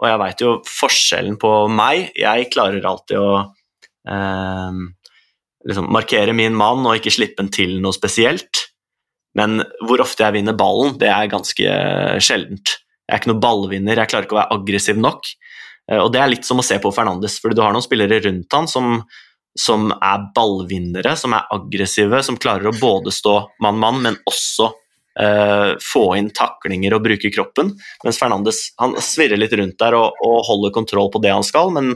Og 0.00 0.08
jeg 0.10 0.20
veit 0.20 0.44
jo 0.44 0.52
forskjellen 0.68 1.36
på 1.40 1.50
meg. 1.72 2.10
Jeg 2.16 2.50
klarer 2.52 2.84
alltid 2.88 3.20
å 3.20 3.28
eh, 4.08 4.80
liksom 5.68 5.90
markere 5.92 6.36
min 6.36 6.56
mann 6.56 6.84
og 6.84 6.98
ikke 6.98 7.14
slippe 7.14 7.42
den 7.42 7.52
til 7.52 7.78
noe 7.84 7.96
spesielt. 7.96 8.66
Men 9.36 9.60
hvor 9.84 10.00
ofte 10.04 10.24
jeg 10.24 10.38
vinner 10.38 10.56
ballen, 10.56 10.96
det 11.00 11.10
er 11.12 11.32
ganske 11.32 11.78
sjeldent. 12.24 12.76
Jeg 13.06 13.14
er 13.14 13.20
ikke 13.20 13.30
noen 13.34 13.44
ballvinner, 13.44 14.00
jeg 14.00 14.10
klarer 14.10 14.26
ikke 14.26 14.36
å 14.36 14.40
være 14.40 14.56
aggressiv 14.56 15.00
nok. 15.00 15.28
Eh, 15.90 16.00
og 16.00 16.10
det 16.14 16.22
er 16.22 16.32
litt 16.32 16.48
som 16.48 16.62
å 16.62 16.66
se 16.66 16.78
på 16.82 16.92
Fernandes, 16.94 17.38
fordi 17.42 17.58
du 17.58 17.64
har 17.64 17.74
noen 17.74 17.84
spillere 17.84 18.22
rundt 18.28 18.58
han 18.58 18.70
som 18.70 19.00
som 19.56 19.88
er 19.94 20.26
ballvinnere, 20.36 21.14
som 21.16 21.34
er 21.36 21.46
aggressive, 21.54 22.20
som 22.22 22.36
klarer 22.40 22.68
å 22.68 22.76
både 22.76 23.12
stå 23.14 23.38
mann-mann, 23.64 24.02
men 24.04 24.18
også 24.28 24.68
uh, 24.68 25.72
få 25.82 26.04
inn 26.18 26.30
taklinger 26.36 26.96
og 26.96 27.06
bruke 27.06 27.32
kroppen. 27.32 27.72
Mens 28.04 28.20
Fernandes 28.20 28.62
han 28.80 28.96
svirrer 29.00 29.40
litt 29.40 29.56
rundt 29.56 29.78
der 29.80 29.96
og, 29.98 30.20
og 30.24 30.44
holder 30.50 30.74
kontroll 30.76 31.10
på 31.12 31.22
det 31.24 31.32
han 31.32 31.46
skal, 31.46 31.72
men, 31.74 31.94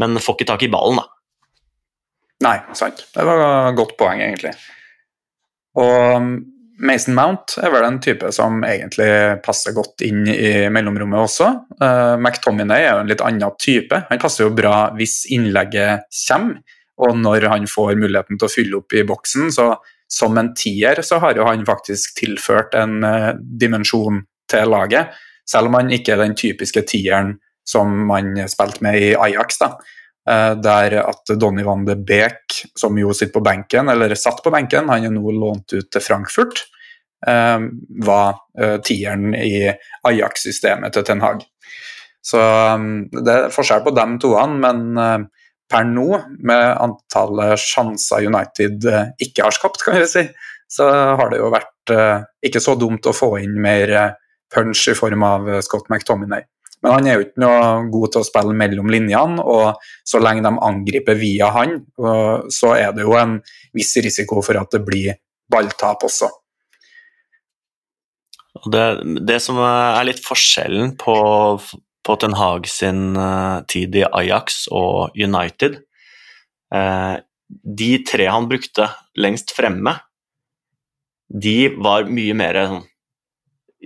men, 0.00 0.20
får 0.20 0.38
ikke 0.38 0.50
tak 0.52 0.66
i 0.66 0.70
ballen, 0.72 1.00
da. 1.00 1.08
Nei, 2.44 2.58
sant. 2.76 3.06
Det 3.14 3.24
var 3.24 3.40
et 3.70 3.78
godt 3.78 3.96
poeng, 3.96 4.20
egentlig. 4.20 4.52
Og 5.80 6.28
Mason 6.82 7.14
Mount 7.14 7.54
er 7.62 7.70
vel 7.70 7.84
en 7.86 8.00
type 8.02 8.28
som 8.34 8.64
egentlig 8.66 9.08
passer 9.44 9.74
godt 9.76 10.02
inn 10.06 10.24
i 10.26 10.66
mellomrommet 10.74 11.20
også. 11.22 11.50
Uh, 11.78 12.14
McTominay 12.18 12.82
er 12.82 12.96
jo 12.96 13.02
en 13.04 13.10
litt 13.12 13.22
annen 13.22 13.58
type. 13.62 14.00
Han 14.08 14.22
passer 14.22 14.46
jo 14.46 14.54
bra 14.56 14.88
hvis 14.98 15.22
innlegget 15.34 16.08
kommer, 16.24 16.58
og 17.04 17.16
når 17.18 17.48
han 17.50 17.68
får 17.70 17.94
muligheten 17.98 18.38
til 18.38 18.48
å 18.48 18.52
fylle 18.52 18.80
opp 18.80 18.94
i 18.96 19.04
boksen. 19.06 19.52
Så 19.54 19.70
som 20.10 20.38
en 20.38 20.52
tier 20.58 21.00
så 21.06 21.20
har 21.22 21.38
jo 21.38 21.46
han 21.46 21.64
faktisk 21.66 22.18
tilført 22.18 22.74
en 22.78 23.00
uh, 23.06 23.32
dimensjon 23.38 24.24
til 24.50 24.70
laget, 24.74 25.14
selv 25.48 25.70
om 25.70 25.78
han 25.78 25.92
ikke 25.94 26.14
er 26.14 26.24
den 26.24 26.36
typiske 26.38 26.82
tieren 26.90 27.36
som 27.68 27.90
man 28.08 28.34
spilte 28.50 28.82
med 28.84 28.98
i 29.00 29.12
Ajax. 29.14 29.62
da. 29.62 29.76
Uh, 30.24 30.54
der 30.56 30.94
at 31.02 31.34
Donny 31.36 31.60
van 31.66 31.82
de 31.84 31.98
Beek, 32.00 32.62
som 32.80 32.96
jo 32.96 33.12
sitter 33.12 33.34
på 33.34 33.44
benken, 33.44 33.90
eller 33.92 34.14
satt 34.16 34.40
på 34.40 34.52
benken, 34.54 34.88
han 34.88 35.04
er 35.04 35.12
nå 35.12 35.34
lånt 35.36 35.74
ut 35.76 35.90
til 35.92 36.00
Frankfurt, 36.00 36.62
uh, 37.28 37.66
var 38.08 38.40
tieren 38.86 39.34
i 39.36 39.68
Ajax-systemet 40.08 40.96
til 40.96 41.04
Ten 41.04 41.20
Hag. 41.20 41.44
Så 42.24 42.40
det 43.12 43.32
er 43.34 43.52
forskjell 43.52 43.82
på 43.84 43.92
dem 43.92 44.16
toene, 44.22 44.56
men 44.64 45.26
per 45.70 45.86
nå, 45.88 46.08
med 46.44 46.64
antallet 46.82 47.60
sjanser 47.60 48.26
United 48.28 48.84
eh, 48.90 49.06
ikke 49.26 49.46
har 49.46 49.54
skapt, 49.56 49.84
kan 49.84 49.98
vi 49.98 50.08
si, 50.08 50.24
så 50.70 50.88
har 51.18 51.32
det 51.32 51.40
jo 51.40 51.52
vært 51.52 51.94
eh, 51.94 52.26
ikke 52.46 52.62
så 52.62 52.76
dumt 52.80 53.06
å 53.08 53.16
få 53.16 53.34
inn 53.42 53.56
mer 53.62 53.94
eh, 53.94 54.12
punch 54.54 54.86
i 54.92 54.96
form 54.98 55.24
av 55.26 55.48
Scott 55.66 55.88
McTominay. 55.90 56.44
Men 56.84 56.92
han 56.92 57.08
er 57.08 57.16
jo 57.16 57.24
ikke 57.24 57.42
noe 57.42 57.60
god 57.92 58.12
til 58.12 58.20
å 58.20 58.28
spille 58.28 58.56
mellom 58.60 58.90
linjene, 58.92 59.40
og 59.40 59.80
så 60.04 60.20
lenge 60.20 60.44
de 60.44 60.52
angriper 60.68 61.16
via 61.16 61.48
han, 61.54 61.78
så 62.52 62.74
er 62.76 62.92
det 62.92 63.06
jo 63.06 63.16
en 63.16 63.38
viss 63.72 63.94
risiko 64.04 64.42
for 64.44 64.60
at 64.60 64.76
det 64.76 64.82
blir 64.84 65.16
balltap 65.50 66.04
også. 66.04 66.28
Det, 68.68 68.84
det 69.24 69.40
som 69.42 69.56
er 69.64 70.04
litt 70.06 70.20
forskjellen 70.24 70.92
på 71.00 71.16
på 72.04 72.16
Ten 72.20 72.36
Hag 72.36 72.68
sin 72.68 73.16
uh, 73.16 73.64
tid 73.68 73.96
i 73.96 74.04
Ajax 74.04 74.66
og 74.72 75.16
United. 75.16 75.80
Uh, 76.74 77.20
de 77.48 77.96
tre 78.06 78.28
han 78.28 78.48
brukte 78.50 78.88
lengst 79.20 79.54
fremme, 79.56 79.96
de 81.28 81.70
var 81.82 82.08
mye 82.10 82.34
mer 82.36 82.58
sånn 82.60 82.82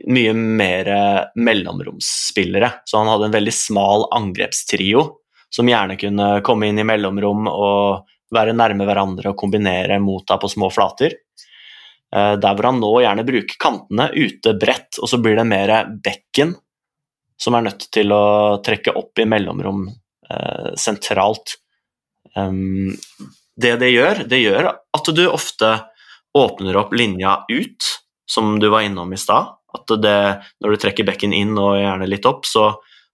mye 0.06 0.34
mer 0.34 0.90
mellomromsspillere. 1.34 2.70
Så 2.84 3.00
han 3.00 3.10
hadde 3.10 3.28
en 3.30 3.36
veldig 3.38 3.54
smal 3.54 4.06
angrepstrio 4.14 5.06
som 5.50 5.68
gjerne 5.68 5.96
kunne 6.00 6.28
komme 6.46 6.68
inn 6.68 6.78
i 6.78 6.86
mellomrom 6.86 7.48
og 7.50 8.08
være 8.34 8.54
nærme 8.56 8.84
hverandre 8.84 9.32
og 9.32 9.38
kombinere 9.40 9.96
mota 10.02 10.36
på 10.40 10.50
små 10.52 10.68
flater. 10.72 11.16
Eh, 12.14 12.34
der 12.40 12.56
hvor 12.56 12.70
han 12.70 12.80
nå 12.82 12.92
gjerne 13.04 13.26
bruker 13.28 13.60
kantene 13.60 14.10
ute 14.16 14.54
bredt, 14.60 15.00
og 15.00 15.10
så 15.10 15.20
blir 15.22 15.38
det 15.38 15.48
mer 15.48 15.74
bekken 16.04 16.54
som 17.38 17.54
er 17.54 17.68
nødt 17.68 17.88
til 17.94 18.12
å 18.12 18.58
trekke 18.64 18.96
opp 18.98 19.20
i 19.22 19.28
mellomrom 19.28 19.86
eh, 19.88 20.70
sentralt. 20.80 21.56
Det 23.58 23.70
det 23.80 23.88
gjør, 23.90 24.20
det 24.30 24.38
gjør 24.38 24.68
at 24.70 25.08
du 25.16 25.24
ofte 25.26 25.70
åpner 26.38 26.76
opp 26.78 26.92
linja 26.94 27.40
ut, 27.48 27.88
som 28.30 28.58
du 28.62 28.68
var 28.70 28.84
innom 28.86 29.10
i 29.12 29.18
stad. 29.18 29.57
At 29.78 29.94
det, 30.02 30.18
når 30.62 30.74
du 30.74 30.82
trekker 30.82 31.06
bekken 31.08 31.34
inn 31.36 31.54
og 31.58 31.78
gjerne 31.78 32.08
litt 32.10 32.26
opp, 32.28 32.46
så 32.48 32.72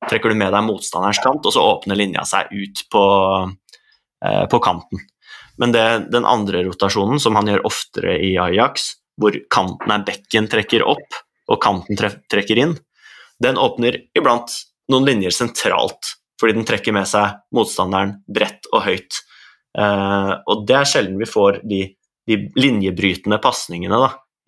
trekker 0.09 0.33
du 0.33 0.39
med 0.41 0.53
deg 0.53 0.67
motstanderens 0.67 1.21
kant, 1.25 1.45
og 1.45 1.55
så 1.55 1.65
åpner 1.65 1.99
linja 1.99 2.25
seg 2.29 2.51
ut 2.53 2.85
på, 2.93 3.05
eh, 4.25 4.45
på 4.51 4.61
kanten. 4.65 5.05
Men 5.61 5.73
det, 5.75 5.85
den 6.13 6.27
andre 6.27 6.65
rotasjonen, 6.67 7.21
som 7.23 7.37
han 7.39 7.49
gjør 7.49 7.67
oftere 7.69 8.17
i 8.19 8.35
Ajax, 8.41 8.95
hvor 9.21 9.37
kanten 9.53 9.95
er 9.95 10.07
bekken 10.07 10.51
trekker 10.51 10.83
opp 10.91 11.21
og 11.53 11.61
kanten 11.63 11.99
trekker 11.99 12.59
inn, 12.59 12.75
den 13.43 13.61
åpner 13.61 14.01
iblant 14.17 14.51
noen 14.91 15.07
linjer 15.07 15.35
sentralt, 15.35 16.15
fordi 16.41 16.57
den 16.59 16.67
trekker 16.69 16.95
med 16.95 17.07
seg 17.09 17.39
motstanderen 17.55 18.19
bredt 18.27 18.67
og 18.73 18.85
høyt. 18.89 19.21
Eh, 19.79 20.33
og 20.51 20.67
det 20.69 20.79
er 20.81 20.91
sjelden 20.91 21.21
vi 21.21 21.31
får 21.31 21.63
de, 21.69 21.81
de 22.29 22.41
linjebrytende 22.59 23.39
pasningene 23.43 24.01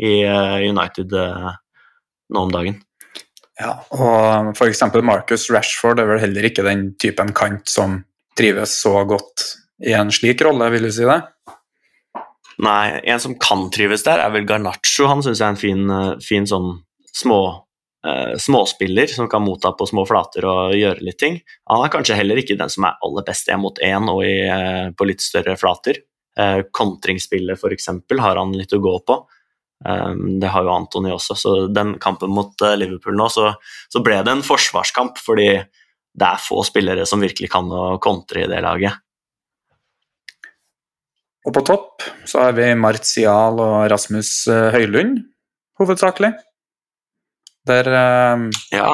i 0.03 0.19
uh, 0.29 0.61
United 0.61 1.13
uh, 1.17 1.55
nå 2.33 2.47
om 2.47 2.53
dagen. 2.53 2.81
Ja, 3.57 3.73
og 3.97 4.53
f.eks. 4.53 4.83
Marcus 5.01 5.49
Rashford 5.53 6.03
er 6.03 6.11
vel 6.11 6.21
heller 6.21 6.49
ikke 6.49 6.67
den 6.67 6.91
typen 7.01 7.33
kant 7.37 7.71
som 7.73 8.03
trives 8.37 8.75
så 8.83 9.01
godt 9.09 9.47
i 9.87 9.95
en 9.97 10.13
slik 10.13 10.43
rolle, 10.45 10.69
vil 10.73 10.89
du 10.89 10.93
si 10.93 11.07
det? 11.09 11.21
Nei, 12.65 13.01
en 13.05 13.21
som 13.21 13.37
kan 13.41 13.67
trives 13.73 14.05
der, 14.07 14.21
er 14.25 14.33
vel 14.33 14.47
Garnaccio. 14.49 15.09
Han 15.11 15.23
syns 15.25 15.41
jeg 15.41 15.47
er 15.47 15.55
en 15.55 15.61
fin, 15.61 15.97
fin 16.25 16.49
sånn 16.49 16.71
små 17.17 17.41
eh, 18.07 18.37
småspiller 18.41 19.13
som 19.13 19.29
kan 19.29 19.45
motta 19.45 19.73
på 19.77 19.89
små 19.89 20.07
flater 20.09 20.47
og 20.49 20.77
gjøre 20.77 21.05
litt 21.05 21.21
ting. 21.21 21.41
Han 21.71 21.85
er 21.85 21.93
kanskje 21.93 22.17
heller 22.19 22.41
ikke 22.41 22.59
den 22.59 22.73
som 22.73 22.89
er 22.89 22.97
aller 23.05 23.27
best 23.27 23.51
én 23.53 23.61
mot 23.63 23.81
én 23.85 24.09
og 24.13 24.23
i, 24.25 24.39
eh, 24.49 24.89
på 24.97 25.09
litt 25.09 25.25
større 25.25 25.57
flater. 25.61 26.01
Eh, 26.39 26.63
Kontringsspillet 26.73 27.61
f.eks. 27.61 27.89
har 28.21 28.41
han 28.41 28.57
litt 28.57 28.73
å 28.73 28.83
gå 28.83 28.97
på. 29.07 29.21
Um, 29.85 30.39
det 30.41 30.49
har 30.49 30.65
jo 30.65 30.73
Antony 30.73 31.11
også, 31.13 31.37
så 31.37 31.51
den 31.69 31.97
kampen 32.01 32.33
mot 32.33 32.55
uh, 32.65 32.73
Liverpool 32.81 33.17
nå, 33.19 33.29
så, 33.29 33.51
så, 33.93 34.01
ble 34.05 34.23
det 34.25 34.33
en 34.33 34.45
forsvarskamp, 34.47 35.21
fordi 35.21 35.51
det 36.17 36.29
er 36.29 36.41
få 36.41 36.63
spillere 36.65 37.05
som 37.09 37.21
virkelig 37.21 37.51
kan 37.53 37.69
å 37.69 37.99
kontre 38.03 38.47
i 38.47 38.49
det 38.49 38.63
laget. 38.65 39.03
Og 41.47 41.53
på 41.55 41.63
topp 41.69 42.07
så 42.27 42.47
har 42.47 42.57
vi 42.57 42.71
Martial 42.79 43.61
og 43.63 43.77
Rasmus 43.93 44.31
uh, 44.49 44.73
Høylund. 44.75 45.21
hovedsakelig. 45.79 46.33
Der 47.69 47.93
uh, 47.93 48.49
ja. 48.73 48.89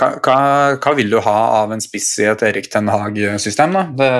hva, 0.00 0.10
hva, 0.18 0.36
hva, 0.82 0.96
vil 0.98 1.14
du 1.14 1.20
ha 1.22 1.38
av 1.62 1.72
en 1.72 1.84
spiss 1.84 2.10
i 2.18 2.28
et 2.32 2.42
Erik 2.50 2.68
Ten 2.72 2.90
Hag-system, 2.90 3.78
da? 3.78 3.86
Det, 4.02 4.10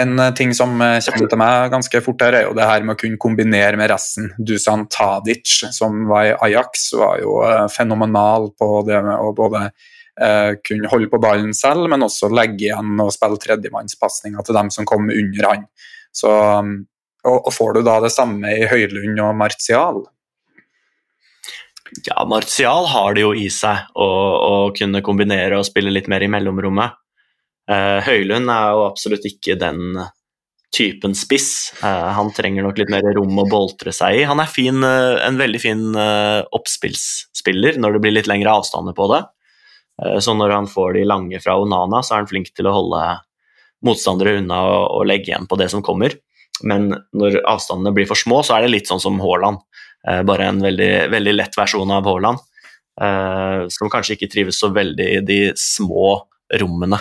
en 0.00 0.22
ting 0.38 0.54
som 0.56 0.76
kommer 0.78 1.28
til 1.30 1.40
meg 1.40 1.72
ganske 1.72 2.00
fort, 2.04 2.22
her 2.24 2.36
er 2.38 2.48
jo 2.48 2.56
det 2.56 2.66
her 2.68 2.84
med 2.86 2.96
å 2.96 3.00
kunne 3.00 3.20
kombinere 3.20 3.78
med 3.80 3.90
resten. 3.92 4.30
Dusan 4.38 4.86
Tadic, 4.92 5.60
som 5.74 6.04
var 6.10 6.30
i 6.30 6.34
Ajax, 6.48 6.90
var 6.98 7.20
jo 7.22 7.38
fenomenal 7.74 8.50
på 8.58 8.70
det 8.88 9.00
med 9.06 9.16
å 9.16 9.32
både 9.36 9.68
eh, 9.68 10.52
kunne 10.64 10.90
holde 10.92 11.10
på 11.12 11.20
ballen 11.22 11.54
selv, 11.56 11.88
men 11.90 12.06
også 12.06 12.30
legge 12.32 12.68
igjen 12.68 12.94
og 13.02 13.12
spille 13.14 13.40
tredjemannspasninger 13.42 14.46
til 14.46 14.60
dem 14.60 14.70
som 14.74 14.88
kom 14.88 15.10
under 15.12 15.50
han. 15.50 15.66
Så, 16.14 16.30
og, 16.30 17.36
og, 17.36 17.50
får 17.54 17.76
du 17.76 17.82
da 17.86 17.98
det 18.04 18.12
samme 18.14 18.54
i 18.56 18.68
Høylund 18.70 19.20
og 19.22 19.34
Martial? 19.38 20.00
Ja, 22.04 22.22
Martial 22.28 22.88
har 22.90 23.14
det 23.16 23.24
jo 23.24 23.34
i 23.36 23.48
seg 23.52 23.92
å 23.96 24.70
kunne 24.76 25.02
kombinere 25.04 25.58
og 25.58 25.66
spille 25.68 25.92
litt 25.94 26.08
mer 26.10 26.24
i 26.24 26.30
mellomrommet. 26.30 26.98
Eh, 27.68 27.98
Høylund 28.06 28.50
er 28.52 28.70
jo 28.74 28.86
absolutt 28.88 29.26
ikke 29.28 29.58
den 29.60 30.00
typen 30.74 31.14
spiss. 31.16 31.72
Uh, 31.80 32.12
han 32.12 32.28
trenger 32.36 32.66
nok 32.66 32.76
litt 32.76 32.90
mer 32.92 33.06
rom 33.16 33.40
å 33.40 33.46
boltre 33.48 33.88
seg 33.96 34.18
i. 34.18 34.26
Han 34.28 34.42
er 34.42 34.50
fin, 34.52 34.76
uh, 34.84 35.16
en 35.24 35.38
veldig 35.40 35.60
fin 35.62 35.80
oppspillsspiller 35.96 37.80
når 37.80 37.96
det 37.96 38.02
blir 38.04 38.14
litt 38.18 38.28
lengre 38.28 38.52
avstander 38.60 38.92
på 38.96 39.08
det. 39.14 39.22
Eh, 40.04 40.18
så 40.18 40.34
når 40.34 40.54
han 40.54 40.70
får 40.70 40.92
de 40.98 41.06
lange 41.08 41.40
fra 41.42 41.58
Onana, 41.60 42.02
så 42.02 42.14
er 42.14 42.22
han 42.22 42.30
flink 42.30 42.52
til 42.54 42.68
å 42.68 42.76
holde 42.76 43.02
motstandere 43.86 44.38
unna 44.40 44.62
og 44.90 45.06
legge 45.06 45.32
igjen 45.32 45.46
på 45.50 45.58
det 45.60 45.68
som 45.72 45.84
kommer. 45.86 46.16
Men 46.66 46.90
når 47.14 47.40
avstandene 47.46 47.94
blir 47.94 48.08
for 48.10 48.18
små, 48.18 48.42
så 48.42 48.56
er 48.56 48.66
det 48.66 48.72
litt 48.74 48.90
sånn 48.90 49.02
som 49.02 49.20
Haaland. 49.22 49.62
Eh, 50.08 50.22
bare 50.26 50.50
en 50.50 50.62
veldig, 50.62 51.10
veldig 51.14 51.36
lett 51.36 51.58
versjon 51.58 51.94
av 51.94 52.06
Haaland. 52.08 52.42
Eh, 52.98 53.68
som 53.70 53.90
kanskje 53.92 54.16
ikke 54.16 54.30
trives 54.32 54.58
så 54.58 54.72
veldig 54.74 55.08
i 55.18 55.22
de 55.22 55.38
små 55.58 56.16
rommene, 56.58 56.98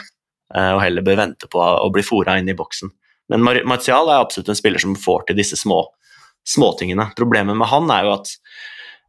og 0.57 0.81
heller 0.81 1.05
bør 1.05 1.19
vente 1.19 1.49
på 1.51 1.61
å 1.61 1.91
bli 1.93 2.03
fora 2.05 2.37
inn 2.39 2.49
i 2.49 2.55
boksen. 2.57 2.89
Men 3.33 3.43
Martial 3.67 4.09
er 4.09 4.21
absolutt 4.23 4.49
en 4.53 4.57
spiller 4.57 4.81
som 4.81 4.95
får 4.97 5.27
til 5.27 5.37
disse 5.39 5.59
små 5.59 5.83
småtingene. 6.47 7.09
Problemet 7.17 7.57
med 7.59 7.67
han 7.67 7.91
er 7.91 8.07
jo 8.07 8.13
at 8.15 8.31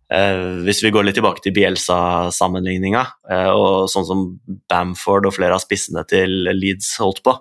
Eh, 0.08 0.64
hvis 0.64 0.80
vi 0.80 0.90
går 0.92 1.04
litt 1.04 1.18
tilbake 1.18 1.42
til 1.44 1.52
Bielsa-sammenligninga, 1.56 3.02
eh, 3.28 3.50
og 3.52 3.90
sånn 3.92 4.06
som 4.08 4.24
Bamford 4.70 5.28
og 5.28 5.34
flere 5.36 5.58
av 5.58 5.60
spissene 5.60 6.04
til 6.08 6.48
Leeds 6.56 6.94
holdt 7.02 7.20
på, 7.26 7.34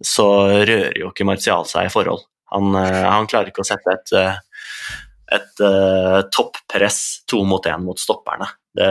så 0.00 0.26
rører 0.64 0.96
jo 0.96 1.10
ikke 1.10 1.28
Martial 1.28 1.68
seg 1.68 1.90
i 1.90 1.92
forhold. 1.92 2.24
Han, 2.54 2.72
eh, 2.80 3.04
han 3.04 3.28
klarer 3.28 3.52
ikke 3.52 3.60
å 3.60 3.68
sette 3.68 3.92
et, 3.98 4.14
et, 5.36 5.60
et 5.60 6.32
toppress 6.32 7.26
to 7.28 7.44
mot 7.44 7.68
én 7.68 7.84
mot 7.84 8.00
stopperne. 8.00 8.48
Det, 8.72 8.88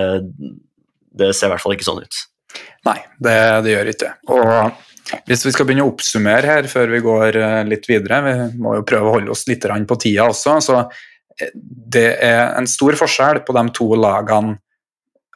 det, 1.10 1.34
ser 1.34 1.50
i 1.50 1.56
hvert 1.56 1.66
fall 1.66 1.74
ikke 1.74 1.90
sånn 1.90 2.04
ut. 2.06 2.22
Nei, 2.88 2.98
det, 3.20 3.36
det 3.66 3.76
gjør 3.76 3.92
ikke. 3.94 4.14
Og 4.36 5.20
hvis 5.26 5.46
vi 5.48 5.54
skal 5.54 5.68
begynne 5.68 5.86
å 5.88 5.92
oppsummere 5.92 6.54
her 6.54 6.70
før 6.70 6.92
vi 6.94 7.04
går 7.06 7.38
litt 7.68 7.88
videre, 7.90 8.22
vi 8.26 8.34
må 8.62 8.76
jo 8.78 8.86
prøve 8.88 9.10
å 9.10 9.16
holde 9.18 9.34
oss 9.34 9.48
litt 9.50 9.66
på 9.90 9.98
tida 10.02 10.28
også, 10.30 10.58
så 10.62 10.84
det 11.64 12.10
er 12.26 12.54
en 12.60 12.68
stor 12.68 12.98
forskjell 13.00 13.42
på 13.48 13.56
de 13.56 13.64
to 13.76 13.88
lagene 13.98 14.58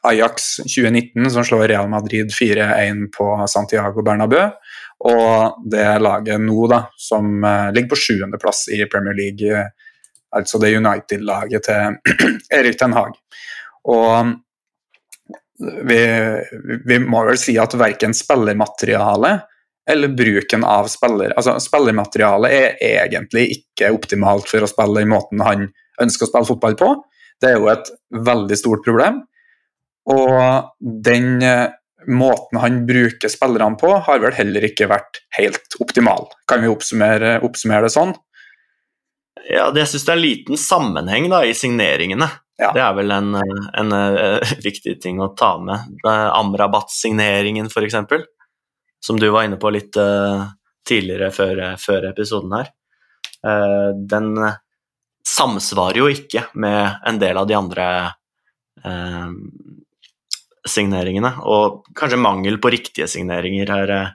Ajax 0.04 0.56
2019, 0.68 1.30
som 1.32 1.44
slår 1.44 1.68
Real 1.68 1.88
Madrid 1.88 2.32
4-1 2.32 3.06
på 3.14 3.28
Santiago 3.48 4.02
Bernabeu, 4.04 4.50
og 5.08 5.64
det 5.70 5.86
laget 6.04 6.42
nå, 6.44 6.66
da, 6.68 6.82
som 7.00 7.38
uh, 7.44 7.70
ligger 7.72 7.94
på 7.94 8.00
sjuendeplass 8.02 8.66
i 8.72 8.82
Premier 8.90 9.16
League, 9.16 9.64
altså 10.34 10.60
det 10.60 10.74
United-laget 10.76 11.68
til 11.70 11.96
Erik 12.58 12.76
Ten 12.80 12.96
Hag. 12.96 13.16
Og 13.88 14.34
vi, 15.60 15.98
vi, 16.86 16.98
må 16.98 17.24
vel 17.28 17.38
si 17.38 17.54
at 17.60 17.76
verken 17.78 18.14
spillermaterialet 18.16 19.44
eller 19.90 20.14
bruken 20.16 20.64
av 20.64 20.88
spiller 20.88 21.34
Altså, 21.36 21.58
spillermaterialet 21.62 22.54
er 22.56 22.78
egentlig 23.04 23.46
ikke 23.58 23.92
optimalt 23.94 24.48
for 24.50 24.64
å 24.64 24.70
spille 24.70 25.02
den 25.02 25.12
måten 25.12 25.44
han 25.44 25.68
ønsker 26.02 26.26
å 26.26 26.30
spille 26.30 26.48
fotball 26.48 26.76
på. 26.80 26.90
Det 27.40 27.52
er 27.52 27.58
jo 27.60 27.70
et 27.70 27.90
veldig 28.26 28.58
stort 28.58 28.84
problem. 28.86 29.20
Og 30.10 30.70
den 31.04 31.42
eh, 31.44 31.68
måten 32.10 32.60
han 32.60 32.82
bruker 32.88 33.30
spillerne 33.32 33.78
på, 33.80 33.92
har 34.06 34.22
vel 34.22 34.34
heller 34.36 34.66
ikke 34.66 34.88
vært 34.90 35.22
helt 35.38 35.78
optimal. 35.80 36.26
Kan 36.50 36.64
vi 36.64 36.72
oppsummere, 36.72 37.38
oppsummere 37.46 37.86
det 37.86 37.94
sånn? 37.94 38.14
Ja, 39.50 39.68
det, 39.70 39.82
jeg 39.82 39.92
syns 39.92 40.06
det 40.06 40.14
er 40.14 40.22
liten 40.22 40.60
sammenheng 40.60 41.28
da, 41.32 41.42
i 41.44 41.54
signeringene. 41.56 42.28
Ja. 42.60 42.70
Det 42.74 42.82
er 42.84 42.94
vel 42.94 43.10
en, 43.10 43.34
en, 43.40 43.64
en, 43.80 43.94
eh, 43.98 44.54
viktig 44.68 44.96
ting 45.02 45.20
å 45.22 45.32
ta 45.36 45.56
med. 45.62 45.98
Amrabat-signeringen, 46.06 47.70
f.eks., 47.70 47.98
som 49.04 49.20
du 49.20 49.28
var 49.34 49.44
inne 49.44 49.58
på 49.60 49.68
litt 49.74 49.98
uh, 50.00 50.46
tidligere 50.88 51.28
før, 51.34 51.58
før, 51.76 52.06
episoden 52.08 52.54
her. 52.56 52.70
Uh, 53.44 53.90
den 54.00 54.30
samsvarer 55.28 55.98
jo 55.98 56.06
ikke 56.08 56.46
med 56.56 57.02
en 57.04 57.18
del 57.20 57.36
av 57.36 57.50
de 57.50 57.58
andre 57.58 57.88
uh, 58.80 59.28
signeringene. 60.68 61.32
Og 61.44 61.84
kanskje 61.96 62.20
mangel 62.20 62.58
på 62.62 62.72
riktige 62.72 63.08
signeringer 63.10 63.72
her 63.74 63.92
eh, 63.94 64.12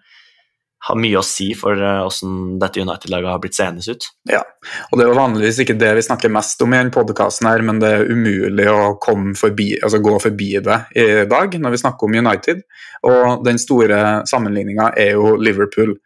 har 0.88 1.00
mye 1.00 1.20
å 1.20 1.26
si 1.26 1.50
for 1.60 1.76
hvordan 1.76 2.36
eh, 2.56 2.58
dette 2.62 2.84
United-laget 2.84 3.34
har 3.34 3.42
blitt 3.44 3.58
seende 3.58 3.84
ut. 3.84 4.10
Ja, 4.32 4.42
og 4.90 5.00
det 5.00 5.06
er 5.06 5.12
jo 5.12 5.20
vanligvis 5.20 5.62
ikke 5.64 5.78
det 5.80 5.92
vi 5.98 6.06
snakker 6.08 6.32
mest 6.34 6.62
om 6.64 6.74
i 6.74 6.80
denne 6.80 6.96
podkasten, 6.96 7.50
men 7.68 7.82
det 7.84 7.94
er 7.98 8.12
umulig 8.12 8.68
å 8.72 8.96
forbi, 9.40 9.74
altså 9.84 10.02
gå 10.04 10.16
forbi 10.24 10.52
det 10.64 10.80
i 10.96 11.08
dag 11.30 11.58
når 11.60 11.76
vi 11.76 11.82
snakker 11.84 12.08
om 12.08 12.20
United. 12.22 12.64
Og 13.10 13.44
den 13.48 13.60
store 13.62 14.04
sammenligninga 14.30 14.94
er 15.00 15.18
jo 15.18 15.36
Liverpool. 15.40 15.98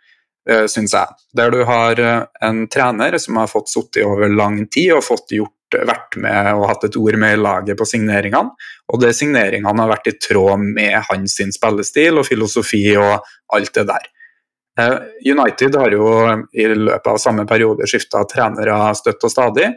Eh, 0.49 0.65
syns 0.67 0.91
jeg. 0.91 1.07
Der 1.39 1.51
du 1.53 1.61
har 1.63 1.99
eh, 2.03 2.23
en 2.43 2.65
trener 2.67 3.15
som 3.21 3.37
har 3.39 3.47
fått 3.47 3.69
sittet 3.71 4.03
over 4.03 4.27
lang 4.27 4.65
tid 4.67 4.91
og 4.97 5.05
fått 5.05 5.31
gjort, 5.37 5.77
vært 5.87 6.17
med 6.19 6.49
og 6.57 6.65
hatt 6.67 6.83
et 6.89 6.97
ord 6.99 7.15
med 7.17 7.37
i 7.37 7.39
laget 7.39 7.79
på 7.79 7.87
signeringene. 7.87 8.51
Og 8.91 8.99
det 8.99 9.13
signeringene 9.15 9.85
har 9.85 9.93
vært 9.93 10.11
i 10.11 10.17
tråd 10.19 10.65
med 10.65 10.99
hans 11.07 11.37
spillestil 11.55 12.19
og 12.19 12.27
filosofi 12.27 12.83
og 12.99 13.23
alt 13.55 13.71
det 13.79 13.87
der. 13.87 14.11
United 15.23 15.75
har 15.77 15.93
jo 15.93 16.07
i 16.57 16.63
løpet 16.65 17.09
av 17.11 17.19
samme 17.21 17.45
periode 17.49 17.85
skifta 17.89 18.23
trenere 18.29 18.77
støtt 18.97 19.21
og 19.27 19.33
stadig, 19.33 19.67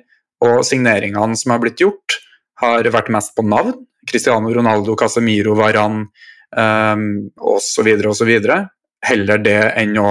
og 0.45 0.63
signeringene 0.65 1.37
som 1.37 1.53
har 1.53 1.61
blitt 1.61 1.83
gjort, 1.85 2.17
har 2.63 2.89
vært 2.93 3.13
mest 3.13 3.35
på 3.37 3.45
navn. 3.45 3.75
Cristiano 4.09 4.49
Ronaldo, 4.55 4.95
Casemiro, 4.97 5.53
Varan 5.59 6.07
um, 6.57 7.07
osv. 7.37 7.93
osv. 8.09 8.33
Heller 9.05 9.45
det 9.45 9.61
enn 9.77 9.97
å 10.01 10.11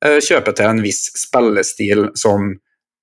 Eh, 0.00 0.16
kjøpe 0.24 0.54
til 0.56 0.70
en 0.70 0.80
viss 0.80 1.10
spillestil 1.18 2.08
som 2.16 2.54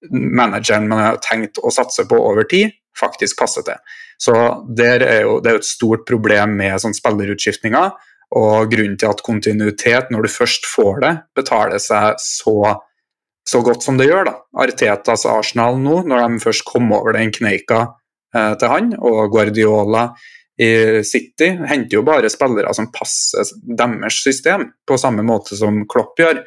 manageren 0.09 0.87
man 0.89 1.03
har 1.03 1.19
tenkt 1.21 1.59
å 1.61 1.71
satse 1.73 2.07
på 2.09 2.17
over 2.17 2.47
tid, 2.49 2.73
faktisk 2.97 3.37
passer 3.37 3.65
til. 3.65 3.77
Så 4.17 4.33
er 4.33 5.21
jo, 5.21 5.39
Det 5.39 5.49
er 5.49 5.57
jo 5.57 5.61
et 5.61 5.63
stort 5.63 6.07
problem 6.07 6.57
med 6.57 6.81
sånn 6.81 6.97
spillerutskiftninger. 6.97 7.91
Og 8.35 8.71
grunnen 8.71 8.97
til 8.99 9.11
at 9.11 9.23
kontinuitet, 9.23 10.09
når 10.11 10.25
du 10.25 10.33
først 10.33 10.67
får 10.67 10.99
det, 11.03 11.13
betaler 11.37 11.79
seg 11.79 12.17
så, 12.19 12.73
så 13.47 13.61
godt 13.63 13.85
som 13.85 13.99
det 13.99 14.09
gjør. 14.09 14.27
da. 14.27 14.33
Artetas 14.65 15.23
Arsenal 15.29 15.79
nå, 15.79 16.01
når 16.09 16.25
de 16.25 16.41
først 16.43 16.65
kom 16.67 16.91
over 16.91 17.15
den 17.15 17.31
kneika 17.31 17.85
eh, 18.35 18.53
til 18.59 18.73
han, 18.73 18.91
og 18.99 19.31
Guardiola 19.31 20.09
i 20.57 21.03
City 21.05 21.51
henter 21.69 21.99
jo 21.99 22.05
bare 22.05 22.31
spillere 22.33 22.73
som 22.73 22.89
passer 22.91 23.45
deres 23.61 24.17
system, 24.25 24.71
på 24.87 24.97
samme 24.97 25.23
måte 25.25 25.57
som 25.57 25.83
Klopp 25.89 26.17
gjør. 26.19 26.41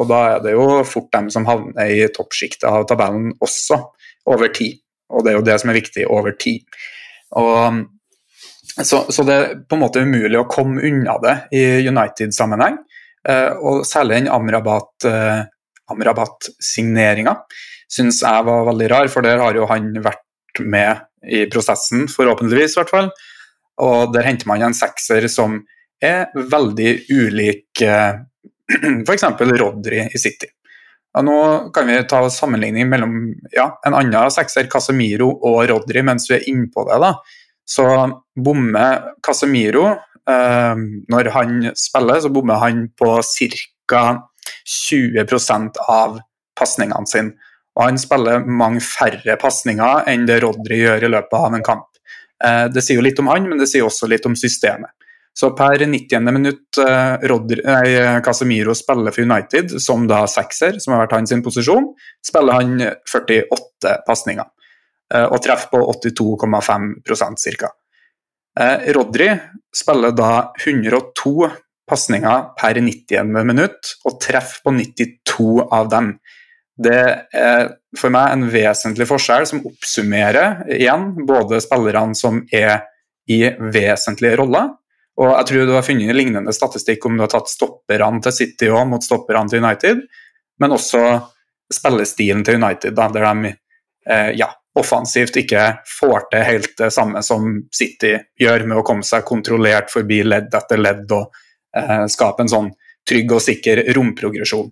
Og 0.00 0.06
da 0.08 0.20
er 0.36 0.44
det 0.44 0.54
jo 0.54 0.66
fort 0.86 1.10
dem 1.12 1.28
som 1.34 1.46
havner 1.48 1.90
i 1.92 2.06
toppsjiktet 2.14 2.66
av 2.70 2.86
tabellen 2.88 3.34
også, 3.42 3.78
over 4.30 4.52
tid. 4.54 4.80
Og 5.10 5.24
det 5.26 5.32
er 5.32 5.38
jo 5.38 5.46
det 5.46 5.56
som 5.60 5.72
er 5.72 5.80
viktig, 5.80 6.06
over 6.08 6.34
tid. 6.38 6.62
Og, 7.38 7.82
så, 8.86 9.04
så, 9.12 9.24
det 9.26 9.34
er 9.36 9.54
på 9.68 9.76
en 9.76 9.82
måte 9.84 10.02
umulig 10.04 10.38
å 10.40 10.48
komme 10.50 10.82
unna 10.86 11.16
det 11.22 11.36
i 11.56 11.62
United-sammenheng. 11.88 12.78
Eh, 13.28 13.50
og 13.60 13.82
særlig 13.88 14.20
den 14.20 14.30
Amrabat, 14.32 14.92
eh, 15.08 15.42
Amrabat-signeringa 15.92 17.34
syns 17.90 18.22
jeg 18.22 18.46
var 18.46 18.68
veldig 18.68 18.88
rar, 18.92 19.10
for 19.12 19.26
der 19.26 19.42
har 19.42 19.56
jo 19.58 19.66
han 19.70 19.90
vært 20.04 20.62
med 20.62 21.02
i 21.26 21.44
prosessen, 21.50 22.06
forhåpentligvis 22.10 22.76
i 22.76 22.80
hvert 22.80 22.94
fall. 22.94 23.10
Og 23.82 24.14
der 24.14 24.26
henter 24.28 24.48
man 24.50 24.62
en 24.64 24.76
sekser 24.76 25.26
som 25.32 25.58
er 26.00 26.30
veldig 26.34 26.94
ulik 27.10 27.82
eh, 27.84 28.22
f.eks. 29.06 29.28
Rodri 29.60 30.06
i 30.06 30.20
City. 30.20 30.48
Ja, 31.10 31.24
nå 31.26 31.36
kan 31.74 31.88
vi 31.90 31.98
ta 32.06 32.22
sammenligning 32.30 32.86
mellom 32.88 33.14
ja, 33.50 33.66
en 33.86 33.96
annen 33.98 34.30
sekser, 34.30 34.68
Casemiro 34.70 35.32
og 35.34 35.64
Rodri, 35.70 36.04
mens 36.06 36.28
vi 36.30 36.36
er 36.38 36.48
innpå 36.52 36.86
det. 36.86 37.00
da. 37.02 37.16
Så 37.70 37.86
bommer 38.34 39.12
Casemiro 39.22 39.84
eh, 40.30 40.80
Når 41.12 41.30
han 41.34 41.70
spiller, 41.78 42.20
så 42.20 42.32
bommer 42.32 42.62
han 42.64 42.88
på 42.98 43.20
ca. 43.90 44.02
20% 44.70 45.78
av 45.88 46.18
pasningene 46.58 47.08
sine. 47.08 47.50
Og 47.78 47.86
han 47.86 47.98
spiller 48.00 48.44
mange 48.44 48.82
færre 48.82 49.36
pasninger 49.40 50.08
enn 50.10 50.26
det 50.28 50.40
Rodri 50.42 50.82
gjør 50.82 51.06
i 51.06 51.10
løpet 51.14 51.36
av 51.38 51.54
en 51.56 51.66
kamp. 51.66 51.86
Eh, 52.44 52.66
det 52.72 52.82
sier 52.84 52.98
jo 52.98 53.06
litt 53.06 53.20
om 53.22 53.30
han, 53.30 53.46
men 53.48 53.60
det 53.60 53.68
sier 53.70 53.86
også 53.86 54.10
litt 54.10 54.26
om 54.26 54.36
systemet. 54.38 54.90
Så 55.36 55.52
per 55.56 55.78
90. 55.86 56.26
minutt 56.34 56.78
eh, 56.82 57.26
Rodri, 57.30 57.62
nei, 57.64 58.20
Casemiro 58.26 58.74
spiller 58.76 59.14
for 59.14 59.22
United 59.22 59.76
som 59.82 60.08
da 60.10 60.24
sekser, 60.28 60.80
som 60.82 60.96
har 60.96 61.04
vært 61.04 61.14
hans 61.20 61.34
posisjon, 61.46 61.92
spiller 62.26 62.58
han 62.58 62.74
48 63.06 64.00
pasninger. 64.08 64.50
Eh, 65.14 65.26
og 65.26 65.40
treffer 65.42 65.72
på 65.72 65.82
82,5% 65.92 67.46
ca. 67.60 67.74
Rodri 68.94 69.28
spiller 69.74 70.10
da 70.12 70.30
102 70.58 71.48
pasninger 71.90 72.42
per 72.58 72.78
90. 72.82 73.30
minutt, 73.46 73.94
og 74.06 74.18
treffer 74.22 74.64
på 74.66 74.74
92 74.74 75.68
av 75.70 75.88
dem. 75.90 76.12
Det 76.80 77.02
er 77.36 77.70
for 77.98 78.12
meg 78.14 78.34
en 78.34 78.46
vesentlig 78.50 79.06
forskjell 79.10 79.46
som 79.48 79.62
oppsummerer 79.68 80.70
igjen 80.76 81.10
både 81.28 81.60
spillerne 81.62 82.16
som 82.18 82.42
er 82.54 82.86
i 83.30 83.42
vesentlige 83.74 84.38
roller, 84.40 84.70
og 85.20 85.34
jeg 85.34 85.48
tror 85.50 85.66
du 85.68 85.74
har 85.74 85.84
funnet 85.84 86.16
lignende 86.16 86.54
statistikk 86.56 87.04
om 87.06 87.18
du 87.18 87.24
har 87.26 87.32
tatt 87.32 87.50
stopperne 87.50 88.22
til 88.24 88.34
City 88.34 88.70
og 88.72 88.86
mot 88.88 89.04
stopperne 89.04 89.50
til 89.50 89.60
United, 89.60 90.00
men 90.62 90.76
også 90.76 91.02
spillestilen 91.70 92.42
til 92.46 92.56
United, 92.58 92.96
da, 92.96 93.10
der 93.12 93.26
de 93.28 93.52
eh, 93.52 94.30
ja, 94.38 94.48
offensivt 94.78 95.36
ikke 95.40 95.64
får 95.98 96.28
til 96.30 96.44
helt 96.46 96.76
det 96.78 96.90
samme 96.94 97.22
som 97.26 97.48
City 97.74 98.14
gjør, 98.38 98.66
med 98.68 98.80
å 98.80 98.84
komme 98.86 99.06
seg 99.06 99.26
kontrollert 99.26 99.90
forbi 99.92 100.22
ledd 100.26 100.54
etter 100.54 100.78
ledd 100.80 101.10
og 101.16 101.32
eh, 101.76 102.06
skape 102.10 102.44
en 102.44 102.52
sånn 102.52 102.70
trygg 103.08 103.34
og 103.34 103.42
sikker 103.42 103.82
romprogresjon. 103.96 104.70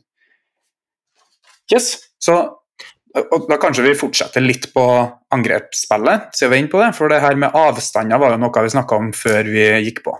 Yes, 1.72 1.96
så 2.22 2.38
og 3.18 3.46
Da 3.48 3.56
kanskje 3.58 3.86
vi 3.86 3.96
fortsetter 3.98 4.42
litt 4.44 4.68
på 4.74 4.82
angrepsspillet, 5.34 6.28
siden 6.36 6.52
vi 6.52 6.56
er 6.58 6.62
inne 6.62 6.70
på 6.70 6.80
det. 6.82 6.90
For 6.94 7.10
det 7.10 7.22
her 7.24 7.38
med 7.40 7.56
avstander 7.56 8.20
var 8.20 8.34
jo 8.34 8.40
noe 8.42 8.62
vi 8.62 8.72
snakka 8.74 8.98
om 9.00 9.08
før 9.16 9.48
vi 9.48 9.64
gikk 9.86 10.02
på. 10.04 10.12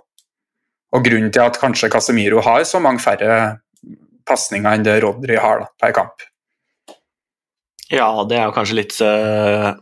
Og 0.97 1.05
grunnen 1.05 1.31
til 1.31 1.45
at 1.45 1.61
kanskje 1.61 1.91
Casemiro 1.93 2.41
har 2.43 2.65
så 2.67 2.81
mange 2.83 3.05
færre 3.05 3.61
pasninger 4.29 4.73
enn 4.73 4.87
det 4.87 4.99
Rodri 5.05 5.37
har 5.39 5.63
da, 5.63 5.69
per 5.81 5.95
kamp. 5.97 6.25
Ja, 7.93 8.09
det 8.29 8.37
er 8.37 8.49
jo 8.49 8.55
kanskje 8.57 8.79
litt 8.83 8.97
uh, 9.01 9.73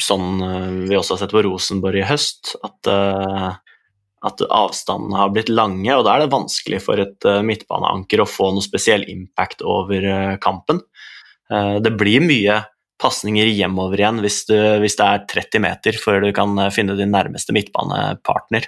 sånn 0.00 0.28
uh, 0.40 0.86
vi 0.88 0.96
også 0.96 1.16
har 1.16 1.22
sett 1.24 1.34
på 1.34 1.42
Rosenborg 1.44 2.00
i 2.00 2.06
høst. 2.08 2.54
At, 2.64 2.88
uh, 2.88 3.50
at 4.24 4.42
avstandene 4.46 5.20
har 5.20 5.34
blitt 5.34 5.52
lange, 5.52 5.90
og 5.92 6.06
da 6.06 6.16
er 6.16 6.24
det 6.24 6.32
vanskelig 6.32 6.80
for 6.82 7.00
et 7.02 7.28
midtbaneanker 7.44 8.24
å 8.24 8.28
få 8.28 8.50
noe 8.54 8.64
spesiell 8.64 9.04
impact 9.12 9.62
over 9.62 10.02
kampen. 10.42 10.80
det 11.48 11.92
blir 11.94 12.24
mye 12.26 12.56
pasninger 12.98 13.46
hjemover 13.46 14.00
igjen 14.00 14.18
hvis, 14.24 14.40
du, 14.48 14.56
hvis, 14.82 14.96
det 14.98 15.06
er 15.06 15.22
30 15.30 15.62
meter 15.62 16.00
før 16.02 16.26
du 16.26 16.32
kan 16.34 16.58
finne 16.74 16.98
din 16.98 17.14
nærmeste 17.14 17.54
midtbanepartner. 17.54 18.66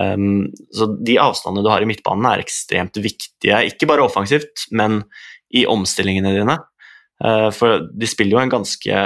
Um, 0.00 0.48
så 0.72 0.88
de 1.04 1.18
avstandene 1.20 1.66
du 1.66 1.68
har 1.68 1.84
i 1.84 1.90
midtbanen 1.92 2.30
er 2.30 2.40
ekstremt 2.40 2.96
viktige, 2.96 3.60
ikke 3.68 3.90
bare 3.90 4.06
offensivt, 4.08 4.70
men 4.72 5.02
i 5.52 5.66
omstillingene 5.68 6.32
dine. 6.32 6.56
Uh, 7.22 7.50
for 7.54 7.86
de 7.94 8.08
spiller 8.10 8.36
jo 8.36 8.42
en 8.42 8.52
ganske 8.52 9.02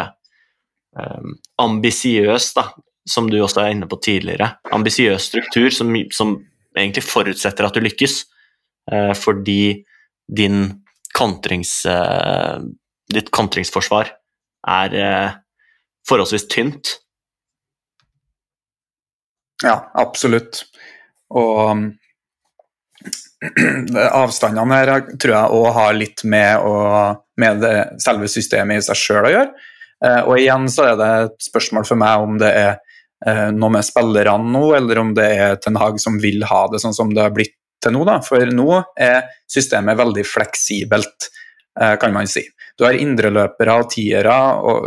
um, 0.97 1.35
ambisiøs, 1.63 2.53
da, 2.57 2.71
som 3.09 3.29
du 3.31 3.39
også 3.43 3.63
er 3.63 3.75
inne 3.75 3.89
på 3.91 3.99
tidligere, 4.03 4.55
ambisiøs 4.73 5.29
struktur 5.31 5.69
som, 5.75 5.93
som, 6.15 6.39
egentlig 6.77 7.05
forutsetter 7.07 7.69
at 7.69 7.77
du 7.77 7.85
lykkes, 7.85 8.23
uh, 8.93 9.13
fordi 9.17 9.85
din 10.27 10.65
kontrings, 11.17 11.79
uh, 11.89 12.61
ditt 13.13 13.31
kontringsforsvar 13.33 14.11
er 14.67 14.97
forholdsvis 16.09 16.49
tynt. 16.51 16.97
Ja, 19.63 19.77
absolutt. 19.95 20.65
Og 21.31 21.85
avstandene 24.23 24.81
her 24.81 24.93
tror 25.15 25.35
jeg 25.37 25.61
òg 25.61 25.69
har 25.77 25.97
litt 25.97 26.25
med, 26.27 26.67
å, 26.67 26.75
med 27.41 27.61
det, 27.65 27.77
selve 28.03 28.29
systemet 28.31 28.81
i 28.81 28.87
seg 28.87 29.01
sjøl 29.01 29.29
å 29.29 29.33
gjøre. 29.33 29.67
Eh, 30.05 30.23
og 30.29 30.41
igjen 30.41 30.67
så 30.73 30.91
er 30.91 30.99
det 31.01 31.13
et 31.27 31.47
spørsmål 31.49 31.87
for 31.89 32.01
meg 32.01 32.25
om 32.25 32.37
det 32.41 32.51
er 32.53 32.73
eh, 33.27 33.47
noe 33.57 33.73
med 33.79 33.87
spillerne 33.87 34.53
nå, 34.53 34.65
eller 34.77 35.01
om 35.03 35.15
det 35.17 35.29
er 35.37 35.57
Ten 35.63 35.79
Hag 35.81 36.01
som 36.03 36.19
vil 36.23 36.45
ha 36.49 36.67
det 36.73 36.83
sånn 36.83 36.97
som 36.97 37.15
det 37.15 37.25
har 37.25 37.33
blitt 37.37 37.57
til 37.83 37.97
nå. 37.97 38.05
Da. 38.09 38.19
For 38.25 38.45
nå 38.53 38.83
er 39.01 39.31
systemet 39.53 39.99
veldig 39.99 40.27
fleksibelt, 40.29 41.31
eh, 41.81 41.97
kan 42.03 42.15
man 42.17 42.29
si. 42.31 42.45
Du 42.77 42.85
har 42.85 42.99
indreløpere 42.99 43.81
og 43.81 43.91
tiere 43.93 44.37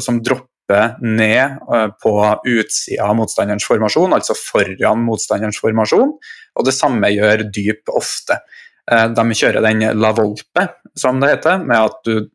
som 0.06 0.22
dropper 0.22 1.00
ned 1.02 1.64
på 1.98 2.12
utsida 2.46 3.08
av 3.08 3.16
motstanderens 3.18 3.66
formasjon, 3.66 4.14
altså 4.14 4.36
foran 4.38 5.02
motstanderens 5.02 5.58
formasjon. 5.58 6.12
Og 6.60 6.68
det 6.68 6.76
samme 6.78 7.10
gjør 7.10 7.48
dyp 7.50 7.90
ofte. 7.98 8.38
Eh, 8.90 9.08
de 9.14 9.38
kjører 9.38 9.66
den 9.66 9.86
la 10.02 10.12
volpe, 10.18 10.66
som 10.98 11.20
det 11.22 11.34
heter, 11.36 11.62
med 11.62 11.78
at 11.78 12.00
du 12.06 12.30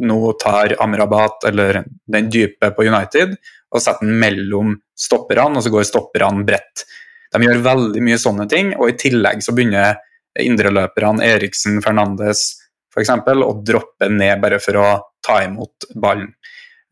nå 0.00 0.20
tar 0.40 0.76
Amrabat 0.80 1.44
eller 1.50 1.82
den 2.08 2.30
dype 2.32 2.72
på 2.74 2.86
United 2.88 3.36
og 3.68 3.82
setter 3.84 4.06
den 4.06 4.16
mellom 4.20 4.76
stopperne, 4.96 5.58
og 5.58 5.64
så 5.64 5.72
går 5.72 5.84
stopperne 5.84 6.46
bredt. 6.48 6.86
De 7.34 7.44
gjør 7.44 7.60
veldig 7.66 8.00
mye 8.04 8.20
sånne 8.20 8.46
ting, 8.48 8.72
og 8.78 8.88
i 8.88 8.96
tillegg 9.00 9.44
så 9.44 9.52
begynner 9.52 9.98
indreløperne 10.40 11.26
Eriksen, 11.26 11.82
Fernandes 11.84 12.46
f.eks. 12.94 13.12
å 13.12 13.52
droppe 13.66 14.08
ned 14.08 14.40
bare 14.40 14.60
for 14.62 14.80
å 14.80 14.88
ta 15.24 15.42
imot 15.44 15.90
ballen. 16.00 16.32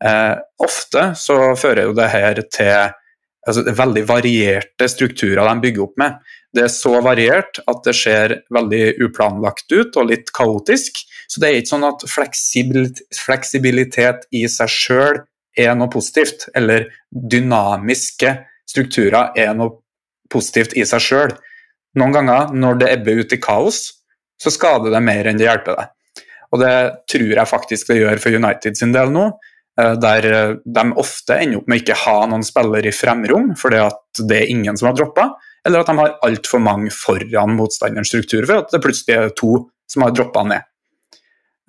Eh, 0.03 0.35
ofte 0.61 1.09
så 1.17 1.55
fører 1.57 1.87
jo 1.87 1.97
det 1.97 2.11
her 2.13 2.41
til 2.53 2.93
altså, 3.47 3.63
veldig 3.77 4.03
varierte 4.09 4.87
strukturer 4.91 5.43
de 5.47 5.63
bygger 5.63 5.85
opp 5.87 5.95
med. 6.01 6.11
Det 6.55 6.63
er 6.65 6.73
så 6.73 7.01
variert 7.03 7.59
at 7.67 7.83
det 7.85 7.95
ser 7.97 8.35
veldig 8.53 8.83
uplanlagt 9.07 9.71
ut 9.73 9.97
og 9.99 10.09
litt 10.11 10.31
kaotisk. 10.35 11.01
Så 11.27 11.41
det 11.43 11.49
er 11.49 11.59
ikke 11.59 11.73
sånn 11.73 11.89
at 11.89 12.05
fleksibilitet 13.17 14.27
i 14.35 14.45
seg 14.51 14.69
sjøl 14.71 15.19
er 15.57 15.73
noe 15.75 15.89
positivt, 15.91 16.47
eller 16.55 16.85
dynamiske 17.09 18.35
strukturer 18.69 19.33
er 19.39 19.53
noe 19.57 19.79
positivt 20.31 20.75
i 20.77 20.85
seg 20.87 21.01
sjøl. 21.03 21.31
Noen 21.97 22.13
ganger, 22.13 22.53
når 22.53 22.81
det 22.81 22.91
ebber 22.93 23.23
ut 23.23 23.33
i 23.33 23.41
kaos, 23.41 23.79
så 24.37 24.53
skader 24.53 24.93
det 24.93 25.01
mer 25.03 25.27
enn 25.27 25.39
det 25.39 25.47
hjelper 25.47 25.79
deg. 25.79 25.93
Og 26.53 26.61
det 26.61 26.73
tror 27.11 27.33
jeg 27.33 27.49
faktisk 27.49 27.89
det 27.91 27.99
gjør 27.99 28.21
for 28.23 28.37
United 28.37 28.77
sin 28.79 28.93
del 28.95 29.11
nå. 29.11 29.25
Eh, 29.81 29.93
der 30.01 30.25
eh, 30.25 30.55
de 30.65 30.85
ofte 30.97 31.37
ender 31.37 31.59
opp 31.59 31.67
med 31.69 31.83
ikke 31.83 31.97
ha 32.01 32.15
noen 32.29 32.45
spiller 32.45 32.85
i 32.87 32.93
fremrom 32.95 33.51
fordi 33.59 33.81
at 33.83 34.21
det 34.25 34.39
er 34.39 34.53
ingen 34.53 34.77
som 34.79 34.89
har 34.89 34.95
droppa, 34.97 35.27
eller 35.67 35.83
at 35.83 35.91
de 35.91 35.97
har 35.99 36.15
altfor 36.25 36.63
mange 36.63 36.93
foran 36.93 37.53
motstanderens 37.57 38.09
struktur 38.09 38.47
for 38.47 38.63
at 38.63 38.73
det 38.73 38.81
plutselig 38.81 39.17
er 39.17 39.35
to 39.37 39.67
som 39.87 40.07
har 40.07 40.15
droppa 40.17 40.43
ned. 40.49 40.65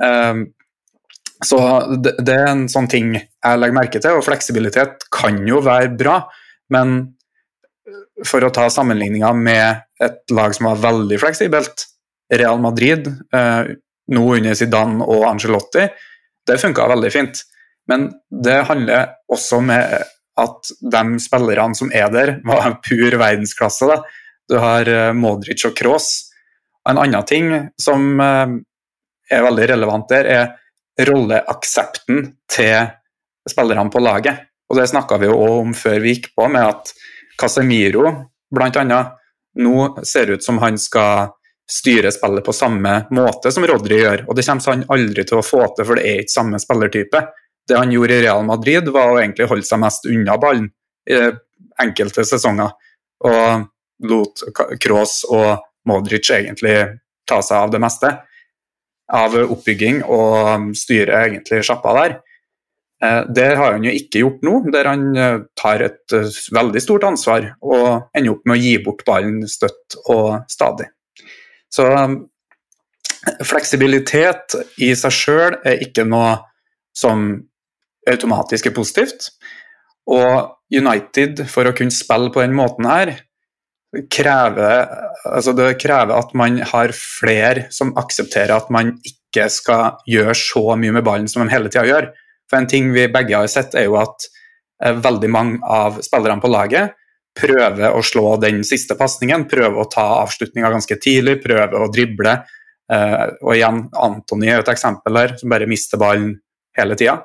Eh, 0.04 0.40
så 1.44 1.58
det 2.02 2.34
er 2.34 2.48
en 2.48 2.64
sånn 2.72 2.88
ting 2.90 3.12
jeg 3.14 3.60
legger 3.60 3.76
merke 3.76 4.00
til, 4.02 4.16
og 4.18 4.24
fleksibilitet 4.26 5.04
kan 5.14 5.36
jo 5.46 5.60
være 5.62 5.92
bra, 6.00 6.16
men 6.74 6.96
for 8.26 8.42
å 8.42 8.50
ta 8.50 8.64
sammenligninga 8.72 9.30
med 9.38 9.84
et 10.02 10.34
lag 10.34 10.56
som 10.56 10.66
var 10.66 10.80
veldig 10.82 11.20
fleksibelt, 11.22 11.84
Real 12.34 12.58
Madrid, 12.60 13.06
nå 13.30 14.24
under 14.34 14.58
Zidane 14.58 15.06
og 15.06 15.22
Angelotti, 15.30 15.86
det 16.50 16.58
funka 16.60 16.88
veldig 16.90 17.12
fint. 17.14 17.44
Men 17.88 18.10
det 18.30 18.60
handler 18.68 19.14
også 19.32 19.62
om 19.62 19.72
at 19.72 20.72
de 20.92 21.20
spillerne 21.22 21.76
som 21.76 21.90
er 21.94 22.10
der, 22.14 22.34
var 22.46 22.78
pur 22.84 23.18
verdensklasse. 23.18 23.88
Da. 23.90 24.02
Du 24.48 24.58
har 24.62 24.88
eh, 24.88 25.12
Modric 25.16 25.64
og 25.68 25.76
Kroos. 25.76 26.08
En 26.88 27.00
annen 27.00 27.26
ting 27.28 27.50
som 27.80 28.20
eh, 28.22 28.54
er 29.34 29.44
veldig 29.44 29.70
relevant 29.74 30.08
der, 30.12 30.28
er 30.28 31.08
rolleaksepten 31.08 32.24
til 32.50 32.92
spillerne 33.48 33.90
på 33.92 34.02
laget. 34.02 34.44
Og 34.68 34.76
Det 34.76 34.88
snakka 34.90 35.18
vi 35.20 35.30
jo 35.30 35.38
om 35.62 35.72
før 35.76 36.00
vi 36.02 36.14
gikk 36.16 36.32
på, 36.36 36.48
med 36.52 36.66
at 36.66 36.92
Casemiro 37.38 38.04
bl.a. 38.54 39.00
nå 39.62 39.74
ser 40.06 40.34
ut 40.34 40.44
som 40.44 40.58
han 40.62 40.78
skal 40.80 41.30
styre 41.68 42.10
spillet 42.12 42.44
på 42.44 42.54
samme 42.56 42.94
måte 43.12 43.52
som 43.52 43.66
Rodri 43.68 44.00
gjør. 44.00 44.24
Og 44.28 44.36
det 44.36 44.44
kommer 44.48 44.74
han 44.74 44.86
aldri 44.92 45.24
til 45.28 45.40
å 45.40 45.44
få 45.44 45.62
til, 45.76 45.84
for 45.84 45.98
det 45.98 46.06
er 46.08 46.22
ikke 46.22 46.34
samme 46.34 46.60
spillertype. 46.62 47.22
Det 47.68 47.76
han 47.76 47.92
gjorde 47.92 48.16
i 48.16 48.22
Real 48.24 48.44
Madrid, 48.48 48.88
var 48.94 49.12
å 49.12 49.18
egentlig 49.20 49.48
holde 49.50 49.66
seg 49.66 49.82
mest 49.82 50.08
unna 50.08 50.38
ballen 50.40 50.70
i 51.08 51.18
enkelte 51.82 52.24
sesonger. 52.26 52.72
Og 53.28 53.68
lot 54.08 54.44
Kroos 54.80 55.20
og 55.28 55.64
Modric 55.88 56.30
egentlig 56.30 56.76
ta 57.28 57.42
seg 57.44 57.66
av 57.66 57.72
det 57.74 57.82
meste 57.82 58.12
av 59.08 59.34
oppbygging 59.40 60.02
og 60.04 60.72
styre 60.76 61.22
egentlig 61.26 61.62
sjappa 61.66 61.94
der. 61.96 62.18
Eh, 63.04 63.20
det 63.30 63.46
har 63.56 63.76
han 63.76 63.84
jo 63.86 63.92
ikke 63.94 64.24
gjort 64.24 64.42
nå, 64.46 64.54
der 64.74 64.88
han 64.90 65.04
eh, 65.16 65.36
tar 65.58 65.84
et 65.86 66.16
eh, 66.16 66.38
veldig 66.54 66.82
stort 66.82 67.06
ansvar 67.06 67.52
og 67.62 68.08
ender 68.16 68.34
opp 68.34 68.48
med 68.48 68.56
å 68.56 68.62
gi 68.62 68.74
bort 68.82 69.04
ballen 69.06 69.44
støtt 69.48 69.96
og 70.10 70.42
stadig. 70.50 70.88
Så 71.70 71.86
fleksibilitet 73.46 74.56
i 74.82 74.90
seg 74.98 75.14
sjøl 75.14 75.58
er 75.68 75.84
ikke 75.84 76.06
noe 76.08 76.38
som 76.96 77.28
automatisk 78.12 78.68
er 78.68 78.76
positivt. 78.76 79.30
Og 80.08 80.54
United, 80.72 81.44
for 81.50 81.68
å 81.68 81.74
kunne 81.76 81.94
spille 81.94 82.32
på 82.32 82.42
den 82.42 82.56
måten 82.56 82.88
her, 82.88 83.14
krever, 84.12 84.88
altså 85.24 85.54
det 85.56 85.78
krever 85.80 86.12
at 86.18 86.34
man 86.36 86.58
har 86.72 86.92
flere 86.96 87.68
som 87.72 87.94
aksepterer 87.96 88.52
at 88.52 88.68
man 88.72 88.92
ikke 89.00 89.46
skal 89.52 90.02
gjøre 90.08 90.34
så 90.36 90.64
mye 90.76 90.92
med 90.98 91.06
ballen 91.06 91.28
som 91.30 91.44
de 91.44 91.52
hele 91.52 91.72
tida 91.72 91.86
gjør. 91.88 92.10
For 92.48 92.60
en 92.60 92.68
ting 92.68 92.92
vi 92.92 93.08
begge 93.12 93.36
har 93.36 93.48
sett, 93.52 93.76
er 93.76 93.88
jo 93.88 93.98
at 94.00 94.28
eh, 94.84 94.96
veldig 94.96 95.30
mange 95.32 95.60
av 95.64 96.00
spillerne 96.04 96.44
på 96.44 96.52
laget 96.52 96.96
prøver 97.38 97.94
å 97.94 98.02
slå 98.02 98.36
den 98.42 98.62
siste 98.66 98.96
pasningen, 98.98 99.46
prøver 99.50 99.78
å 99.78 99.88
ta 99.90 100.06
avslutninga 100.24 100.72
ganske 100.72 100.98
tidlig, 101.00 101.38
prøver 101.44 101.84
å 101.84 101.90
drible. 101.92 102.34
Eh, 102.92 103.24
og 103.44 103.52
igjen, 103.54 103.84
Antony 104.00 104.50
er 104.50 104.62
et 104.62 104.72
eksempel 104.72 105.20
der, 105.20 105.36
som 105.38 105.52
bare 105.52 105.68
mister 105.70 106.00
ballen 106.00 106.32
hele 106.78 106.96
tida. 106.98 107.20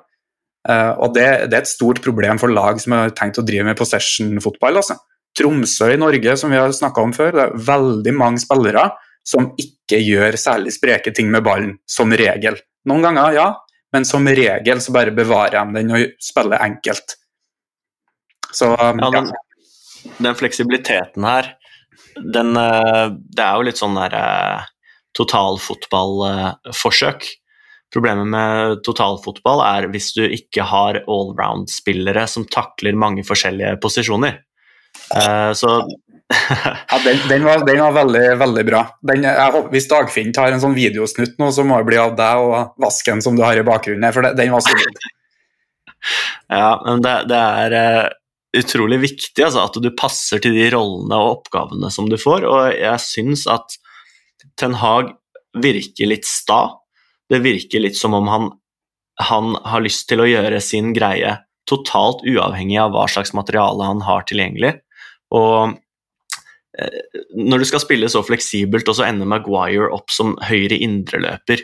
Eh, 0.70 0.92
og 0.96 1.14
det, 1.16 1.50
det, 1.50 1.58
er 1.58 1.64
et 1.64 1.72
stort 1.72 2.02
problem 2.04 2.40
for 2.42 2.50
lag 2.54 2.80
som 2.82 2.92
har 2.96 3.14
tenkt 3.18 3.40
å 3.42 3.46
drive 3.46 3.66
med 3.68 3.80
possession-fotball. 3.80 4.76
altså. 4.80 4.96
Tromsø 5.38 5.94
i 5.94 6.00
Norge, 6.00 6.38
som 6.38 6.52
vi 6.54 6.62
har 6.62 6.72
snakka 6.76 7.02
om 7.02 7.14
før, 7.16 7.32
det 7.34 7.44
er 7.48 7.66
veldig 7.68 8.14
mange 8.16 8.40
spillere 8.44 8.84
som 9.26 9.54
ikke 9.60 9.98
gjør 10.04 10.38
særlig 10.40 10.74
spreke 10.76 11.12
ting 11.16 11.32
med 11.34 11.44
ballen, 11.46 11.78
som 11.90 12.14
regel. 12.14 12.56
Noen 12.90 13.04
ganger, 13.08 13.34
ja, 13.38 13.48
men 13.96 14.04
som 14.06 14.28
regel 14.28 14.82
så 14.84 14.92
bare 14.96 15.12
bevarer 15.16 15.64
de 15.64 15.74
den 15.80 15.96
og 15.96 16.02
spiller 16.22 16.66
enkelt. 16.66 17.08
Så, 18.54 18.68
ja, 18.78 19.10
den, 19.16 19.28
den, 20.20 20.36
fleksibiliteten 20.38 21.24
her, 21.26 21.46
den 22.14 22.58
eh, 22.60 23.08
Det 23.10 23.42
er 23.42 23.56
jo 23.58 23.66
litt 23.66 23.80
sånn 23.80 23.96
der 23.98 24.14
eh, 24.20 24.62
totalfotballforsøk. 25.18 27.26
Problemet 27.94 28.30
med 28.30 28.80
totalfotball 28.86 29.62
er 29.66 29.90
hvis 29.94 30.14
du 30.18 30.24
ikke 30.26 30.66
har 30.66 31.04
allround-spillere 31.04 32.26
som 32.30 32.48
takler 32.50 32.98
mange 32.98 33.26
forskjellige 33.28 33.76
posisjoner. 33.84 34.40
Uh, 35.14 35.52
så 35.58 35.76
ja, 36.90 37.00
den, 37.06 37.20
den, 37.30 37.46
var, 37.46 37.66
den, 37.68 37.82
var, 37.84 37.94
veldig, 38.00 38.24
veldig 38.40 38.66
bra. 38.66 38.84
Den, 39.06 39.28
håper, 39.28 39.70
hvis 39.74 39.90
Dagfinn 39.92 40.34
tar 40.34 40.54
en 40.54 40.64
sånn 40.64 40.78
videosnutt 40.78 41.38
nå, 41.42 41.52
så 41.54 41.66
må 41.68 41.78
det 41.82 41.90
bli 41.92 42.02
av 42.02 42.16
deg 42.18 42.48
og 42.48 42.82
vasken 42.82 43.22
som 43.22 43.38
du 43.38 43.44
har 43.46 43.60
i 43.60 43.66
bakgrunnen, 43.68 44.10
for 44.16 44.26
det, 44.26 44.34
den 44.40 44.54
var 44.54 44.66
solid. 44.66 45.02
ja, 46.62 46.74
men 46.88 47.04
det, 47.06 47.16
det 47.30 47.42
er 47.62 47.78
uh, 47.78 48.12
utrolig 48.58 49.02
viktig 49.04 49.46
altså, 49.46 49.66
at 49.68 49.80
du 49.82 49.90
passer 49.98 50.42
til 50.44 50.56
de 50.58 50.70
rollene 50.74 51.18
og 51.18 51.40
oppgavene 51.40 51.90
som 51.94 52.10
du 52.10 52.18
får, 52.22 52.48
og 52.50 52.78
jeg 52.78 53.06
syns 53.06 53.46
at 53.52 53.78
Ten 54.60 54.76
Hag 54.78 55.14
virker 55.64 56.10
litt 56.10 56.28
sta. 56.28 56.66
Det 57.34 57.42
virker 57.42 57.82
litt 57.82 57.98
som 57.98 58.14
om 58.14 58.30
han, 58.30 58.52
han 59.24 59.56
har 59.66 59.84
lyst 59.86 60.06
til 60.12 60.22
å 60.22 60.30
gjøre 60.30 60.62
sin 60.62 60.94
greie 60.94 61.40
totalt 61.70 62.22
uavhengig 62.28 62.78
av 62.82 62.94
hva 62.94 63.08
slags 63.10 63.34
materiale 63.34 63.88
han 63.88 64.04
har 64.06 64.26
tilgjengelig. 64.30 64.76
Og 65.34 65.76
eh, 66.78 67.20
når 67.40 67.64
du 67.64 67.70
skal 67.70 67.84
spille 67.84 68.10
så 68.12 68.24
fleksibelt, 68.26 68.90
og 68.90 69.00
så 69.00 69.08
ender 69.08 69.30
Maguire 69.30 69.90
opp 69.96 70.14
som 70.14 70.36
høyre 70.44 70.78
indreløper 70.78 71.64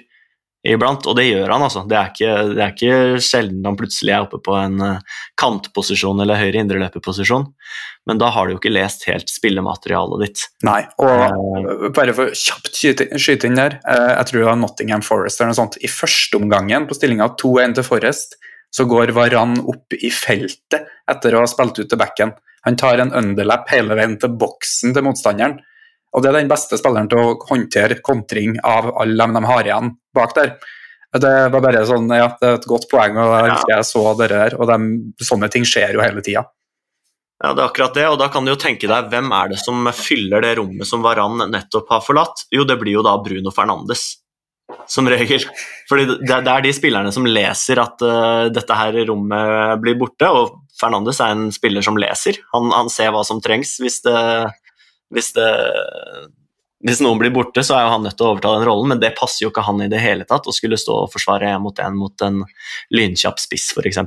iblant, 0.68 1.06
og 1.08 1.16
det 1.16 1.30
gjør 1.30 1.54
han, 1.54 1.64
altså. 1.64 1.86
Det 1.88 1.96
er 1.96 2.10
ikke, 2.12 2.32
det 2.52 2.64
er 2.64 2.74
ikke 2.74 3.22
sjelden 3.24 3.68
han 3.68 3.78
plutselig 3.80 4.14
er 4.16 4.26
oppe 4.26 4.42
på 4.44 4.56
en 4.60 4.82
eh, 4.84 5.22
kantposisjon 5.40 6.20
eller 6.24 6.40
høyre 6.42 6.64
indreløperposisjon, 6.64 7.48
men 8.10 8.20
da 8.20 8.32
har 8.36 8.48
du 8.48 8.56
jo 8.56 8.60
ikke 8.60 8.74
lest 8.74 9.06
helt 9.08 9.32
spillematerialet 9.32 10.26
ditt. 10.26 10.44
Nei, 10.68 10.82
og 11.00 11.24
uh, 11.24 11.88
bare 11.96 12.16
for 12.18 12.36
kjapt 12.36 12.76
skyte 12.76 13.48
inn 13.48 13.60
der, 13.60 13.80
uh, 13.86 14.18
jeg 14.18 14.30
tror 14.30 14.42
det 14.42 14.50
var 14.50 14.60
Nottingham 14.60 15.06
Forest 15.06 15.40
eller 15.40 15.54
noe 15.54 15.62
sånt. 15.62 15.80
I 15.80 15.92
første 15.92 16.42
omgangen 16.42 16.90
på 16.90 16.98
stillinga 16.98 17.32
2-1 17.40 17.80
til 17.80 17.88
Forest, 17.88 18.36
så 18.76 18.86
går 18.90 19.16
Varan 19.16 19.58
opp 19.64 19.96
i 19.98 20.12
feltet 20.14 20.92
etter 21.10 21.36
å 21.36 21.46
ha 21.46 21.50
spilt 21.50 21.80
ut 21.80 21.88
til 21.90 22.00
bekken. 22.00 22.36
Han 22.68 22.76
tar 22.78 23.00
en 23.02 23.16
underlap 23.16 23.70
hele 23.72 23.96
veien 23.98 24.18
til 24.20 24.36
boksen 24.38 24.94
til 24.94 25.06
motstanderen. 25.08 25.58
Og 26.16 26.24
det 26.24 26.32
er 26.32 26.40
den 26.40 26.52
beste 26.52 26.80
spilleren 26.80 27.10
til 27.12 27.22
å 27.22 27.38
håndtere 27.50 28.00
kontring 28.06 28.58
av 28.66 28.92
alle 28.98 29.18
dem 29.26 29.36
de 29.38 29.44
har 29.46 29.68
igjen 29.68 29.92
bak 30.16 30.36
der. 30.38 30.54
Det 31.10 31.34
var 31.50 31.62
bare 31.64 31.82
sånn, 31.90 32.10
ja, 32.14 32.30
det 32.38 32.48
er 32.48 32.58
et 32.60 32.70
godt 32.70 32.86
poeng, 32.90 33.18
og 33.18 33.34
jeg 33.34 33.52
husker 33.56 33.74
jeg 33.74 33.90
så 33.90 34.02
det 34.18 34.30
der. 34.34 34.56
Og 34.60 34.70
de, 34.70 35.26
sånne 35.26 35.50
ting 35.54 35.66
skjer 35.66 35.98
jo 35.98 36.04
hele 36.06 36.22
tida. 36.26 36.46
Ja, 37.40 37.54
det 37.56 37.64
er 37.64 37.70
akkurat 37.70 37.96
det, 37.96 38.06
og 38.12 38.18
da 38.20 38.28
kan 38.34 38.46
du 38.46 38.52
jo 38.52 38.60
tenke 38.60 38.90
deg 38.90 39.14
hvem 39.14 39.30
er 39.32 39.54
det 39.54 39.62
som 39.62 39.88
fyller 39.96 40.44
det 40.44 40.58
rommet 40.60 40.90
som 40.90 41.06
Varan 41.06 41.40
nettopp 41.50 41.94
har 41.94 42.04
forlatt? 42.04 42.44
Jo, 42.52 42.66
det 42.68 42.76
blir 42.82 42.98
jo 42.98 43.06
da 43.06 43.16
Bruno 43.24 43.54
Fernandes 43.56 44.10
som 44.90 45.08
regel. 45.10 45.46
Fordi 45.90 46.06
det, 46.20 46.38
er 46.38 46.66
de 46.66 46.74
spillerne 46.76 47.14
som 47.16 47.26
leser 47.26 47.82
at 47.82 48.04
uh, 48.06 48.50
dette 48.54 48.78
her 48.78 49.00
rommet 49.10 49.80
blir 49.82 49.98
borte, 49.98 50.30
og 50.30 50.60
Fernandes 50.80 51.22
er 51.24 51.36
en 51.36 51.48
spiller 51.56 51.86
som 51.86 51.98
leser. 52.00 52.42
Han, 52.54 52.74
han 52.76 52.92
ser 52.92 53.14
hva 53.16 53.24
som 53.28 53.42
trengs. 53.44 53.78
Hvis, 53.82 54.02
det, 54.06 54.18
hvis, 55.14 55.32
det, 55.36 55.50
hvis 56.86 57.02
noen 57.06 57.22
blir 57.22 57.34
borte, 57.36 57.64
så 57.66 57.78
er 57.78 57.86
jo 57.86 57.94
han 57.96 58.06
nødt 58.08 58.18
til 58.20 58.28
å 58.28 58.34
overta 58.34 58.56
den 58.58 58.68
rollen, 58.70 58.94
men 58.94 59.02
det 59.02 59.16
passer 59.20 59.46
jo 59.46 59.54
ikke 59.54 59.66
han 59.68 59.82
i 59.86 59.90
det 59.92 60.02
hele 60.04 60.28
tatt, 60.30 60.48
å 60.48 60.56
skulle 60.56 60.80
stå 60.80 61.06
og 61.06 61.14
forsvare 61.14 61.54
én 61.54 61.64
mot 61.64 61.82
én 61.82 61.98
mot 61.98 62.26
en 62.28 62.44
lynkjapp 62.96 63.42
spiss, 63.42 63.72
f.eks. 63.76 64.04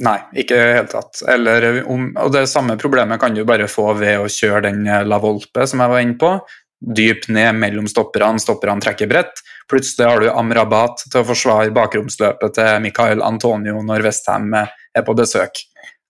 Nei, 0.00 0.16
ikke 0.40 0.56
i 0.56 0.60
det 0.64 0.76
hele 0.78 0.88
tatt. 0.88 1.20
Eller 1.28 1.82
om, 1.84 2.08
og 2.16 2.32
Det 2.32 2.46
samme 2.48 2.78
problemet 2.80 3.20
kan 3.20 3.34
du 3.36 3.42
bare 3.44 3.68
få 3.68 3.90
ved 3.98 4.22
å 4.22 4.30
kjøre 4.32 4.70
den 4.70 4.86
La 5.04 5.18
Volpe 5.20 5.66
som 5.68 5.82
jeg 5.82 5.92
var 5.92 6.04
inne 6.06 6.16
på 6.20 6.32
Dyp 6.80 7.26
ned 7.28 7.58
mellom 7.60 7.88
stopperne, 7.88 8.40
stopperne 8.40 8.80
trekker 8.80 9.08
bredt. 9.10 9.42
Plutselig 9.68 10.06
har 10.08 10.22
du 10.22 10.30
Amrabat 10.32 11.02
til 11.10 11.20
å 11.20 11.26
forsvare 11.28 11.74
bakromsløpet 11.76 12.54
til 12.56 12.78
Mikael 12.80 13.20
Antonio 13.20 13.82
når 13.84 14.06
Westham 14.06 14.48
er 14.56 15.04
på 15.04 15.14
besøk. 15.18 15.60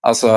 Altså 0.07 0.31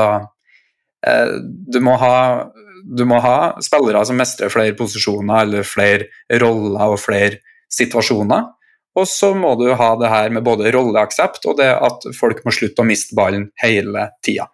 eh, 1.06 1.36
du 1.38 1.78
må, 1.86 1.94
ha, 2.02 2.50
du 2.84 3.04
må 3.08 3.18
ha 3.24 3.54
spillere 3.64 4.04
som 4.04 4.18
mestrer 4.20 4.52
flere 4.52 4.76
posisjoner 4.76 5.46
eller 5.46 5.66
flere 5.66 6.38
roller 6.42 6.94
og 6.94 7.00
flere 7.00 7.40
situasjoner. 7.72 8.50
Og 8.94 9.08
så 9.10 9.32
må 9.34 9.54
du 9.58 9.66
ha 9.74 9.90
det 9.98 10.10
her 10.12 10.34
med 10.34 10.44
både 10.46 10.70
rolleaksept 10.74 11.48
og 11.50 11.56
det 11.58 11.72
at 11.72 12.04
folk 12.14 12.44
må 12.44 12.52
slutte 12.54 12.84
å 12.84 12.86
miste 12.86 13.16
ballen 13.18 13.48
hele 13.62 14.10
tida. 14.22 14.46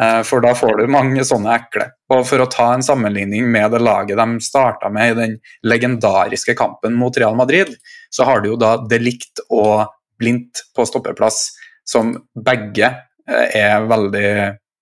Eh, 0.00 0.22
for 0.26 0.42
da 0.42 0.54
får 0.56 0.80
du 0.80 0.90
mange 0.90 1.24
sånne 1.26 1.54
ekle. 1.54 1.86
Og 2.14 2.24
For 2.26 2.42
å 2.42 2.48
ta 2.50 2.70
en 2.74 2.84
sammenligning 2.84 3.46
med 3.50 3.70
det 3.74 3.82
laget 3.82 4.18
de 4.18 4.42
starta 4.42 4.90
med 4.92 5.12
i 5.12 5.18
den 5.18 5.36
legendariske 5.66 6.56
kampen 6.58 6.96
mot 6.98 7.16
Real 7.18 7.36
Madrid, 7.38 7.74
så 8.10 8.26
har 8.26 8.40
du 8.40 8.52
jo 8.52 8.60
da 8.60 8.76
Delict 8.90 9.44
og 9.48 9.90
Blindt 10.20 10.66
på 10.76 10.84
stoppeplass, 10.84 11.50
som 11.86 12.12
begge 12.34 12.90
eh, 12.90 13.54
er 13.60 13.86
veldig 13.88 14.32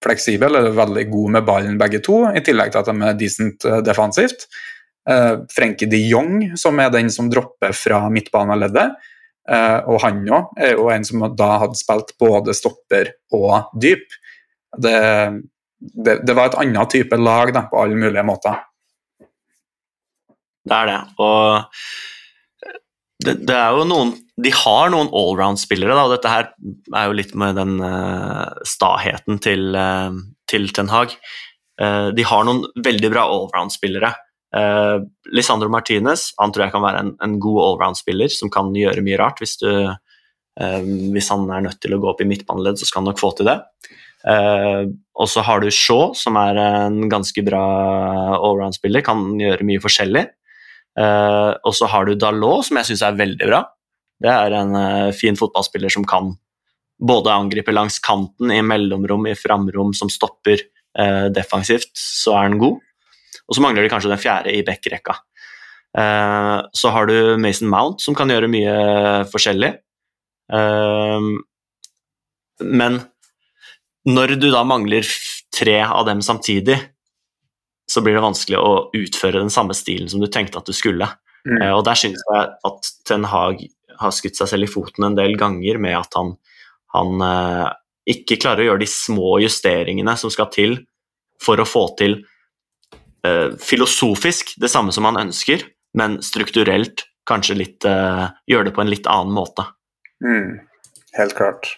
fleksible, 0.05 0.49
eller 0.51 0.75
veldig 0.77 1.05
gode 1.11 1.35
med 1.39 1.47
ballen 1.47 1.79
begge 1.81 2.01
to, 2.05 2.23
i 2.31 2.43
tillegg 2.45 2.73
til 2.75 2.83
at 2.83 2.91
de 2.91 3.07
er 3.09 3.19
decent 3.19 3.65
defensivt. 3.65 3.87
defensivt. 3.89 4.49
Frenkie 5.55 5.89
de 5.89 6.03
Jong, 6.05 6.51
som 6.61 6.79
er 6.83 6.91
den 6.93 7.09
som 7.11 7.31
dropper 7.33 7.73
fra 7.73 8.03
midtbaneleddet. 8.13 8.99
Og 9.89 10.03
han 10.03 10.19
òg 10.29 10.59
er 10.61 10.75
jo 10.75 10.91
en 10.93 11.07
som 11.09 11.25
da 11.33 11.47
hadde 11.63 11.79
spilt 11.81 12.13
både 12.21 12.53
stopper 12.57 13.15
og 13.33 13.71
dyp. 13.81 14.05
Det, 14.77 14.99
det, 15.81 16.19
det, 16.27 16.35
var 16.37 16.51
et 16.51 16.59
annet 16.61 16.93
type 16.93 17.17
lag 17.17 17.55
da, 17.57 17.65
på 17.71 17.81
alle 17.81 17.97
mulige 17.97 18.27
måter. 18.29 18.61
Det 20.69 20.77
er 20.77 20.91
det. 20.91 21.01
Og 21.25 21.81
det, 23.29 23.35
det 23.49 23.57
er 23.57 23.77
jo 23.77 23.85
noen 23.89 24.15
De 24.41 24.53
har 24.55 24.93
noen 24.93 25.11
allround-spillere, 25.13 25.97
og 25.99 26.15
Dette 26.15 26.33
her 26.33 26.49
er 26.95 27.11
jo 27.11 27.19
litt 27.19 27.35
med 27.39 27.59
den 27.59 27.77
uh, 27.83 28.49
staheten 28.67 29.41
til, 29.45 29.75
uh, 29.75 30.15
til 30.51 30.71
Ten 30.75 30.91
Hag. 30.93 31.15
Uh, 31.79 32.09
de 32.15 32.27
har 32.27 32.47
noen 32.47 32.65
veldig 32.85 33.11
bra 33.13 33.27
allround-spillere. 33.29 34.13
Uh, 34.55 35.05
Lisandro 35.35 35.69
Martinez 35.69 36.31
han 36.39 36.55
tror 36.55 36.69
jeg 36.69 36.75
kan 36.77 36.87
være 36.87 37.03
en, 37.05 37.13
en 37.25 37.35
god 37.43 37.61
allround-spiller 37.67 38.33
som 38.33 38.53
kan 38.55 38.71
gjøre 38.79 39.05
mye 39.07 39.19
rart. 39.21 39.43
Hvis, 39.43 39.59
du, 39.61 39.69
hvis 41.13 41.29
han 41.35 41.45
er 41.53 41.67
nødt 41.67 41.83
til 41.83 41.95
å 41.95 42.01
gå 42.03 42.09
opp 42.11 42.23
i 42.25 42.31
midtbaneledd, 42.31 42.81
så 42.81 42.89
skal 42.89 43.03
han 43.03 43.11
nok 43.13 43.21
få 43.21 43.35
til 43.39 43.51
det. 43.51 43.59
Og 45.19 45.29
så 45.31 45.45
har 45.47 45.63
du 45.63 45.69
Shaw, 45.71 46.15
som 46.19 46.39
er 46.41 46.59
en 46.59 47.05
ganske 47.13 47.45
bra 47.47 47.61
allround-spiller, 48.39 49.05
kan 49.07 49.29
gjøre 49.39 49.67
mye 49.69 49.83
forskjellig. 49.85 50.25
Uh, 50.99 51.55
og 51.63 51.75
så 51.79 51.87
har 51.93 52.09
du 52.09 52.17
Dalot, 52.19 52.67
som 52.67 52.81
jeg 52.81 52.91
syns 52.91 53.05
er 53.07 53.19
veldig 53.19 53.47
bra. 53.47 53.63
Det 54.19 54.33
er 54.33 54.57
en 54.59 54.75
uh, 54.75 55.15
fin 55.15 55.39
fotballspiller 55.39 55.93
som 55.95 56.07
kan 56.09 56.33
både 56.99 57.31
angripe 57.31 57.75
langs 57.75 58.01
kanten, 58.03 58.51
i 58.51 58.59
mellomrom, 58.67 59.29
i 59.31 59.37
framrom, 59.39 59.95
som 59.95 60.11
stopper 60.11 60.67
defensivt, 61.31 61.93
så 61.95 62.33
er 62.35 62.49
han 62.49 62.57
god. 62.59 62.81
Og 63.47 63.55
så 63.55 63.63
mangler 63.63 63.85
de 63.85 63.91
kanskje 63.93 64.11
den 64.11 64.19
fjerde 64.19 64.51
i 64.51 64.65
backrekka. 64.67 65.15
så 66.75 66.91
har 66.91 67.07
du 67.07 67.37
Mason 67.39 67.71
Mount, 67.71 68.03
som 68.03 68.17
kan 68.19 68.33
gjøre 68.33 68.49
mye 68.51 68.73
forskjellig. 69.31 69.71
men 72.59 72.99
når 74.09 74.35
du 74.41 74.49
da 74.51 74.65
mangler 74.67 75.07
tre 75.55 75.79
av 75.85 76.03
dem 76.09 76.23
samtidig, 76.25 76.81
så 77.89 78.03
blir 78.05 78.19
det 78.19 78.25
vanskelig 78.25 78.61
å 78.61 78.73
utføre 78.97 79.41
den 79.41 79.53
samme 79.53 79.77
stilen 79.77 80.11
som 80.13 80.21
du 80.21 80.29
tenkte 80.31 80.61
at 80.61 80.69
du 80.69 80.77
skulle. 80.77 81.09
Mm. 81.49 81.57
Uh, 81.63 81.73
og 81.79 81.83
der 81.89 81.99
syns 81.99 82.21
jeg 82.21 82.53
at 82.69 82.93
Ten 83.09 83.27
Hag 83.31 83.65
har 83.99 84.15
skutt 84.15 84.39
seg 84.39 84.51
selv 84.53 84.69
i 84.69 84.71
foten 84.71 85.09
en 85.09 85.17
del 85.19 85.35
ganger 85.41 85.81
med 85.83 85.97
at 85.99 86.15
han 86.19 86.37
han 86.97 87.21
eh, 87.25 87.67
ikke 88.15 88.39
klarer 88.41 88.65
å 88.65 88.71
gjøre 88.71 88.85
de 88.85 88.91
små 88.91 89.39
justeringene 89.43 90.15
som 90.21 90.33
skal 90.33 90.51
til 90.55 90.79
for 91.43 91.61
å 91.61 91.69
få 91.69 91.85
til 91.99 92.21
eh, 93.27 93.51
filosofisk 93.61 94.57
det 94.61 94.71
samme 94.73 94.95
som 94.95 95.07
han 95.09 95.21
ønsker, 95.21 95.67
men 95.99 96.19
strukturelt 96.25 97.07
kanskje 97.29 97.59
litt 97.59 97.89
eh, 97.89 98.25
gjøre 98.49 98.71
det 98.71 98.77
på 98.77 98.85
en 98.85 98.93
litt 98.93 99.09
annen 99.11 99.35
måte. 99.37 99.67
Mm, 100.25 100.57
helt 101.19 101.37
klart. 101.39 101.75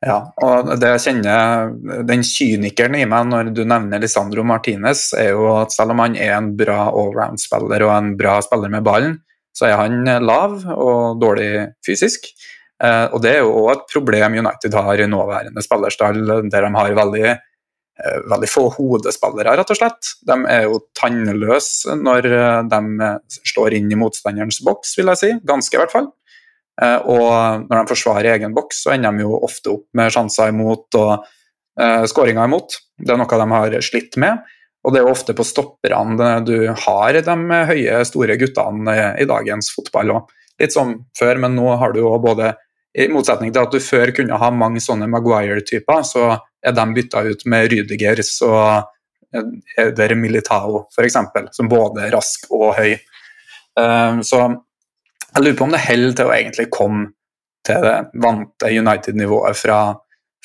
Ja, 0.00 0.30
og 0.40 0.70
det 0.80 0.94
jeg 0.94 1.02
kjenner, 1.04 1.74
Den 2.08 2.22
kynikeren 2.24 2.96
i 2.96 3.04
meg 3.08 3.26
når 3.28 3.50
du 3.52 3.66
nevner 3.68 4.00
Lisandro 4.00 4.44
Martinez, 4.48 5.10
er 5.12 5.34
jo 5.34 5.50
at 5.58 5.74
selv 5.74 5.92
om 5.92 6.00
han 6.00 6.16
er 6.16 6.38
en 6.38 6.54
bra 6.56 6.86
allround-spiller 6.88 7.84
og 7.84 7.92
en 7.98 8.14
bra 8.16 8.38
spiller 8.44 8.72
med 8.72 8.86
ballen, 8.86 9.18
så 9.52 9.68
er 9.68 9.76
han 9.76 10.08
lav 10.24 10.62
og 10.72 11.20
dårlig 11.20 11.50
fysisk. 11.84 12.30
Eh, 12.80 13.06
og 13.12 13.20
Det 13.20 13.34
er 13.34 13.42
jo 13.44 13.52
òg 13.60 13.70
et 13.74 13.86
problem 13.92 14.38
United 14.40 14.74
har 14.74 15.00
i 15.00 15.08
nåværende 15.10 15.64
spillerstall, 15.64 16.22
der 16.48 16.64
de 16.64 16.70
har 16.78 16.94
veldig, 16.96 17.26
eh, 18.00 18.18
veldig 18.32 18.48
få 18.48 18.70
hodespillere, 18.78 19.56
rett 19.58 19.70
og 19.70 19.76
slett. 19.76 20.14
De 20.24 20.38
er 20.48 20.62
jo 20.64 20.80
tannløse 20.96 21.98
når 22.00 22.30
eh, 22.30 22.62
de 22.72 23.10
står 23.52 23.76
inn 23.76 23.92
i 23.92 24.00
motstanderens 24.00 24.62
boks, 24.64 24.96
vil 24.96 25.12
jeg 25.12 25.20
si. 25.20 25.32
Ganske, 25.44 25.76
i 25.76 25.82
hvert 25.82 25.92
fall. 25.92 26.08
Og 26.80 27.66
når 27.66 27.74
de 27.74 27.90
forsvarer 27.90 28.30
egen 28.34 28.54
boks, 28.56 28.84
så 28.84 28.94
ender 28.94 29.12
de 29.12 29.26
jo 29.26 29.36
ofte 29.44 29.74
opp 29.74 29.84
med 29.98 30.12
sjanser 30.14 30.52
imot 30.52 30.96
og 30.96 31.10
uh, 31.20 32.04
skåringer 32.08 32.48
imot. 32.48 32.78
Det 32.96 33.12
er 33.12 33.20
noe 33.20 33.40
de 33.42 33.48
har 33.52 33.76
slitt 33.84 34.16
med. 34.20 34.40
Og 34.80 34.94
det 34.94 35.00
er 35.00 35.04
jo 35.04 35.12
ofte 35.12 35.34
på 35.36 35.44
stopperne 35.44 36.38
du 36.46 36.54
har 36.86 37.18
de 37.20 37.36
høye, 37.68 37.98
store 38.08 38.36
guttene 38.40 38.94
i 39.20 39.26
dagens 39.28 39.74
fotball 39.74 40.14
Og 40.16 40.36
Litt 40.60 40.72
som 40.72 40.94
før, 41.16 41.38
men 41.40 41.54
nå 41.56 41.68
har 41.80 41.92
du 41.92 42.02
jo 42.02 42.14
både 42.20 42.54
i 42.92 43.06
motsetning 43.08 43.52
til 43.52 43.62
at 43.62 43.72
du 43.72 43.80
før 43.80 44.10
kunne 44.12 44.36
ha 44.40 44.48
mange 44.52 44.80
sånne 44.84 45.08
Maguire-typer, 45.08 46.02
så 46.04 46.24
er 46.60 46.74
de 46.76 46.84
bytta 46.96 47.22
ut 47.28 47.44
med 47.48 47.70
Rüdigers 47.72 48.34
og 48.44 48.90
Eder 49.78 50.14
Militao 50.18 50.82
f.eks., 50.90 51.16
som 51.56 51.70
både 51.70 52.08
er 52.08 52.12
rask 52.16 52.44
og 52.52 52.74
høy. 52.76 52.96
Så 54.26 54.42
jeg 55.34 55.44
lurer 55.44 55.58
på 55.58 55.66
om 55.66 55.74
det 55.74 55.82
holder 55.84 56.14
til 56.18 56.28
å 56.28 56.36
egentlig 56.36 56.68
komme 56.74 57.10
til 57.66 57.84
det 57.84 57.96
vante 58.22 58.70
United-nivået 58.72 59.58
fra 59.58 59.80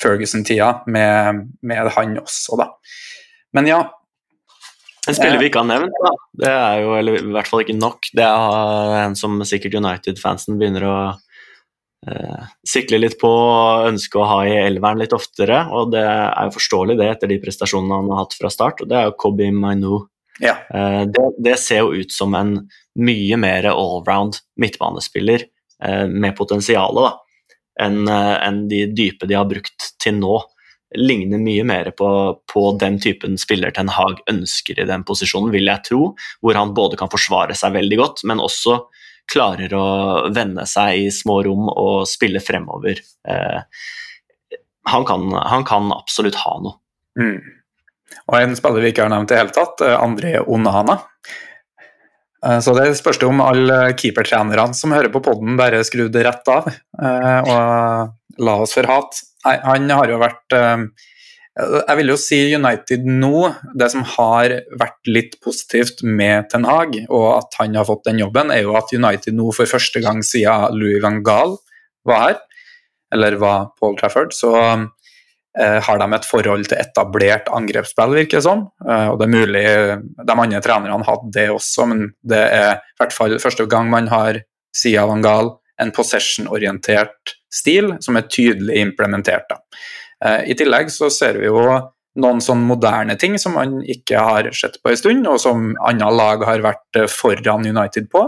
Ferguson-tida, 0.02 0.82
med, 0.92 1.46
med, 1.64 1.92
han 1.96 2.18
også, 2.20 2.58
da. 2.60 2.70
Men 3.56 3.70
ja. 3.70 3.82
En 5.06 5.14
spiller 5.14 5.38
vi 5.38 5.48
ikke 5.48 5.62
har 5.62 5.68
nevnt, 5.70 6.00
da. 6.02 6.10
det 6.42 6.50
er 6.50 6.80
jo 6.82 6.96
eller 6.98 7.20
i 7.20 7.34
hvert 7.36 7.48
fall 7.48 7.62
ikke 7.62 7.78
nok. 7.78 8.08
Det 8.16 8.26
er 8.26 8.96
en 9.04 9.14
som 9.18 9.38
sikkert 9.46 9.78
United-fansen 9.78 10.58
begynner 10.58 10.86
å 10.88 10.96
eh, 12.10 12.48
sikle 12.66 12.98
litt 12.98 13.14
på 13.20 13.30
og 13.30 13.86
ønske 13.92 14.18
å 14.18 14.26
ha 14.26 14.40
i 14.48 14.56
elveren 14.64 14.98
litt 15.00 15.14
oftere. 15.14 15.62
Og 15.70 15.94
det 15.94 16.02
er 16.02 16.48
jo 16.48 16.56
forståelig 16.58 16.98
det 16.98 17.08
etter 17.12 17.30
de 17.30 17.38
prestasjonene 17.44 18.00
han 18.02 18.10
har 18.12 18.24
hatt 18.24 18.34
fra 18.36 18.50
start, 18.52 18.82
og 18.82 18.90
det 18.90 18.98
er 18.98 19.06
jo 19.08 19.16
Kobi 19.22 19.52
Mainu. 19.54 19.94
Ja. 20.42 20.58
Eh, 20.74 21.04
det, 21.06 21.28
det, 21.38 21.54
ser 21.62 21.86
jo 21.86 22.02
ut 22.02 22.12
som 22.12 22.34
en 22.36 22.58
mye 22.96 23.36
mer 23.40 23.68
allround 23.72 24.40
midtbanespiller 24.60 25.46
eh, 25.84 26.04
med 26.08 26.36
potensial 26.36 26.98
enn 27.80 28.08
eh, 28.08 28.34
en 28.46 28.66
de 28.68 28.86
dype 28.86 29.28
de 29.28 29.36
har 29.36 29.48
brukt 29.48 29.90
til 30.02 30.16
nå. 30.20 30.38
Ligner 30.96 31.40
mye 31.42 31.64
mer 31.66 31.90
på, 31.98 32.08
på 32.52 32.62
den 32.80 33.00
typen 33.02 33.34
spiller 33.40 33.74
Ten 33.74 33.90
Hag 33.92 34.22
ønsker 34.30 34.78
i 34.80 34.86
den 34.88 35.04
posisjonen, 35.04 35.50
vil 35.52 35.68
jeg 35.68 35.84
tro. 35.88 36.12
Hvor 36.40 36.56
han 36.56 36.74
både 36.76 36.98
kan 37.00 37.12
forsvare 37.12 37.56
seg 37.58 37.74
veldig 37.76 38.00
godt, 38.00 38.24
men 38.28 38.42
også 38.42 38.80
klarer 39.30 39.74
å 39.74 39.86
vende 40.30 40.64
seg 40.70 41.02
i 41.02 41.10
små 41.12 41.40
rom 41.44 41.68
og 41.72 42.06
spille 42.08 42.40
fremover. 42.40 43.02
Eh, 43.28 43.60
han, 44.86 45.06
kan, 45.08 45.28
han, 45.34 45.66
kan, 45.66 45.90
absolutt 45.92 46.38
ha 46.44 46.56
noe. 46.62 46.78
Mm. 47.18 47.40
Og 48.30 48.36
en 48.38 48.54
spiller 48.56 48.84
vi 48.84 48.92
ikke 48.94 49.04
har 49.04 49.10
nevnt 49.12 49.32
i 49.32 49.34
det 49.34 49.42
hele 49.42 49.54
tatt, 49.54 49.82
André 49.98 50.38
Onana. 50.46 51.00
Eh, 52.46 52.60
så 52.62 52.74
det 52.78 52.92
spørs 52.98 53.20
om 53.26 53.42
alle 53.44 53.80
keepertrenerne 53.98 54.76
som 54.76 54.94
hører 54.94 55.12
på 55.12 55.24
poden, 55.24 55.58
bare 55.58 55.84
skrur 55.86 56.12
det 56.12 56.24
rett 56.26 56.52
av 56.52 56.70
eh, 56.70 57.50
og 57.50 58.40
la 58.46 58.56
oss 58.62 58.76
for 58.76 58.88
hat. 58.90 59.20
Han 59.46 59.90
har 59.90 60.10
jo 60.10 60.18
vært 60.20 60.54
jeg 61.56 61.96
vil 61.96 62.10
jo 62.12 62.16
si 62.20 62.38
United 62.52 63.06
nå, 63.08 63.46
det 63.80 63.86
som 63.88 64.02
har 64.16 64.52
vært 64.76 65.08
litt 65.08 65.38
positivt 65.40 66.02
med 66.04 66.50
Ten 66.52 66.66
Hag, 66.68 66.98
og 67.08 67.28
at 67.38 67.56
han 67.62 67.78
har 67.78 67.86
fått 67.88 68.04
den 68.10 68.20
jobben, 68.20 68.52
er 68.52 68.66
jo 68.66 68.74
at 68.76 68.92
United 68.92 69.32
nå 69.38 69.54
for 69.56 69.70
første 69.70 70.02
gang 70.04 70.20
siden 70.26 70.76
Louis 70.76 71.00
van 71.00 71.22
Gaal 71.24 71.56
var 72.06 72.26
her, 72.26 72.36
eller 73.16 73.38
var 73.40 73.70
Paul 73.80 73.96
Trafford, 73.96 74.36
så 74.36 74.52
eh, 74.58 74.84
har 75.56 76.00
de 76.00 76.06
et 76.12 76.26
forhold 76.28 76.66
til 76.68 76.80
etablert 76.80 77.46
angrepsspill, 77.54 78.16
virker 78.18 78.38
det 78.38 78.44
som. 78.44 78.66
Eh, 78.84 79.06
og 79.08 79.20
det 79.20 79.26
er 79.26 79.32
mulig 79.32 79.66
de 80.28 80.36
andre 80.36 80.60
trenerne 80.64 81.06
hadde 81.06 81.32
det 81.32 81.46
også, 81.54 81.86
men 81.92 82.10
det 82.20 82.42
er 82.42 82.72
i 82.76 82.98
hvert 83.00 83.16
fall 83.16 83.38
første 83.40 83.64
gang 83.70 83.88
man 83.92 84.10
har 84.12 84.42
siden 84.76 85.08
van 85.08 85.24
Gaal 85.24 85.54
en 85.82 85.92
possession-orientert 85.96 87.36
stil 87.52 87.94
som 88.04 88.18
er 88.18 88.28
tydelig 88.32 88.80
implementert. 88.80 89.48
da. 89.48 89.60
Eh, 90.24 90.50
I 90.52 90.56
tillegg 90.58 90.90
så 90.92 91.10
ser 91.12 91.40
vi 91.40 91.50
jo 91.50 91.62
noen 92.16 92.40
sånn 92.40 92.62
moderne 92.64 93.18
ting 93.20 93.36
som 93.40 93.56
man 93.58 93.78
ikke 93.84 94.20
har 94.24 94.48
sett 94.56 94.78
på 94.82 94.92
en 94.92 95.00
stund, 95.00 95.26
og 95.28 95.40
som 95.42 95.72
andre 95.84 96.12
lag 96.14 96.44
har 96.48 96.64
vært 96.64 97.00
eh, 97.00 97.10
foran 97.12 97.68
United 97.68 98.08
på, 98.12 98.26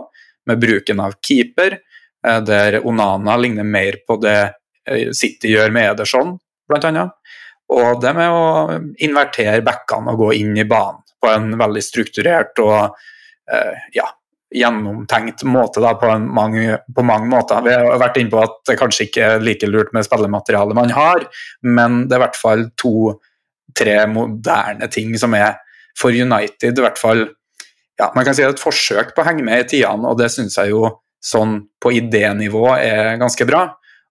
med 0.49 0.61
bruken 0.61 1.01
av 1.05 1.17
keeper, 1.25 1.81
eh, 2.27 2.41
der 2.45 2.81
Onana 2.85 3.37
ligner 3.41 3.69
mer 3.69 4.03
på 4.07 4.21
det 4.23 4.41
City 4.89 5.51
gjør 5.53 5.69
med 5.69 5.85
Ederson, 5.91 6.31
bl.a. 6.69 7.09
Og 7.79 8.01
det 8.01 8.15
med 8.17 8.33
å 8.33 8.79
invertere 9.05 9.65
bekkene 9.65 10.15
og 10.15 10.23
gå 10.23 10.33
inn 10.41 10.57
i 10.57 10.69
banen 10.69 11.03
på 11.19 11.29
en 11.33 11.51
veldig 11.59 11.83
strukturert 11.83 12.61
og 12.63 12.95
ja, 13.97 14.07
gjennomtenkt 14.55 15.45
måte 15.45 15.81
da, 15.85 15.93
på, 16.01 16.11
mange, 16.19 16.79
på, 16.95 17.05
mange, 17.05 17.29
måter. 17.29 17.61
Vi 17.65 17.75
har 17.75 18.01
vært 18.01 18.21
inne 18.21 18.33
på 18.33 18.41
at 18.41 18.61
det 18.69 18.79
kanskje 18.81 19.09
ikke 19.09 19.25
er 19.27 19.45
like 19.45 19.69
lurt 19.69 19.93
med 19.97 20.07
spillematerialet 20.07 20.79
man 20.79 20.93
har, 20.97 21.27
men 21.65 22.05
det 22.07 22.17
er 22.17 22.23
i 22.23 22.25
hvert 22.25 22.41
fall 22.41 22.65
to-tre 22.81 23.99
moderne 24.13 24.89
ting 24.93 25.13
som 25.21 25.37
er 25.37 25.59
for 25.99 26.15
United 26.15 26.79
i 26.79 26.85
hvert 26.85 27.01
fall 27.01 27.25
ja, 27.99 28.13
Man 28.15 28.23
kan 28.23 28.37
si 28.37 28.45
et 28.47 28.61
forsøk 28.63 29.09
på 29.11 29.25
å 29.25 29.27
henge 29.27 29.43
med 29.43 29.65
i 29.65 29.69
tidene, 29.73 30.07
og 30.07 30.21
det 30.21 30.29
syns 30.31 30.55
jeg 30.61 30.71
jo 30.71 30.85
sånn 31.19 31.57
på 31.83 31.91
idénivå 31.99 32.69
er 32.77 33.17
ganske 33.19 33.43
bra. 33.49 33.65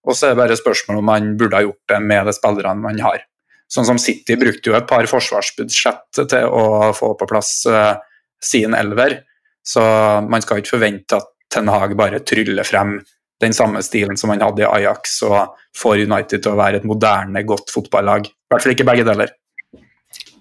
Og 0.08 0.16
så 0.16 0.30
er 0.30 0.36
det 0.36 0.42
bare 0.42 0.60
spørsmål 0.60 1.02
om 1.02 1.10
man 1.12 1.34
burde 1.40 1.60
ha 1.60 1.66
gjort 1.66 1.92
det 1.92 2.00
med 2.04 2.30
de 2.30 2.36
spillerne 2.36 2.84
man 2.84 3.00
har. 3.04 3.26
Sånn 3.68 3.88
som 3.88 4.00
City 4.00 4.38
brukte 4.40 4.72
jo 4.72 4.78
et 4.78 4.88
par 4.88 5.08
forsvarsbudsjett 5.12 6.22
til 6.24 6.46
å 6.48 6.94
få 6.96 7.12
på 7.20 7.28
plass 7.28 7.52
uh, 7.68 7.98
sin 8.40 8.76
elver. 8.78 9.20
Så 9.68 9.84
man 10.24 10.44
skal 10.44 10.62
ikke 10.62 10.78
forvente 10.78 11.20
at 11.20 11.34
Ten 11.52 11.68
Hag 11.72 11.96
bare 12.00 12.24
tryller 12.24 12.68
frem 12.68 12.98
den 13.44 13.54
samme 13.54 13.84
stilen 13.86 14.18
som 14.18 14.32
han 14.34 14.42
hadde 14.42 14.64
i 14.64 14.70
Ajax, 14.70 15.20
og 15.28 15.60
får 15.78 16.06
United 16.08 16.42
til 16.42 16.56
å 16.56 16.60
være 16.60 16.82
et 16.82 16.88
moderne, 16.88 17.44
godt 17.46 17.70
fotballag. 17.74 18.32
I 18.32 18.54
hvert 18.54 18.64
fall 18.64 18.74
ikke 18.74 18.88
begge 18.88 19.06
deler. 19.08 19.36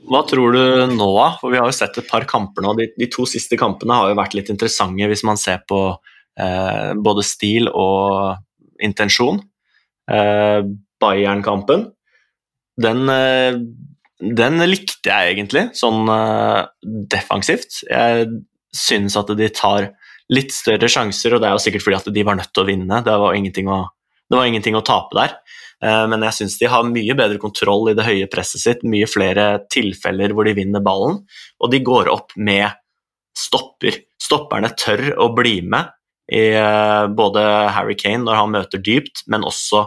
Hva 0.07 0.23
tror 0.31 0.55
du 0.55 0.95
nå? 0.95 1.11
For 1.41 1.53
Vi 1.53 1.59
har 1.59 1.67
jo 1.67 1.75
sett 1.75 1.99
et 1.99 2.09
par 2.09 2.25
kamper 2.31 2.65
nå. 2.65 2.77
De, 2.79 2.89
de, 2.95 3.09
to 3.11 3.27
siste 3.29 3.59
kampene 3.59 3.99
har 3.99 4.13
jo 4.13 4.19
vært 4.19 4.37
litt 4.39 4.53
interessante 4.55 5.11
hvis 5.11 5.27
man 5.27 5.41
ser 5.41 5.65
på 5.69 5.81
eh, 6.39 6.93
både 6.95 7.27
stil 7.27 7.69
og 7.73 8.39
intensjon. 8.87 9.43
Eh, 10.07 10.63
Bayern-kampen, 11.03 11.91
den, 12.81 13.09
eh, 13.11 13.59
den, 14.21 14.59
likte 14.71 15.11
jeg 15.11 15.35
egentlig, 15.35 15.67
sånn 15.77 16.07
eh, 16.13 16.63
defensivt. 17.11 17.83
Jeg 17.91 18.31
syns 18.77 19.19
at 19.19 19.33
de 19.37 19.51
tar 19.51 19.91
litt 20.33 20.55
større 20.55 20.89
sjanser, 20.91 21.35
og 21.35 21.43
det 21.43 21.51
er 21.51 21.57
jo 21.57 21.65
sikkert 21.67 21.87
fordi 21.87 21.99
at 21.99 22.15
de 22.15 22.27
var 22.27 22.39
nødt 22.39 22.53
til 22.55 22.65
å 22.65 22.69
vinne. 22.71 23.03
Det 23.05 23.19
var 23.23 23.37
ingenting 23.37 23.69
å, 23.71 23.83
var 24.33 24.49
ingenting 24.49 24.79
å 24.79 24.85
tape 24.87 25.17
der. 25.19 25.37
Men 25.77 26.23
jeg 26.25 26.33
syns 26.33 26.55
de 26.57 26.71
har 26.73 26.87
mye 26.89 27.15
bedre 27.15 27.37
kontroll 27.39 27.91
i 27.91 27.95
det 27.95 28.07
høye 28.07 28.27
presset 28.33 28.63
sitt, 28.63 28.85
mye 28.89 29.05
flere 29.07 29.45
tilfeller 29.71 30.33
hvor 30.33 30.49
de 30.49 30.55
vinner 30.57 30.83
ballen, 30.83 31.19
og 31.61 31.71
de 31.71 31.83
går 31.85 32.09
opp 32.09 32.33
med 32.41 32.65
stopper. 33.37 34.01
Stopperne 34.17 34.73
tør 34.73 35.13
å 35.21 35.29
bli 35.37 35.61
med 35.63 35.93
i 36.33 36.45
eh, 36.59 37.07
både 37.07 37.43
Harry 37.77 37.95
Kane 37.99 38.25
når 38.27 38.41
han 38.41 38.55
møter 38.55 38.83
dypt, 38.83 39.25
men 39.31 39.47
også 39.47 39.87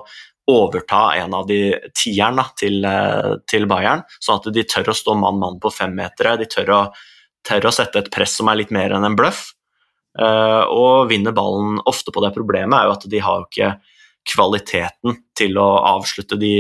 overta 0.50 1.12
en 1.20 1.36
av 1.38 1.46
de 1.50 1.76
tierne 1.98 2.46
til, 2.58 2.82
eh, 2.88 3.36
til 3.50 3.68
Bayern, 3.70 4.06
sånn 4.24 4.40
at 4.40 4.50
de 4.56 4.66
tør 4.66 4.94
å 4.94 4.98
stå 4.98 5.18
mann-mann 5.20 5.60
på 5.62 5.72
femmetere. 5.74 6.38
De 6.40 6.50
tør 6.50 6.76
å 6.76 6.82
tør 7.48 7.70
å 7.70 7.74
sette 7.74 8.02
et 8.02 8.12
press 8.14 8.36
som 8.40 8.50
er 8.52 8.62
litt 8.62 8.74
mer 8.76 8.94
enn 8.96 9.06
en 9.08 9.16
bløff, 9.18 9.54
uh, 10.20 10.66
og 10.68 11.10
vinner 11.12 11.36
ballen 11.36 11.80
ofte 11.90 12.14
på 12.16 12.24
det. 12.24 12.34
Problemet 12.36 12.76
er 12.76 12.90
jo 12.90 12.96
at 12.98 13.08
de 13.12 13.24
har 13.24 13.40
jo 13.40 13.48
ikke 13.48 13.72
kvaliteten 14.30 15.22
til 15.40 15.58
å 15.58 15.68
avslutte 15.96 16.38
de 16.38 16.52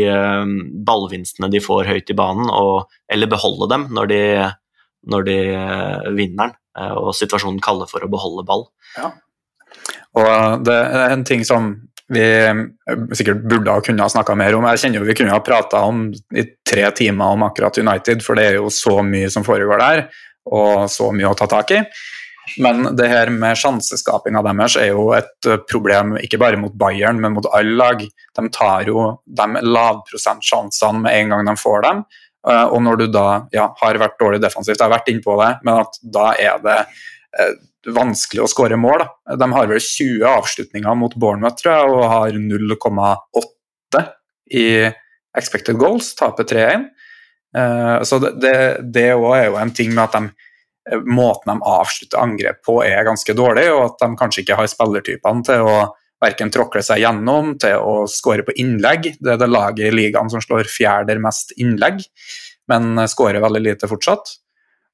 ballvinstene 0.87 1.51
de 1.51 1.59
får 1.61 1.89
høyt 1.91 2.09
i 2.09 2.15
banen, 2.17 2.47
og, 2.49 2.87
eller 3.11 3.29
beholde 3.29 3.67
dem 3.69 3.83
når 3.93 4.09
de, 4.09 4.21
når 5.11 5.27
de 5.27 5.37
vinner 6.15 6.47
den, 6.47 6.55
og 6.95 7.11
situasjonen 7.13 7.59
kaller 7.61 7.89
for 7.91 8.01
å 8.01 8.09
beholde 8.09 8.47
ball. 8.47 8.63
Ja. 8.95 9.11
Og 10.17 10.65
det 10.65 10.75
er 10.75 11.13
en 11.13 11.25
ting 11.27 11.45
som 11.45 11.75
vi 12.09 12.25
sikkert 13.13 13.43
burde 13.45 13.73
ha 13.73 13.81
kunnet 13.85 14.11
snakka 14.11 14.33
mer 14.37 14.55
om. 14.57 14.65
Jeg 14.71 14.81
kjenner 14.81 15.03
jo 15.03 15.09
vi 15.09 15.15
kunne 15.19 15.35
ha 15.35 15.41
prata 15.45 15.83
om 15.85 16.07
i 16.09 16.45
tre 16.65 16.87
timer 16.97 17.35
om 17.35 17.45
akkurat 17.45 17.77
United, 17.77 18.23
for 18.25 18.39
det 18.39 18.47
er 18.47 18.57
jo 18.57 18.71
så 18.73 18.99
mye 19.05 19.29
som 19.29 19.45
foregår 19.45 19.81
der, 19.81 20.07
og 20.49 20.87
så 20.89 21.11
mye 21.13 21.29
å 21.29 21.37
ta 21.37 21.45
tak 21.51 21.75
i. 21.77 21.83
Men 22.57 22.95
det 22.97 23.11
her 23.11 23.29
med 23.29 23.59
sjanseskapinga 23.61 24.41
deres 24.47 24.77
er 24.81 24.89
jo 24.89 25.11
et 25.13 25.49
problem 25.69 26.15
ikke 26.17 26.39
bare 26.41 26.57
mot 26.57 26.73
Bayern, 26.73 27.19
men 27.21 27.35
mot 27.35 27.45
alle 27.53 27.75
lag. 27.77 28.01
De 28.01 28.49
tar 28.55 28.89
jo 28.89 29.05
de 29.25 29.61
lavprosentsjansene 29.61 31.03
med 31.05 31.13
en 31.13 31.35
gang 31.35 31.45
de 31.51 31.55
får 31.61 31.85
dem. 31.85 32.01
Eh, 32.47 32.65
og 32.65 32.81
når 32.85 33.01
du 33.01 33.05
da 33.13 33.27
ja, 33.53 33.69
har 33.81 34.01
vært 34.01 34.17
dårlig 34.21 34.41
defensivt, 34.41 34.79
jeg 34.79 34.87
har 34.87 34.95
vært 34.95 35.09
inne 35.11 35.23
på 35.25 35.35
det, 35.41 35.51
men 35.67 35.83
at 35.83 36.01
da 36.01 36.31
er 36.39 36.61
det 36.63 36.77
eh, 36.81 36.99
vanskelig 37.87 38.43
å 38.43 38.49
skåre 38.49 38.77
mål. 38.79 39.05
De 39.39 39.49
har 39.53 39.69
vel 39.69 39.81
20 39.83 40.25
avslutninger 40.27 40.97
mot 40.99 41.15
Bournemouth 41.15 41.59
tror 41.61 41.73
jeg, 41.73 41.93
og 41.93 42.09
har 42.11 42.39
0,8 42.41 44.03
i 44.59 44.67
expected 45.37 45.77
goals, 45.79 46.13
taper 46.17 46.47
3-1. 46.49 46.89
Eh, 47.57 47.95
så 48.05 48.19
det 48.19 49.07
òg 49.15 49.31
er 49.37 49.47
jo 49.47 49.59
en 49.61 49.73
ting 49.75 49.93
med 49.93 50.05
at 50.07 50.17
de, 50.17 50.99
måten 51.05 51.53
de 51.53 51.69
avslutter 51.69 52.21
angrep 52.21 52.61
på 52.65 52.79
er 52.85 53.07
ganske 53.07 53.35
dårlig, 53.37 53.69
og 53.73 53.85
at 53.85 54.03
de 54.03 54.19
kanskje 54.19 54.43
ikke 54.43 54.59
har 54.59 54.69
spillertypene 54.71 55.45
til 55.47 55.69
å 55.69 55.79
verken 56.19 56.51
tråkle 56.51 56.81
seg 56.83 56.99
gjennom 57.05 57.53
til 57.61 57.79
å 57.79 58.03
skåre 58.11 58.43
på 58.43 58.57
innlegg. 58.59 59.13
Det 59.21 59.35
er 59.35 59.39
det 59.39 59.47
laget 59.47 59.87
i 59.87 59.95
ligaen 59.95 60.31
som 60.31 60.43
slår 60.43 60.67
fjerder 60.67 61.21
mest 61.23 61.53
innlegg, 61.61 62.01
men 62.67 63.05
skårer 63.07 63.39
veldig 63.43 63.63
lite 63.69 63.87
fortsatt. 63.89 64.35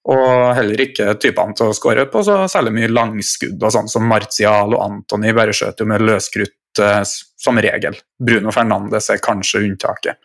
Og 0.06 0.53
heller 0.53 0.84
ikke 0.84 1.16
typene 1.18 1.56
til 1.58 1.72
å 1.72 1.76
skåre 1.76 2.06
på 2.12 2.22
så 2.26 2.43
særlig 2.51 2.76
mye 2.76 2.91
langskudd, 2.91 3.58
og 3.58 3.74
sånn 3.74 3.89
som 3.89 4.06
Martial 4.06 4.76
og 4.76 4.84
Antony 4.84 5.34
bare 5.34 5.56
skjøt 5.56 5.82
jo 5.82 5.88
med 5.89 6.03
løskrutt 6.06 6.82
eh, 6.82 7.01
som 7.06 7.62
regel. 7.62 7.97
Bruno 8.22 8.53
Fernandes 8.53 9.10
er 9.10 9.24
kanskje 9.24 9.64
unntaket. 9.66 10.22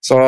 Så, 0.00 0.18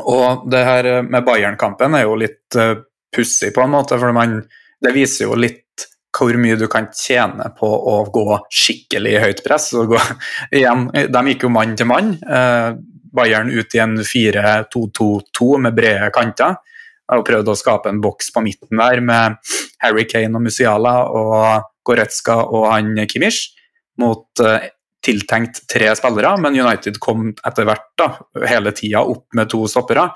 og 0.00 0.48
det 0.50 0.62
her 0.64 0.88
med 1.04 1.26
Bayern-kampen 1.26 1.98
er 1.98 2.06
jo 2.06 2.16
litt 2.18 2.56
eh, 2.56 2.78
pussig 3.14 3.52
på 3.54 3.64
en 3.64 3.74
måte, 3.76 3.98
for 4.00 4.16
man, 4.16 4.40
det 4.80 4.94
viser 4.96 5.28
jo 5.28 5.36
litt 5.36 5.64
hvor 6.18 6.34
mye 6.40 6.56
du 6.58 6.64
kan 6.72 6.88
tjene 6.96 7.50
på 7.58 7.68
å 7.68 7.98
gå 8.10 8.38
skikkelig 8.48 9.18
høyt 9.22 9.42
press. 9.44 9.70
Gå, 9.76 10.00
igjen, 10.56 10.88
de 10.88 11.22
gikk 11.32 11.44
jo 11.44 11.52
mann 11.52 11.76
til 11.76 11.90
mann. 11.90 12.14
Eh, 12.16 12.70
Bayern 13.12 13.52
ut 13.52 13.76
i 13.76 13.82
en 13.84 13.98
4-2-2-2 14.00 15.52
med 15.64 15.76
brede 15.76 16.08
kanter. 16.16 16.58
Og 17.14 17.24
prøvde 17.24 17.54
å 17.54 17.58
skape 17.58 17.88
en 17.88 18.02
boks 18.04 18.32
på 18.34 18.42
midten 18.44 18.80
der 18.80 19.00
med 19.00 19.38
Harry 19.82 20.04
Kane 20.08 20.36
og 20.36 20.44
Musiala 20.44 20.96
og 21.08 21.68
Goretzka 21.88 22.42
og 22.44 22.66
han 22.68 22.92
Kimmich 23.08 23.46
mot 23.98 24.42
eh, 24.44 24.68
tiltenkt 25.04 25.62
tre 25.70 25.90
spillere, 25.96 26.34
men 26.42 26.58
United 26.58 26.98
kom 27.02 27.30
etter 27.46 27.66
hvert 27.68 27.86
da, 27.98 28.10
hele 28.50 28.74
tida 28.76 29.04
opp 29.06 29.26
med 29.38 29.50
to 29.50 29.64
stoppere. 29.70 30.08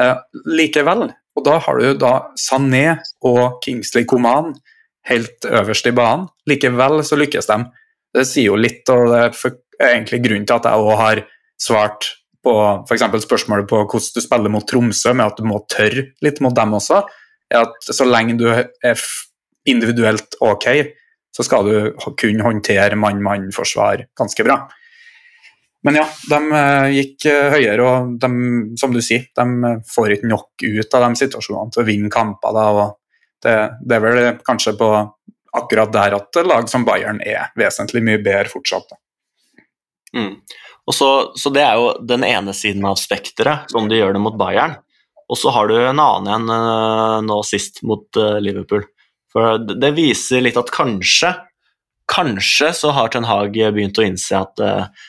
Eh, 0.00 0.16
likevel, 0.50 1.06
og 1.34 1.46
da 1.46 1.58
har 1.62 1.80
du 1.80 2.00
da 2.00 2.14
Sané 2.40 2.98
og 3.26 3.60
Kingsley 3.64 4.06
Coman 4.10 4.52
helt 5.08 5.46
øverst 5.46 5.86
i 5.90 5.94
banen. 5.94 6.28
Likevel 6.48 7.02
så 7.06 7.18
lykkes 7.20 7.50
de. 7.50 7.60
Det 8.14 8.26
sier 8.28 8.52
jo 8.52 8.58
litt, 8.58 8.88
og 8.92 9.10
det 9.12 9.22
er 9.78 9.92
egentlig 9.92 10.22
grunnen 10.24 10.46
til 10.48 10.58
at 10.58 10.68
jeg 10.70 10.84
òg 10.84 11.00
har 11.00 11.24
svart 11.60 12.10
på 12.44 12.54
f.eks. 12.84 13.04
spørsmålet 13.24 13.68
på 13.70 13.82
hvordan 13.82 14.14
du 14.14 14.22
spiller 14.22 14.52
mot 14.52 14.66
Tromsø, 14.68 15.14
med 15.16 15.26
at 15.26 15.40
du 15.40 15.48
må 15.48 15.62
tørre 15.70 16.10
litt 16.24 16.42
mot 16.44 16.54
dem 16.56 16.76
også, 16.76 17.02
er 17.52 17.64
at 17.64 17.88
så 17.88 18.06
lenge 18.08 18.36
du 18.40 18.46
er 18.50 19.04
individuelt 19.70 20.36
ok, 20.44 20.68
så 21.34 21.44
skal 21.46 21.66
du 21.66 22.08
kunne 22.20 22.46
håndtere 22.46 22.98
mann-mann-forsvar 23.00 24.04
ganske 24.18 24.46
bra. 24.46 24.60
Men 25.84 25.98
ja, 25.98 26.04
de 26.30 26.38
eh, 26.56 26.90
gikk 26.96 27.26
eh, 27.28 27.50
høyere, 27.52 27.84
og 27.84 28.12
de, 28.20 28.28
som 28.80 28.92
du 28.94 29.02
sier, 29.04 29.26
de 29.36 29.72
får 29.90 30.14
ikke 30.14 30.30
nok 30.30 30.64
ut 30.64 30.96
av 30.96 31.04
de 31.04 31.20
situasjonene 31.20 31.74
til 31.74 31.82
å 31.82 31.88
vinne 31.88 32.12
kamper. 32.12 32.60
Det, 33.44 33.56
det, 33.84 33.98
er 33.98 34.04
vel 34.04 34.20
kanskje 34.46 34.72
på 34.80 34.88
akkurat 35.54 35.92
der 35.92 36.16
at 36.16 36.40
lag 36.46 36.70
som 36.72 36.86
Bayern 36.88 37.20
er 37.20 37.52
vesentlig 37.58 38.00
mye 38.06 38.22
bedre 38.22 38.48
fortsatt. 38.52 38.96
Mm. 40.16 40.38
Og 40.84 40.94
så, 40.94 41.10
så, 41.36 41.50
Det 41.50 41.62
er 41.64 41.78
jo 41.80 41.92
den 42.04 42.24
ene 42.26 42.54
siden 42.56 42.84
av 42.88 42.98
spekteret, 43.00 43.70
som 43.72 43.88
de 43.88 44.00
gjør 44.00 44.16
det 44.16 44.24
mot 44.24 44.36
Bayern. 44.38 44.76
Og 45.32 45.40
så 45.40 45.52
har 45.54 45.70
du 45.70 45.78
en 45.78 46.00
annen 46.02 46.28
en 46.34 46.50
uh, 46.52 47.22
nå 47.24 47.40
sist 47.48 47.80
mot 47.86 48.04
uh, 48.20 48.36
Liverpool. 48.42 48.84
For 49.32 49.58
det, 49.64 49.94
viser 49.96 50.44
litt 50.44 50.58
at 50.60 50.70
kanskje, 50.70 51.32
kanskje 52.10 52.68
så 52.76 52.92
har 52.94 53.08
Ten 53.10 53.26
Hag 53.26 53.56
begynt 53.56 53.98
å 53.98 54.04
innse 54.04 54.36
at 54.38 54.60
uh, 54.60 55.08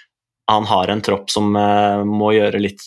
han 0.50 0.70
har 0.70 0.90
en 0.90 1.04
tropp 1.04 1.32
som 1.34 1.50
må 2.06 2.28
gjøre 2.36 2.60
litt 2.62 2.84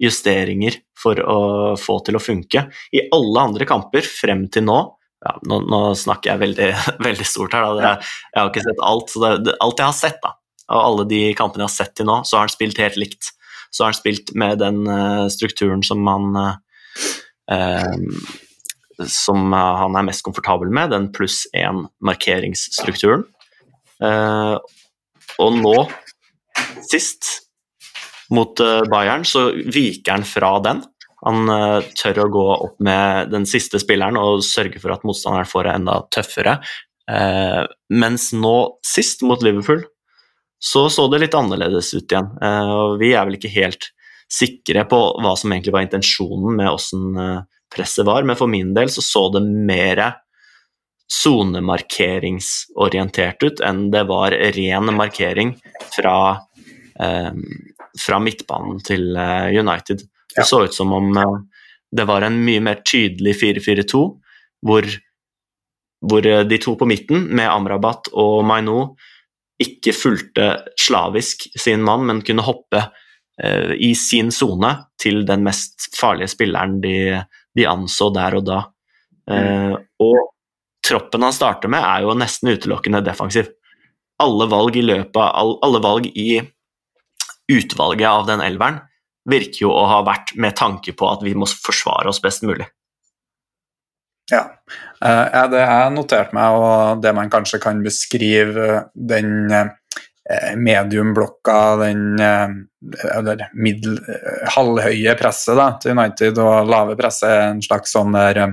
justeringer 0.00 0.78
for 0.96 1.20
å 1.20 1.40
få 1.76 1.98
til 2.06 2.16
å 2.16 2.22
funke. 2.22 2.62
I 2.96 3.02
alle 3.12 3.42
andre 3.50 3.66
kamper 3.68 4.08
frem 4.08 4.46
til 4.48 4.64
nå 4.64 4.78
ja, 5.26 5.34
nå, 5.48 5.60
nå, 5.68 5.80
snakker 5.98 6.32
jeg 6.32 6.42
veldig, 6.42 6.70
veldig 7.08 7.26
stort 7.28 7.56
her, 7.56 7.68
da. 7.76 7.92
jeg 8.32 8.40
har 8.40 8.50
ikke 8.50 8.64
sett 8.66 8.82
alt. 8.88 9.12
Så 9.12 9.22
det, 9.24 9.56
alt 9.64 9.82
jeg 9.82 9.88
har 9.88 9.96
sett, 9.96 10.18
da, 10.24 10.32
av 10.72 10.82
alle 10.82 11.06
de 11.08 11.20
kampene 11.38 11.64
jeg 11.64 11.70
har 11.70 11.76
sett 11.76 11.94
til 11.98 12.08
nå, 12.08 12.20
så 12.26 12.38
har 12.38 12.46
han 12.46 12.54
spilt 12.54 12.80
helt 12.82 12.98
likt. 13.00 13.32
Så 13.70 13.84
har 13.84 13.92
han 13.92 13.98
spilt 13.98 14.32
med 14.38 14.60
den 14.62 14.84
uh, 14.88 15.26
strukturen 15.32 15.82
som 15.86 16.06
han 16.08 16.36
uh, 16.40 16.54
Som 19.12 19.52
han 19.52 19.96
er 19.98 20.06
mest 20.06 20.24
komfortabel 20.24 20.70
med, 20.72 20.90
den 20.94 21.10
pluss 21.12 21.42
én-markeringsstrukturen. 21.52 23.26
Og 25.36 25.58
nå, 25.60 25.74
sist, 26.88 27.28
mot 28.32 28.56
Bayern, 28.88 29.26
så 29.28 29.50
viker 29.52 30.16
han 30.16 30.24
fra 30.24 30.54
den. 30.64 30.80
Han 31.28 31.52
tør 31.92 32.22
å 32.24 32.28
gå 32.32 32.46
opp 32.54 32.80
med 32.88 33.34
den 33.36 33.44
siste 33.44 33.76
spilleren 33.84 34.16
og 34.16 34.40
sørge 34.48 34.80
for 34.80 34.96
at 34.96 35.04
motstanderen 35.04 35.52
får 35.52 35.68
det 35.68 35.76
enda 35.76 35.98
tøffere. 36.16 36.56
Uh, 37.06 37.62
mens 37.92 38.32
nå 38.34 38.56
sist, 38.82 39.22
mot 39.22 39.42
Liverpool, 39.44 39.84
så 40.62 40.90
så 40.90 41.08
det 41.12 41.18
litt 41.22 41.34
annerledes 41.36 41.94
ut 41.94 42.12
igjen. 42.12 42.28
Uh, 42.42 42.70
og 42.72 42.98
vi 43.02 43.08
er 43.14 43.24
vel 43.26 43.36
ikke 43.38 43.56
helt 43.56 43.84
sikre 44.32 44.84
på 44.90 45.00
hva 45.22 45.32
som 45.38 45.52
egentlig 45.52 45.74
var 45.74 45.82
intensjonen 45.86 46.56
med 46.58 46.72
åssen 46.72 47.02
presset 47.70 48.06
var, 48.08 48.22
men 48.26 48.36
for 48.38 48.46
min 48.50 48.74
del 48.74 48.88
så 48.90 49.02
så 49.04 49.22
det 49.36 49.42
mer 49.46 49.98
sonemarkeringsorientert 51.12 53.42
ut 53.46 53.60
enn 53.62 53.90
det 53.92 54.04
var 54.08 54.30
ren 54.56 54.94
markering 54.98 55.50
fra, 55.94 56.42
fra 58.02 58.18
midtbanen 58.18 58.82
til 58.82 59.14
United. 59.14 60.02
Det 60.36 60.44
så 60.44 60.64
ut 60.64 60.74
som 60.74 60.92
om 60.92 61.16
eh, 61.16 61.36
det 61.96 62.04
var 62.04 62.22
en 62.22 62.38
mye 62.44 62.60
mer 62.60 62.82
tydelig 62.84 63.38
4-4-2, 63.40 64.00
hvor, 64.66 64.88
hvor, 66.04 66.26
eh, 66.26 66.44
de 66.44 66.58
to 66.60 66.76
på 66.76 66.88
midten, 66.88 67.28
med 67.32 67.48
Amrabat 67.48 68.10
og 68.12 68.44
Maino, 68.44 68.96
ikke 69.62 69.94
fulgte 69.96 70.48
slavisk 70.80 71.46
sin 71.56 71.84
mann, 71.84 72.04
men 72.08 72.22
kunne 72.26 72.44
hoppe 72.44 72.82
eh, 73.42 73.72
i 73.72 73.94
sin 73.96 74.32
sone 74.34 74.72
til 75.00 75.24
den 75.28 75.44
mest 75.46 75.88
farlige 75.96 76.34
spilleren 76.34 76.80
de, 76.82 77.22
de 77.56 77.68
anså 77.68 78.10
der 78.14 78.36
og 78.38 78.46
da. 78.48 78.58
Eh, 79.30 79.76
og 80.04 80.18
troppen 80.86 81.24
han 81.26 81.34
starter 81.34 81.72
med, 81.72 81.82
er 81.82 82.04
jo 82.04 82.16
nesten 82.18 82.52
utelukkende 82.52 83.02
defensiv. 83.06 83.48
Alle 84.22 84.48
valg 84.48 84.76
i 84.76 84.84
løpet 84.84 85.22
av, 85.22 85.56
alle 85.64 85.80
valg 85.84 86.10
i 86.12 86.30
utvalget 87.52 88.08
av 88.10 88.28
den 88.28 88.42
elveren 88.44 88.80
virker 89.26 89.66
jo 89.66 89.72
å 89.74 89.84
ha 89.90 90.02
vært 90.06 90.34
med 90.38 90.56
tanke 90.58 90.94
på 90.96 91.08
at 91.10 91.22
vi 91.26 91.34
må 91.38 91.48
forsvare 91.50 92.10
oss 92.12 92.22
best 92.22 92.44
mulig. 92.46 92.68
Ja. 94.30 94.42
Eh, 95.04 95.48
det 95.52 95.62
jeg 95.62 95.94
noterte 95.94 96.36
meg, 96.36 96.58
og 96.58 97.02
det 97.02 97.14
man 97.14 97.30
kanskje 97.30 97.60
kan 97.62 97.82
beskrive 97.84 98.86
den 98.94 99.52
eh, 99.54 100.52
mediumblokka, 100.58 101.58
den 101.84 102.04
eller 102.18 103.46
eh, 103.46 103.52
middel, 103.54 104.00
halvhøye 104.56 105.16
presset 105.20 105.58
da, 105.58 105.72
til 105.82 105.94
United 105.94 106.42
og 106.42 106.70
lave 106.72 106.98
presset, 106.98 107.52
en 107.52 107.62
slags 107.64 107.94
sånn 107.94 108.16
der 108.16 108.46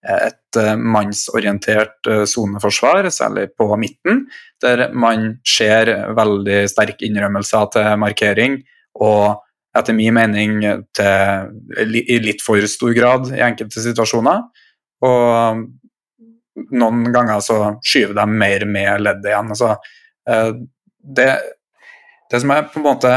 et 0.00 0.56
mannsorientert 0.80 2.08
soneforsvar, 2.24 3.04
særlig 3.12 3.50
på 3.52 3.66
midten, 3.76 4.22
der 4.64 4.86
man 4.96 5.34
ser 5.44 5.90
veldig 6.16 6.62
sterk 6.72 7.04
innrømmelse 7.04 7.60
til 7.74 7.98
markering 8.00 8.56
og 8.96 9.42
etter 9.76 9.92
min 9.94 10.16
mening 10.16 10.56
til, 10.96 11.92
i 12.00 12.16
litt 12.24 12.40
for 12.40 12.64
stor 12.64 12.96
grad 12.96 13.28
i 13.34 13.44
enkelte 13.44 13.84
situasjoner. 13.84 14.40
Og 15.06 15.62
noen 16.76 17.08
ganger 17.12 17.40
så 17.44 17.58
skyver 17.84 18.14
de 18.18 18.26
mer 18.28 18.66
med 18.68 19.04
leddet 19.04 19.30
igjen. 19.32 19.54
Altså, 19.54 19.72
eh, 20.28 20.50
det, 21.16 21.30
det 22.30 22.40
som 22.42 22.52
er 22.54 22.68
på 22.70 22.80
en 22.80 22.86
måte 22.86 23.14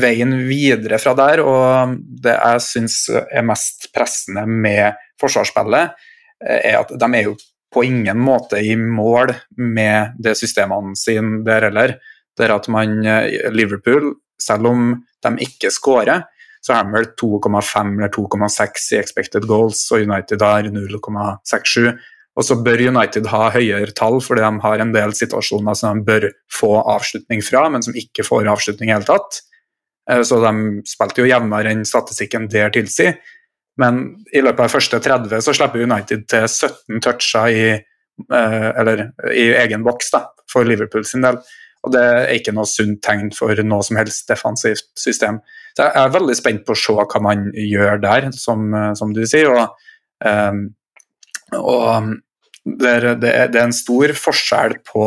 veien 0.00 0.34
videre 0.48 1.00
fra 1.02 1.14
der, 1.18 1.44
og 1.44 1.96
det 2.24 2.36
jeg 2.36 2.64
syns 2.66 3.02
er 3.12 3.46
mest 3.46 3.90
pressende 3.94 4.46
med 4.48 4.98
forsvarsspillet, 5.20 5.94
eh, 6.46 6.60
er 6.72 6.80
at 6.80 6.94
de 6.96 7.10
er 7.12 7.28
jo 7.28 7.36
på 7.70 7.84
ingen 7.86 8.18
måte 8.18 8.58
i 8.66 8.74
mål 8.74 9.30
med 9.60 10.16
det 10.18 10.34
systemene 10.38 10.96
sine 10.98 11.44
der 11.46 11.68
heller. 11.68 11.94
Det 12.34 12.48
er 12.48 12.56
at 12.56 12.66
man 12.72 12.96
Liverpool, 13.54 14.16
selv 14.40 14.66
om 14.66 14.88
de 15.22 15.30
ikke 15.44 15.70
skårer, 15.70 16.24
så 16.60 16.76
har 16.76 16.84
de 16.84 16.94
vel 16.94 17.10
2,5 17.20 17.92
eller 17.96 18.12
2,6 18.14 18.88
i 18.94 19.00
expected 19.00 19.46
goals, 19.48 19.82
og 19.94 20.04
United 20.04 20.42
har 20.44 20.68
0,67. 20.68 21.92
Og 22.38 22.46
så 22.46 22.56
bør 22.62 22.82
United 22.92 23.26
ha 23.32 23.48
høyere 23.52 23.94
tall, 23.96 24.20
fordi 24.22 24.44
de 24.44 24.64
har 24.64 24.82
en 24.82 24.92
del 24.94 25.14
situasjoner 25.16 25.76
som 25.76 25.98
de 25.98 26.06
bør 26.06 26.28
få 26.52 26.76
avslutning 26.92 27.42
fra, 27.44 27.66
men 27.72 27.84
som 27.84 27.96
ikke 27.96 28.24
får 28.26 28.48
avslutning 28.52 28.92
i 28.92 28.94
hele 28.94 29.08
tatt. 29.08 29.40
Eh, 30.10 30.22
så 30.26 30.40
de 30.44 30.82
spilte 30.88 31.24
jo 31.24 31.30
jevnere 31.30 31.72
enn 31.74 31.86
statistikken 31.88 32.48
der 32.52 32.72
tilsier. 32.74 33.18
Men 33.80 34.02
i 34.36 34.42
løpet 34.44 34.66
av 34.66 34.74
første 34.74 35.00
30 35.00 35.42
så 35.44 35.54
slipper 35.56 35.86
United 35.86 36.26
til 36.30 36.46
17 36.46 37.00
toucher 37.04 37.48
i, 37.54 37.66
eh, 37.72 38.68
eller, 38.82 39.08
i 39.32 39.50
egen 39.62 39.84
boks 39.86 40.12
da, 40.14 40.26
for 40.50 40.68
Liverpool 40.68 41.06
sin 41.08 41.24
del. 41.24 41.40
Og 41.86 41.94
det 41.94 42.00
er 42.02 42.34
ikke 42.36 42.52
noe 42.52 42.68
sunt 42.68 43.00
tegn 43.04 43.30
for 43.32 43.56
noe 43.64 43.84
som 43.86 43.98
helst 44.00 44.28
defensivt 44.28 44.90
system. 45.00 45.40
Så 45.76 45.86
jeg 45.86 45.96
er 46.02 46.12
veldig 46.12 46.36
spent 46.36 46.66
på 46.66 46.74
å 46.76 46.80
se 46.80 46.96
hva 46.96 47.22
man 47.24 47.46
gjør 47.56 48.02
der, 48.02 48.28
som, 48.36 48.66
eh, 48.74 48.92
som 48.98 49.14
du 49.16 49.22
sier. 49.28 49.48
Og, 49.54 49.86
um, 50.24 50.66
og 51.56 52.16
det, 52.64 52.90
er, 52.90 53.06
det, 53.22 53.30
er, 53.32 53.54
en 53.62 53.76
stor 53.76 54.12
forskjell 54.18 54.76
på 54.86 55.06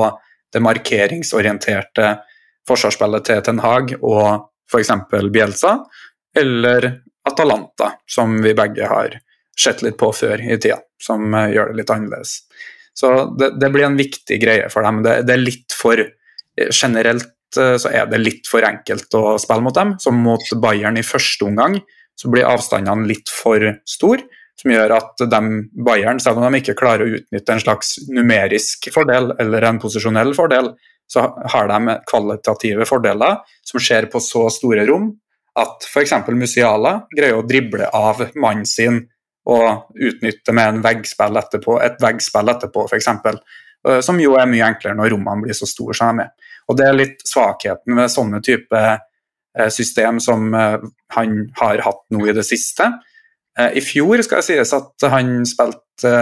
det 0.54 0.62
markeringsorienterte 0.64 2.16
forsvarsspillet 2.70 3.28
til 3.28 3.44
Ten 3.46 3.62
Hag 3.62 3.94
og 4.00 4.50
f.eks. 4.72 4.92
Bielsa, 5.34 5.76
eller 6.40 6.90
Atalanta, 7.30 7.94
som 8.10 8.40
vi 8.42 8.56
begge 8.58 8.90
har 8.90 9.20
sett 9.60 9.84
litt 9.86 10.00
på 10.00 10.10
før 10.16 10.42
i 10.42 10.58
tida, 10.58 10.80
som 10.98 11.30
uh, 11.38 11.46
gjør 11.54 11.70
det 11.70 11.84
litt 11.84 11.94
annerledes. 11.94 12.40
Så 12.98 13.14
det, 13.38 13.56
det, 13.62 13.70
blir 13.74 13.86
en 13.86 13.98
viktig 13.98 14.38
greie 14.42 14.70
for 14.74 14.86
dem. 14.86 15.02
Det, 15.06 15.20
det 15.28 15.38
er 15.38 15.46
litt 15.46 15.78
for 15.78 16.02
generelt 16.58 17.58
eh, 17.58 17.76
så 17.82 17.92
er 17.92 18.08
det 18.12 18.22
litt 18.22 18.50
for 18.50 18.66
enkelt 18.66 19.14
å 19.18 19.36
spille 19.42 19.66
mot 19.66 19.76
dem. 19.76 19.96
Som 20.02 20.22
mot 20.26 20.54
Bayern 20.62 21.00
i 21.00 21.06
første 21.06 21.48
omgang 21.48 21.80
så 22.20 22.32
blir 22.32 22.48
avstandene 22.50 23.10
litt 23.10 23.32
for 23.32 23.62
store. 23.90 24.26
Som 24.60 24.70
gjør 24.70 24.94
at 25.00 25.24
de, 25.32 25.42
Bayern, 25.86 26.22
selv 26.22 26.40
om 26.40 26.46
de 26.46 26.62
ikke 26.62 26.78
klarer 26.78 27.06
å 27.06 27.18
utnytte 27.18 27.56
en 27.56 27.64
slags 27.64 27.96
numerisk 28.06 28.92
fordel 28.94 29.32
eller 29.42 29.66
en 29.66 29.82
posisjonell 29.82 30.36
fordel, 30.38 30.76
så 31.10 31.26
har 31.52 31.68
de 31.70 31.98
kvalitative 32.10 32.86
fordeler 32.88 33.42
som 33.66 33.82
skjer 33.82 34.08
på 34.14 34.22
så 34.24 34.46
store 34.54 34.86
rom 34.88 35.10
at 35.60 35.86
f.eks. 35.86 36.14
Musiala 36.34 36.94
greier 37.14 37.38
å 37.38 37.46
drible 37.46 37.90
av 37.94 38.22
mannen 38.40 38.66
sin 38.70 39.04
og 39.50 39.92
utnytte 40.00 40.56
med 40.56 40.80
veggspill 40.86 41.38
etterpå, 41.42 41.76
et 41.84 42.00
veggspill 42.02 42.54
etterpå, 42.54 42.86
f.eks. 42.88 43.10
Eh, 43.88 44.00
som 44.06 44.20
jo 44.22 44.38
er 44.40 44.48
mye 44.50 44.70
enklere 44.72 44.96
når 44.98 45.12
rommene 45.14 45.44
blir 45.46 45.58
så 45.58 45.68
store 45.70 45.96
som 45.98 46.16
de 46.16 46.26
er. 46.26 46.43
Og 46.70 46.78
Det 46.80 46.86
er 46.88 46.98
litt 46.98 47.26
svakheten 47.28 47.98
ved 47.98 48.12
sånne 48.12 48.42
type 48.46 48.84
eh, 48.84 49.70
system 49.74 50.22
som 50.24 50.54
eh, 50.56 50.78
han 51.16 51.36
har 51.60 51.84
hatt 51.86 52.06
nå 52.14 52.28
i 52.28 52.36
det 52.36 52.46
siste. 52.48 52.92
I 53.54 53.82
fjor 53.86 54.18
skal 54.26 54.40
det 54.40 54.48
sies 54.48 54.72
at 54.74 55.04
han 55.14 55.44
spilte 55.46 56.14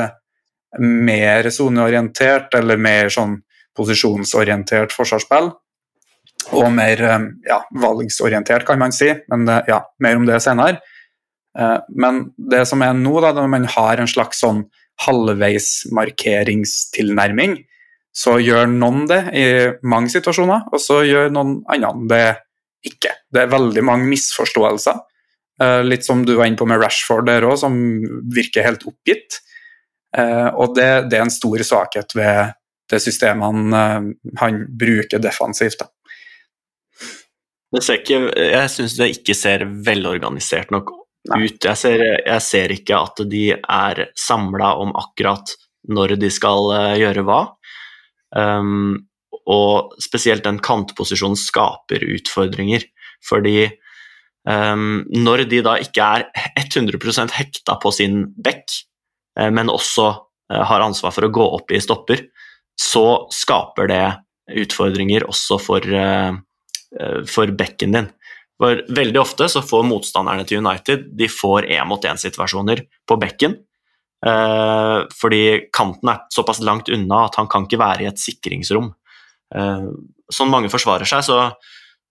mer 0.83 1.47
soneorientert, 1.47 2.51
eller 2.59 2.75
mer 2.75 3.07
sånn 3.07 3.37
posisjonsorientert 3.79 4.91
forsvarsspill. 4.91 5.47
Og 6.59 6.67
mer 6.75 7.05
ja, 7.47 7.61
valgsorientert, 7.71 8.65
kan 8.67 8.83
man 8.83 8.91
si, 8.91 9.13
men 9.31 9.47
ja, 9.47 9.79
mer 10.03 10.19
om 10.19 10.27
det 10.27 10.41
senere. 10.43 10.81
Men 11.87 12.19
det 12.35 12.65
som 12.67 12.83
er 12.83 12.99
nå, 12.99 13.15
da, 13.23 13.31
når 13.37 13.47
man 13.55 13.69
har 13.77 14.03
en 14.03 14.11
slags 14.11 14.43
sånn 14.43 14.65
halvveis 15.05 15.85
markeringstilnærming, 15.95 17.57
så 18.11 18.37
gjør 18.43 18.67
noen 18.67 19.05
det 19.07 19.21
i 19.37 19.45
mange 19.87 20.11
situasjoner, 20.11 20.67
og 20.71 20.81
så 20.83 21.01
gjør 21.07 21.31
noen 21.31 21.61
andre 21.71 22.01
det 22.11 22.25
ikke. 22.91 23.13
Det 23.31 23.43
er 23.43 23.51
veldig 23.51 23.83
mange 23.85 24.09
misforståelser. 24.09 24.99
Eh, 25.61 25.81
litt 25.85 26.05
som 26.05 26.25
du 26.25 26.33
var 26.35 26.49
inne 26.49 26.59
på 26.59 26.67
med 26.69 26.81
Rashford 26.81 27.27
der 27.29 27.45
òg, 27.45 27.57
som 27.61 27.75
virker 28.33 28.65
helt 28.65 28.85
oppgitt. 28.89 29.41
Eh, 30.17 30.49
og 30.49 30.75
det, 30.77 30.89
det, 31.11 31.19
er 31.19 31.27
en 31.27 31.33
stor 31.33 31.61
svakhet 31.63 32.15
ved 32.17 32.55
det 32.91 32.99
systemet 33.03 33.47
han, 33.47 33.75
eh, 33.77 34.33
han 34.41 34.63
bruker 34.79 35.21
defensivt. 35.23 35.83
Da. 35.83 35.91
Ikke, 37.93 38.25
jeg 38.35 38.71
syns 38.73 38.97
det 38.99 39.13
ikke 39.13 39.37
ser 39.37 39.63
velorganisert 39.85 40.73
nok 40.73 40.91
ut. 40.91 41.61
Jeg 41.63 41.77
ser, 41.77 42.01
jeg 42.25 42.41
ser, 42.43 42.73
ikke 42.73 42.97
at 42.97 43.21
de 43.29 43.45
er 43.53 44.07
samla 44.17 44.73
om 44.81 44.91
akkurat 44.97 45.53
når 45.87 46.17
de 46.19 46.29
skal 46.33 46.73
gjøre 46.99 47.23
hva. 47.25 47.43
Um, 48.35 49.07
og 49.49 49.95
spesielt 50.01 50.45
den 50.45 50.59
kantposisjonen 50.63 51.39
skaper 51.39 52.03
utfordringer, 52.15 52.85
fordi 53.25 53.65
um, 54.47 55.03
når 55.11 55.45
de 55.51 55.61
da 55.65 55.77
ikke 55.81 56.07
er 56.19 56.27
100% 56.61 57.35
hekta 57.35 57.77
på 57.81 57.93
sin 57.95 58.23
bekk, 58.37 58.67
uh, 59.39 59.49
men 59.53 59.71
også 59.73 60.07
uh, 60.11 60.63
har 60.69 60.85
ansvar 60.85 61.15
for 61.15 61.27
å 61.27 61.33
gå 61.33 61.49
opp 61.59 61.73
i 61.73 61.81
stopper, 61.83 62.27
så 62.79 63.27
skaper 63.33 63.91
det 63.91 64.05
utfordringer 64.61 65.27
også 65.29 65.57
for, 65.61 65.85
for 67.29 67.51
bekken 67.55 67.93
din. 67.93 68.07
For 68.61 68.79
veldig 68.93 69.19
ofte 69.21 69.47
så 69.51 69.61
får 69.65 69.85
motstanderne 69.85 70.45
til 70.47 70.63
United 70.63 71.11
de 71.17 71.27
får 71.29 71.67
én-mot-én-situasjoner 71.77 72.81
på 73.09 73.17
bekken. 73.21 73.55
Eh, 74.25 74.97
fordi 75.21 75.43
kanten 75.73 76.11
er 76.13 76.25
såpass 76.33 76.61
langt 76.61 76.89
unna 76.93 77.25
at 77.25 77.37
han 77.39 77.49
kan 77.49 77.65
ikke 77.65 77.81
være 77.81 78.05
i 78.05 78.09
et 78.11 78.21
sikringsrom. 78.21 78.91
Eh, 79.55 79.87
sånn 80.31 80.51
mange 80.51 80.71
forsvarer 80.71 81.09
seg, 81.09 81.25
så, 81.25 81.39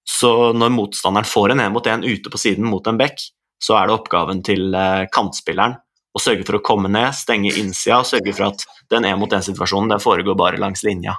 så 0.07 0.33
når 0.57 0.75
motstanderen 0.75 1.29
får 1.29 1.55
en 1.55 1.65
én-mot-én 1.69 2.07
ute 2.07 2.33
på 2.33 2.41
siden 2.41 2.67
mot 2.69 2.87
en 2.91 2.99
bekk, 3.01 3.23
så 3.61 3.77
er 3.77 3.89
det 3.89 3.97
oppgaven 3.99 4.43
til 4.47 4.75
eh, 4.75 5.07
kantspilleren 5.13 5.79
å 6.11 6.21
sørge 6.23 6.47
for 6.47 6.59
å 6.59 6.65
komme 6.67 6.91
ned, 6.91 7.15
stenge 7.15 7.53
innsida 7.61 8.01
og 8.01 8.09
sørge 8.09 8.35
for 8.35 8.51
at 8.51 8.65
den 8.91 9.07
én-mot-én-situasjonen 9.07 10.01
foregår 10.03 10.39
bare 10.39 10.59
langs 10.59 10.83
linja. 10.87 11.15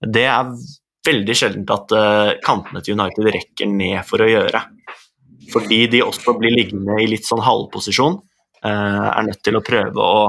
Det 0.00 0.24
er 0.24 0.54
veldig 1.06 1.34
sjeldent 1.36 1.72
at 1.74 1.94
uh, 1.94 2.30
kantene 2.44 2.82
til 2.82 2.96
United 2.96 3.28
rekker 3.34 3.68
ned 3.70 4.00
for 4.08 4.22
å 4.22 4.30
gjøre. 4.30 4.62
Fordi 5.52 5.82
de 5.92 6.00
også 6.04 6.34
blir 6.38 6.54
liggende 6.54 6.96
i 7.02 7.08
litt 7.10 7.26
sånn 7.28 7.42
halvposisjon. 7.44 8.16
Uh, 8.62 9.08
er 9.10 9.26
nødt 9.26 9.42
til 9.42 9.58
å 9.58 9.64
prøve 9.64 10.04
å 10.04 10.22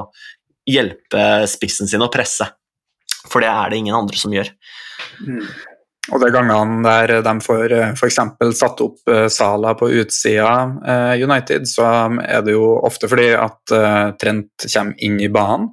hjelpe 0.69 1.43
spissen 1.49 1.89
sin 1.89 2.03
å 2.03 2.11
presse. 2.13 2.47
For 3.29 3.43
det 3.43 3.51
er 3.51 3.71
det 3.71 3.79
ingen 3.81 3.97
andre 3.97 4.19
som 4.19 4.33
gjør. 4.33 4.49
Mm. 5.23 5.45
Og 6.11 6.19
de 6.19 6.29
gangene 6.35 6.81
der 6.83 7.13
de 7.23 7.33
får 7.39 7.73
eh, 7.77 7.91
f.eks. 7.95 8.17
satt 8.59 8.81
opp 8.83 9.11
Sala 9.31 9.71
på 9.79 9.87
utsida 10.01 10.49
United, 11.15 11.63
så 11.71 11.85
er 12.19 12.41
det 12.43 12.57
jo 12.57 12.73
ofte 12.83 13.07
fordi 13.07 13.29
at 13.39 13.71
Trent 14.19 14.65
kommer 14.67 15.05
inn 15.07 15.15
i 15.23 15.29
banen 15.31 15.71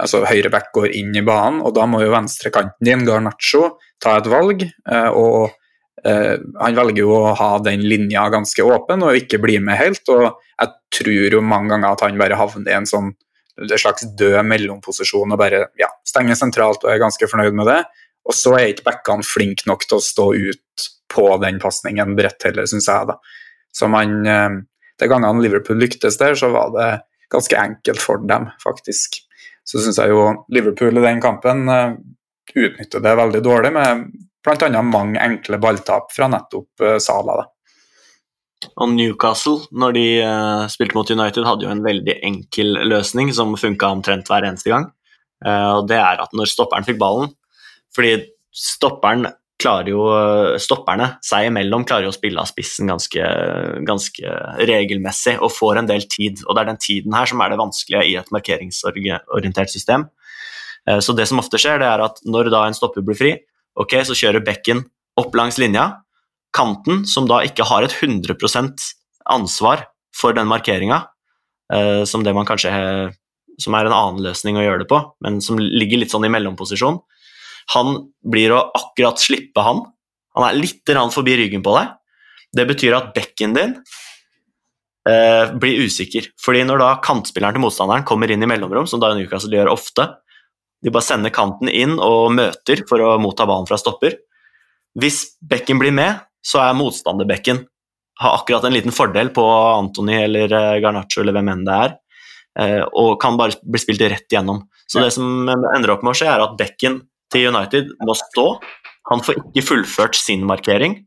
altså 0.00 0.24
høyre 0.26 0.50
back 0.52 0.72
går 0.74 0.92
inn 0.96 1.14
i 1.16 1.24
banen, 1.24 1.62
og 1.64 1.74
da 1.76 1.86
må 1.88 2.02
jo 2.04 2.12
venstrekanten 2.14 2.86
din, 2.86 3.04
Garnaccio, 3.06 3.74
ta 4.02 4.18
et 4.18 4.30
valg. 4.30 4.64
Eh, 4.64 5.10
og 5.10 5.54
eh, 6.06 6.36
han 6.60 6.78
velger 6.78 7.02
jo 7.02 7.12
å 7.16 7.34
ha 7.38 7.50
den 7.64 7.84
linja 7.88 8.26
ganske 8.32 8.64
åpen 8.64 9.04
og 9.06 9.18
ikke 9.18 9.40
bli 9.42 9.58
med 9.62 9.78
helt. 9.80 10.02
Og 10.12 10.26
jeg 10.30 10.72
tror 10.98 11.36
jo 11.38 11.42
mange 11.44 11.74
ganger 11.74 11.92
at 11.92 12.04
han 12.06 12.20
bare 12.20 12.38
havner 12.40 12.72
i 12.72 12.78
en 12.78 12.88
sånn 12.88 13.12
en 13.54 13.70
slags 13.78 14.02
død 14.18 14.40
mellomposisjon 14.50 15.30
og 15.30 15.38
bare 15.38 15.60
ja, 15.78 15.86
stenger 16.02 16.34
sentralt 16.34 16.82
og 16.82 16.90
er 16.90 17.02
ganske 17.02 17.28
fornøyd 17.30 17.54
med 17.54 17.68
det. 17.70 17.80
Og 18.26 18.34
så 18.34 18.56
er 18.58 18.72
ikke 18.72 18.88
backene 18.88 19.26
flinke 19.26 19.68
nok 19.70 19.84
til 19.86 20.00
å 20.00 20.02
stå 20.02 20.26
ut 20.34 20.86
på 21.14 21.26
den 21.38 21.60
pasningen 21.62 22.16
bredt 22.18 22.48
heller, 22.48 22.66
syns 22.66 22.88
jeg. 22.90 23.12
da. 23.12 23.18
Så 23.74 23.90
man, 23.90 24.22
eh, 24.26 24.62
De 24.98 25.08
gangene 25.10 25.42
Liverpool 25.42 25.78
lyktes 25.82 26.18
der, 26.18 26.34
så 26.38 26.52
var 26.54 26.70
det 26.70 26.88
ganske 27.30 27.56
enkelt 27.58 27.98
for 27.98 28.22
dem, 28.22 28.46
faktisk 28.62 29.24
så 29.64 29.80
syns 29.80 29.98
jeg 30.00 30.12
jo 30.12 30.24
Liverpool 30.52 31.00
i 31.00 31.04
den 31.04 31.22
kampen 31.24 31.64
uh, 31.72 31.96
utnytter 32.54 33.02
det 33.04 33.16
veldig 33.18 33.42
dårlig, 33.44 33.72
med 33.74 34.04
bl.a. 34.44 34.82
mange 34.82 35.20
enkle 35.20 35.58
balltap 35.62 36.12
fra 36.14 36.28
nettopp 36.30 36.84
uh, 36.84 36.96
Sala. 37.02 37.38
Da. 37.40 37.50
Og 38.80 38.90
Newcastle, 38.94 39.68
når 39.76 39.96
de 39.96 40.06
uh, 40.24 40.64
spilte 40.72 40.96
mot 40.96 41.10
United, 41.10 41.44
hadde 41.46 41.66
jo 41.66 41.72
en 41.72 41.84
veldig 41.84 42.18
enkel 42.24 42.78
løsning 42.88 43.32
som 43.36 43.56
funka 43.60 43.92
omtrent 43.96 44.30
hver 44.30 44.46
eneste 44.48 44.72
gang. 44.72 44.90
og 45.44 45.88
Det 45.90 45.96
er 45.98 46.20
at 46.22 46.32
når 46.32 46.48
stopperen 46.48 46.86
fikk 46.86 46.96
ballen 46.96 47.32
Fordi 47.92 48.12
stopperen 48.54 49.26
klarer 49.60 49.90
jo 49.90 50.04
stopperne 50.62 51.08
seg 51.24 51.48
imellom 51.48 51.84
klarer 51.86 52.08
jo 52.08 52.12
å 52.12 52.16
spille 52.16 52.40
av 52.40 52.48
spissen 52.48 52.88
ganske, 52.90 53.28
ganske, 53.86 54.34
regelmessig 54.70 55.36
og 55.38 55.52
får 55.54 55.80
en 55.80 55.90
del 55.90 56.06
tid. 56.10 56.42
og 56.46 56.54
Det 56.54 56.62
er 56.62 56.70
den 56.70 56.82
tiden 56.82 57.16
her 57.16 57.30
som 57.30 57.42
er 57.42 57.52
det 57.52 57.60
vanskelige 57.60 58.06
i 58.10 58.16
et 58.20 58.32
markeringsorientert 58.34 59.72
system. 59.72 60.08
Eh, 60.88 61.00
så 61.00 61.14
det 61.16 61.28
som 61.30 61.40
ofte 61.42 61.60
skjer, 61.60 61.80
det 61.80 61.88
er 61.88 62.04
at 62.04 62.20
når 62.28 62.50
da 62.52 62.64
en 62.66 62.76
stopper 62.76 63.04
blir 63.04 63.18
fri, 63.18 63.32
ok, 63.80 63.96
så 64.06 64.16
kjører 64.18 64.44
bekken 64.44 64.84
opp 65.20 65.34
langs 65.38 65.58
linja. 65.62 65.90
Kanten, 66.54 67.02
som 67.08 67.26
da 67.30 67.40
ikke 67.46 67.66
har 67.66 67.86
et 67.86 67.94
100% 67.94 68.86
ansvar 69.34 69.88
for 70.14 70.36
den 70.36 70.46
markeringa, 70.50 71.00
eh, 71.72 72.04
som 72.06 72.22
det 72.22 72.34
man 72.36 72.46
kanskje 72.46 72.70
som 73.60 73.74
er 73.76 73.86
en 73.86 73.94
annen 73.94 74.22
løsning 74.24 74.58
å 74.58 74.64
gjøre 74.64 74.82
det 74.82 74.90
på, 74.90 75.00
men 75.24 75.40
som 75.44 75.58
ligger 75.58 76.00
litt 76.00 76.14
sånn 76.14 76.26
i 76.26 76.32
mellomposisjon. 76.32 77.00
Han 77.74 78.08
blir 78.26 78.54
å 78.54 78.64
akkurat 78.76 79.20
slippe 79.22 79.62
han. 79.64 79.84
Han 80.34 80.48
er 80.48 80.58
litt 80.58 80.82
forbi 81.14 81.36
ryggen 81.38 81.62
på 81.64 81.74
deg. 81.78 81.94
Det 82.54 82.66
betyr 82.66 82.96
at 82.96 83.12
bekken 83.14 83.54
din 83.54 83.76
eh, 85.08 85.54
blir 85.54 85.86
usikker. 85.86 86.32
Fordi 86.40 86.64
når 86.66 86.82
da 86.82 86.90
kantspilleren 87.02 87.56
til 87.56 87.64
motstanderen 87.64 88.06
kommer 88.06 88.30
inn 88.30 88.42
i 88.42 88.50
mellomrom, 88.50 88.86
som 88.90 89.00
da 89.02 89.14
Newcastle 89.14 89.54
gjør 89.54 89.72
ofte, 89.72 90.10
de 90.84 90.92
bare 90.92 91.06
sender 91.06 91.32
kanten 91.34 91.70
inn 91.72 91.96
og 92.02 92.34
møter 92.36 92.84
for 92.88 93.00
å 93.00 93.14
motta 93.22 93.46
ballen 93.48 93.68
fra 93.68 93.78
stopper. 93.80 94.18
Hvis 95.00 95.24
bekken 95.42 95.80
blir 95.80 95.94
med, 95.96 96.20
så 96.44 96.60
er 96.62 96.76
motstanderbekken 96.76 97.64
har 98.20 98.36
akkurat 98.38 98.64
en 98.68 98.74
liten 98.76 98.94
fordel 98.94 99.32
på 99.34 99.44
Antony 99.50 100.20
eller 100.22 100.52
eh, 100.52 100.76
Garnaccio 100.82 101.22
eller 101.22 101.34
hvem 101.34 101.50
enn 101.50 101.64
det 101.66 101.78
er, 101.86 101.96
eh, 102.62 102.82
og 102.94 103.16
kan 103.22 103.38
bare 103.40 103.58
bli 103.64 103.80
spilt 103.82 104.04
rett 104.04 104.28
igjennom. 104.30 104.62
Så 104.86 105.00
ja. 105.00 105.08
det 105.08 105.16
som 105.16 105.48
ender 105.48 105.94
opp 105.96 106.04
med 106.06 106.12
å 106.12 106.18
skje, 106.20 106.28
er 106.30 106.44
at 106.44 106.54
bekken 106.60 107.00
til 107.34 107.48
United 107.50 107.90
må 108.06 108.14
stå. 108.18 108.46
Han 109.10 109.24
får 109.24 109.40
ikke 109.40 109.66
fullført 109.72 110.20
sin 110.20 110.46
markering, 110.46 111.00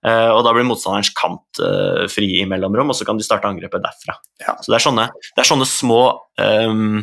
Uh, 0.00 0.32
og 0.32 0.46
da 0.46 0.54
blir 0.56 0.64
motstanderens 0.64 1.10
kant 1.12 1.58
uh, 1.60 2.06
fri 2.08 2.30
i 2.40 2.46
mellomrom, 2.48 2.88
og 2.88 2.96
så 2.96 3.04
kan 3.04 3.18
de 3.20 3.24
starte 3.26 3.44
angrepet 3.50 3.82
derfra. 3.84 4.14
Ja. 4.40 4.54
Så 4.56 4.72
det 4.72 4.78
er 4.78 4.84
sånne, 4.86 5.04
det 5.12 5.42
er 5.42 5.48
sånne 5.50 5.66
små 5.68 5.98
um, 6.40 7.02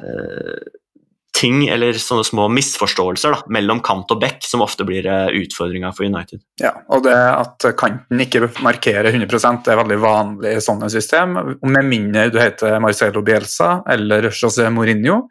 uh, 0.00 0.62
ting, 1.34 1.64
eller 1.68 1.96
sånne 1.98 2.24
små 2.26 2.46
misforståelser 2.54 3.34
da, 3.34 3.40
mellom 3.56 3.80
kant 3.84 4.12
og 4.14 4.20
back, 4.22 4.44
som 4.46 4.62
ofte 4.64 4.86
blir 4.86 5.06
utfordringa 5.34 5.90
for 5.96 6.06
United. 6.06 6.40
Ja, 6.62 6.70
og 6.94 7.02
det 7.06 7.14
at 7.14 7.66
kanten 7.80 8.22
ikke 8.22 8.46
markerer 8.62 9.10
100% 9.10 9.70
er 9.70 9.80
veldig 9.82 9.98
vanlig 10.02 10.54
i 10.54 10.62
sånne 10.62 10.90
system. 10.94 11.34
Med 11.66 11.88
mindre 11.90 12.28
du 12.30 12.38
heter 12.38 12.78
Marcelo 12.82 13.24
Bielsa 13.26 13.80
eller 13.90 14.30
José 14.30 14.70
Mourinho, 14.70 15.24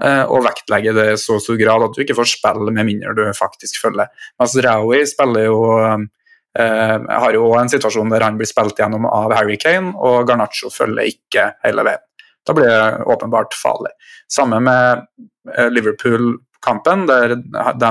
Eh, 0.00 0.22
og 0.32 0.46
vektlegger 0.46 0.96
det 0.96 1.06
i 1.12 1.18
så 1.20 1.36
stor 1.42 1.58
grad 1.60 1.84
at 1.84 1.96
du 1.96 2.00
ikke 2.00 2.16
får 2.16 2.30
spille 2.32 2.72
med 2.72 2.88
mindre 2.88 3.12
du 3.16 3.24
faktisk 3.36 3.82
følger. 3.82 4.08
Mens 4.40 4.56
Raui 4.64 5.02
spiller 5.08 5.48
jo 5.50 5.58
eh, 5.76 6.94
har 7.24 7.36
jo 7.36 7.50
en 7.58 7.72
situasjon 7.72 8.12
der 8.12 8.24
han 8.24 8.38
blir 8.40 8.48
spilt 8.48 8.80
gjennom 8.80 9.04
av 9.10 9.34
Harry 9.36 9.58
Kane, 9.60 9.92
og 9.96 10.24
Garnaccio 10.28 10.72
følger 10.72 11.12
ikke 11.12 11.50
hele 11.66 11.84
veien. 11.86 12.06
Da 12.48 12.56
blir 12.56 12.70
det 12.72 13.04
åpenbart 13.12 13.52
farlig. 13.54 13.92
Samme 14.32 14.62
med 14.64 15.04
eh, 15.04 15.28
Liverpool-kampen, 15.48 17.06
der 17.08 17.36
de 17.36 17.90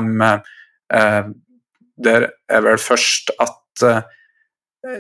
eh, 0.93 1.23
Der 1.99 2.30
er 2.49 2.61
vel 2.63 2.77
først 2.77 3.31
at 3.39 3.84
eh, 3.84 4.01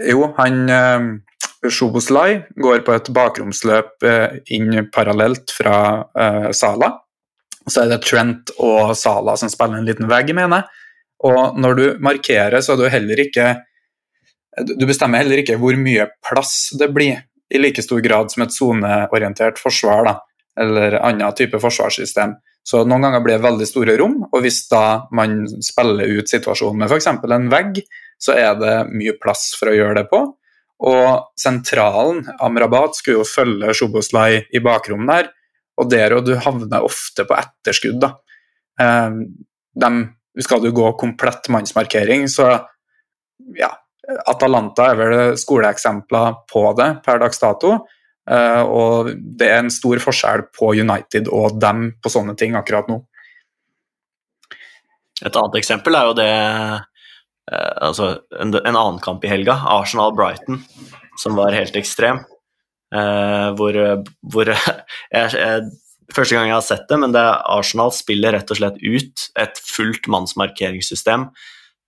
Jo, 0.09 0.33
han 0.37 0.69
eh, 0.69 1.69
Sjoboslai 1.69 2.41
går 2.59 2.81
på 2.87 2.95
et 2.95 3.11
bakromsløp 3.15 4.03
eh, 4.07 4.39
inn 4.55 4.89
parallelt 4.91 5.51
fra 5.55 6.03
Sala. 6.55 6.93
Så 7.69 7.83
er 7.83 7.93
det 7.93 8.01
Trent 8.03 8.51
og 8.57 8.95
Sala 8.97 9.35
som 9.37 9.51
spiller 9.51 9.79
en 9.79 9.87
liten 9.87 10.09
vegg, 10.09 10.33
mener 10.35 10.63
jeg. 10.63 10.85
Og 11.29 11.57
når 11.59 11.75
du 11.75 11.83
markerer, 12.03 12.61
så 12.63 12.73
er 12.73 12.79
du 12.79 12.85
heller 12.87 13.19
ikke 13.25 13.49
Du 14.79 14.85
bestemmer 14.87 15.21
heller 15.21 15.39
ikke 15.39 15.57
hvor 15.59 15.75
mye 15.77 16.07
plass 16.25 16.71
det 16.79 16.89
blir, 16.91 17.19
i 17.53 17.59
like 17.59 17.83
stor 17.83 18.01
grad 18.03 18.31
som 18.31 18.43
et 18.43 18.53
soneorientert 18.55 19.59
forsvar, 19.61 20.03
da, 20.07 20.15
eller 20.59 20.99
annen 20.99 21.35
type 21.37 21.59
forsvarssystem. 21.61 22.35
Så 22.63 22.83
noen 22.85 23.05
ganger 23.07 23.23
blir 23.23 23.37
det 23.37 23.45
veldig 23.45 23.67
store 23.67 23.95
rom, 23.99 24.17
og 24.27 24.43
hvis 24.43 24.61
da 24.69 25.07
man 25.15 25.41
spiller 25.63 26.19
ut 26.19 26.29
situasjonen 26.29 26.83
med 26.83 26.91
f.eks. 26.91 27.07
en 27.09 27.49
vegg, 27.51 27.81
så 28.19 28.35
er 28.35 28.59
det 28.59 28.75
mye 28.91 29.15
plass 29.21 29.53
for 29.57 29.71
å 29.71 29.77
gjøre 29.77 30.01
det 30.01 30.05
på. 30.11 30.21
Og 30.89 31.33
sentralen, 31.39 32.23
Amrabat, 32.43 32.95
skulle 32.95 33.21
jo 33.21 33.27
følge 33.27 33.73
Sjoboslai 33.75 34.45
i 34.55 34.61
bakrommet 34.63 35.11
der, 35.11 35.31
og 35.79 35.89
der 35.91 36.15
og 36.15 36.25
du 36.27 36.35
havner 36.39 36.85
ofte 36.85 37.25
på 37.27 37.35
etterskudd. 37.39 37.99
da. 38.03 38.13
Eh, 38.79 39.19
de, 39.79 39.91
skal 40.43 40.63
du 40.63 40.71
gå 40.75 40.91
komplett 40.99 41.49
mannsmarkering, 41.51 42.27
så 42.31 42.51
ja, 43.57 43.71
Atalanta 44.29 44.89
er 44.91 44.99
vel 44.99 45.37
skoleeksempler 45.39 46.43
på 46.49 46.63
det 46.77 46.89
per 47.05 47.21
dags 47.21 47.41
dato. 47.41 47.77
Eh, 48.29 48.61
og 48.61 49.13
det 49.15 49.49
er 49.49 49.63
en 49.63 49.73
stor 49.73 50.01
forskjell 50.03 50.47
på 50.55 50.73
United 50.77 51.31
og 51.33 51.57
dem 51.61 51.89
på 52.01 52.11
sånne 52.13 52.37
ting 52.39 52.57
akkurat 52.59 52.91
nå. 52.91 53.01
Et 55.19 55.35
annet 55.35 55.57
eksempel 55.59 55.97
er 55.99 56.07
jo 56.07 56.15
det 56.15 56.29
Eh, 57.49 57.75
altså 57.87 58.09
en, 58.39 58.53
en, 58.53 58.75
annen 58.75 58.99
kamp 59.03 59.25
i 59.25 59.31
helga, 59.31 59.57
Arsenal-Brighton, 59.79 60.61
som 61.19 61.37
var 61.39 61.57
helt 61.57 61.77
ekstrem. 61.79 62.23
Uh, 62.89 63.53
hvor, 63.53 63.75
hvor 64.33 64.49
jeg, 65.13 65.27
jeg, 65.37 65.67
Første 66.09 66.33
gang 66.33 66.47
jeg 66.49 66.55
har 66.55 66.63
sett 66.65 66.87
det, 66.89 66.97
men 66.97 67.11
det 67.13 67.21
er 67.21 67.43
Arsenal 67.53 67.91
spiller 67.93 68.33
rett 68.33 68.49
og 68.49 68.57
slett 68.57 68.79
ut 68.81 69.25
et 69.37 69.59
fullt 69.61 70.07
mannsmarkeringssystem. 70.09 71.27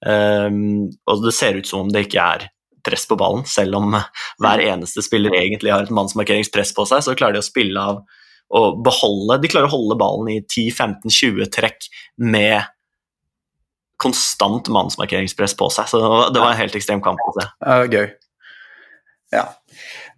Og 0.05 1.23
det 1.23 1.33
ser 1.33 1.57
ut 1.57 1.65
som 1.65 1.87
om 1.87 1.89
det 1.89 2.03
ikke 2.05 2.21
er 2.21 2.45
press 2.85 3.07
på 3.09 3.17
ballen, 3.19 3.45
selv 3.49 3.77
om 3.79 3.95
hver 4.41 4.63
eneste 4.63 5.03
spiller 5.05 5.35
egentlig 5.37 5.73
har 5.73 5.85
et 5.85 5.93
mannsmarkeringspress 5.93 6.73
på 6.77 6.85
seg, 6.89 7.05
så 7.05 7.15
klarer 7.17 7.37
de 7.37 7.43
å 7.43 7.47
spille 7.47 7.85
av 7.93 8.03
og 8.51 8.81
beholde 8.83 9.37
De 9.39 9.47
klarer 9.47 9.69
å 9.69 9.71
holde 9.71 9.95
ballen 9.95 10.27
i 10.33 10.41
10-15-20 10.43 11.51
trekk 11.55 11.85
med 12.19 12.65
konstant 14.01 14.67
mannsmarkeringspress 14.73 15.53
på 15.55 15.69
seg. 15.71 15.87
Så 15.87 16.01
det 16.33 16.41
var 16.41 16.51
en 16.51 16.59
helt 16.59 16.75
ekstrem 16.75 17.03
kamp 17.05 17.21
å 17.21 17.35
se. 17.37 17.45
Ja, 17.61 17.85
gøy. 17.85 18.09
Ja. 19.31 19.45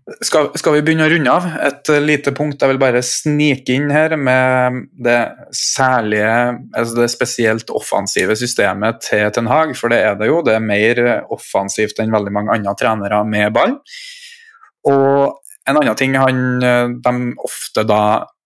Skal, 0.03 0.49
skal, 0.59 0.75
vi 0.75 0.81
begynne 0.83 1.05
å 1.07 1.11
runde 1.13 1.31
av? 1.31 1.45
Et 1.63 1.89
lite 2.03 2.33
punkt 2.35 2.59
jeg 2.59 2.73
vil 2.73 2.79
bare 2.81 2.99
snike 3.07 3.71
inn 3.71 3.91
her 3.93 4.17
med 4.19 4.81
det 4.99 5.19
særlige, 5.55 6.33
altså 6.75 6.97
det 6.97 7.07
spesielt 7.13 7.71
offensive 7.71 8.35
systemet 8.35 8.99
til 9.05 9.31
Ten 9.31 9.47
Hag, 9.47 9.71
for 9.79 9.93
det 9.93 10.01
er 10.03 10.17
det 10.19 10.27
jo. 10.27 10.41
Det 10.43 10.57
er 10.57 10.65
mer 10.65 11.01
offensivt 11.31 12.03
enn 12.03 12.11
veldig 12.11 12.35
mange 12.35 12.57
andre 12.57 12.75
trenere 12.79 13.21
med 13.23 13.55
ball. 13.55 13.77
Og 14.91 15.39
en 15.69 15.79
annen 15.79 15.95
ting 15.95 16.19
han, 16.19 16.43
de 16.99 17.15
ofte 17.47 17.87
da 17.87 18.03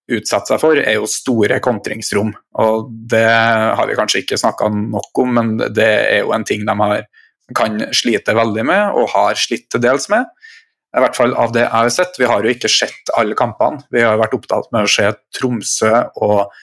utsetter 0.08 0.54
seg 0.54 0.62
for, 0.62 0.78
er 0.80 1.00
jo 1.00 1.10
store 1.10 1.58
kontringsrom. 1.64 2.32
Og 2.62 2.92
det 3.12 3.26
har 3.28 3.90
vi 3.90 3.98
kanskje 3.98 4.22
ikke 4.24 4.40
snakka 4.40 4.70
nok 4.78 5.24
om, 5.26 5.34
men 5.40 5.56
det 5.74 5.90
er 5.90 6.22
jo 6.22 6.36
en 6.38 6.46
ting 6.48 6.70
de 6.70 6.78
har, 6.86 7.08
kan 7.58 7.82
slite 7.96 8.38
veldig 8.38 8.66
med, 8.68 8.94
og 8.94 9.10
har 9.16 9.42
slitt 9.42 9.72
til 9.74 9.84
dels 9.84 10.06
med. 10.14 10.30
I 10.96 11.02
hvert 11.04 11.18
fall 11.18 11.34
av 11.38 11.52
det 11.54 11.66
jeg 11.66 11.74
har 11.74 11.90
sett. 11.94 12.20
Vi 12.20 12.28
har 12.30 12.46
jo 12.46 12.54
ikke 12.54 12.72
sett 12.72 13.12
alle 13.20 13.36
kampene. 13.38 13.84
Vi 13.94 14.02
har 14.02 14.16
jo 14.16 14.22
vært 14.22 14.38
opptatt 14.38 14.70
med 14.74 14.88
å 14.88 14.92
se 14.92 15.10
Tromsø 15.36 15.92
og 16.24 16.54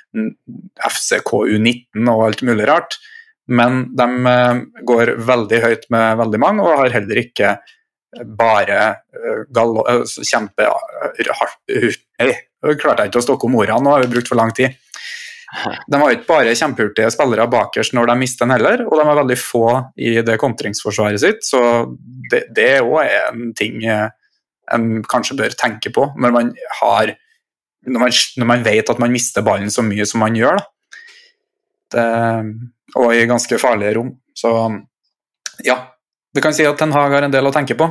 FCK 0.88 1.34
U19 1.54 2.08
og 2.08 2.24
alt 2.28 2.44
mulig 2.46 2.68
rart. 2.70 2.96
Men 3.52 3.82
de 3.92 4.06
eh, 4.30 4.62
går 4.88 5.16
veldig 5.28 5.60
høyt 5.66 5.88
med 5.92 6.20
veldig 6.22 6.40
mange, 6.40 6.64
og 6.64 6.80
har 6.80 6.94
heller 6.94 7.20
ikke 7.20 7.58
bare 8.38 8.78
eh, 9.12 9.42
eh, 9.44 10.14
kjempe 10.24 10.64
nå 12.64 12.76
klarte 12.80 13.04
jeg 13.04 13.12
ikke 13.12 13.20
å 13.20 13.26
stokke 13.26 13.48
om 13.50 13.58
ordene, 13.60 13.82
nå 13.84 13.92
har 13.92 14.06
vi 14.06 14.14
brukt 14.14 14.30
for 14.30 14.40
lang 14.40 14.54
tid. 14.56 14.72
De 15.54 16.00
har 16.00 16.12
ikke 16.14 16.28
bare 16.28 16.54
kjempehurtige 16.58 17.12
spillere 17.14 17.46
bakerst 17.50 17.94
når 17.94 18.10
de 18.10 18.16
mister 18.18 18.46
den 18.46 18.56
heller, 18.56 18.84
og 18.88 18.98
de 18.98 19.04
er 19.06 19.18
veldig 19.20 19.38
få 19.38 19.66
i 19.94 20.14
det 20.26 20.38
kontringsforsvaret 20.42 21.22
sitt, 21.22 21.46
så 21.46 21.60
det 22.30 22.64
er 22.64 22.86
òg 22.86 23.04
en 23.06 23.52
ting 23.56 23.84
eh, 23.86 24.08
en 24.74 25.02
kanskje 25.06 25.36
bør 25.38 25.54
tenke 25.60 25.92
på 25.94 26.08
når 26.18 26.34
man 26.34 26.50
har 26.80 27.14
når 27.84 28.00
man, 28.00 28.14
når 28.40 28.48
man 28.48 28.64
vet 28.64 28.90
at 28.90 29.00
man 29.02 29.12
mister 29.12 29.44
ballen 29.44 29.70
så 29.70 29.84
mye 29.84 30.06
som 30.08 30.22
man 30.24 30.36
gjør. 30.38 30.56
Det, 31.92 32.04
og 32.96 33.10
i 33.12 33.26
ganske 33.28 33.58
farlige 33.60 33.98
rom. 33.98 34.14
Så 34.32 34.50
ja, 35.66 35.76
vi 36.32 36.42
kan 36.42 36.56
si 36.56 36.64
at 36.64 36.78
Ten 36.80 36.94
Hag 36.96 37.12
har 37.12 37.26
en 37.26 37.34
del 37.34 37.44
å 37.44 37.52
tenke 37.52 37.76
på. 37.76 37.90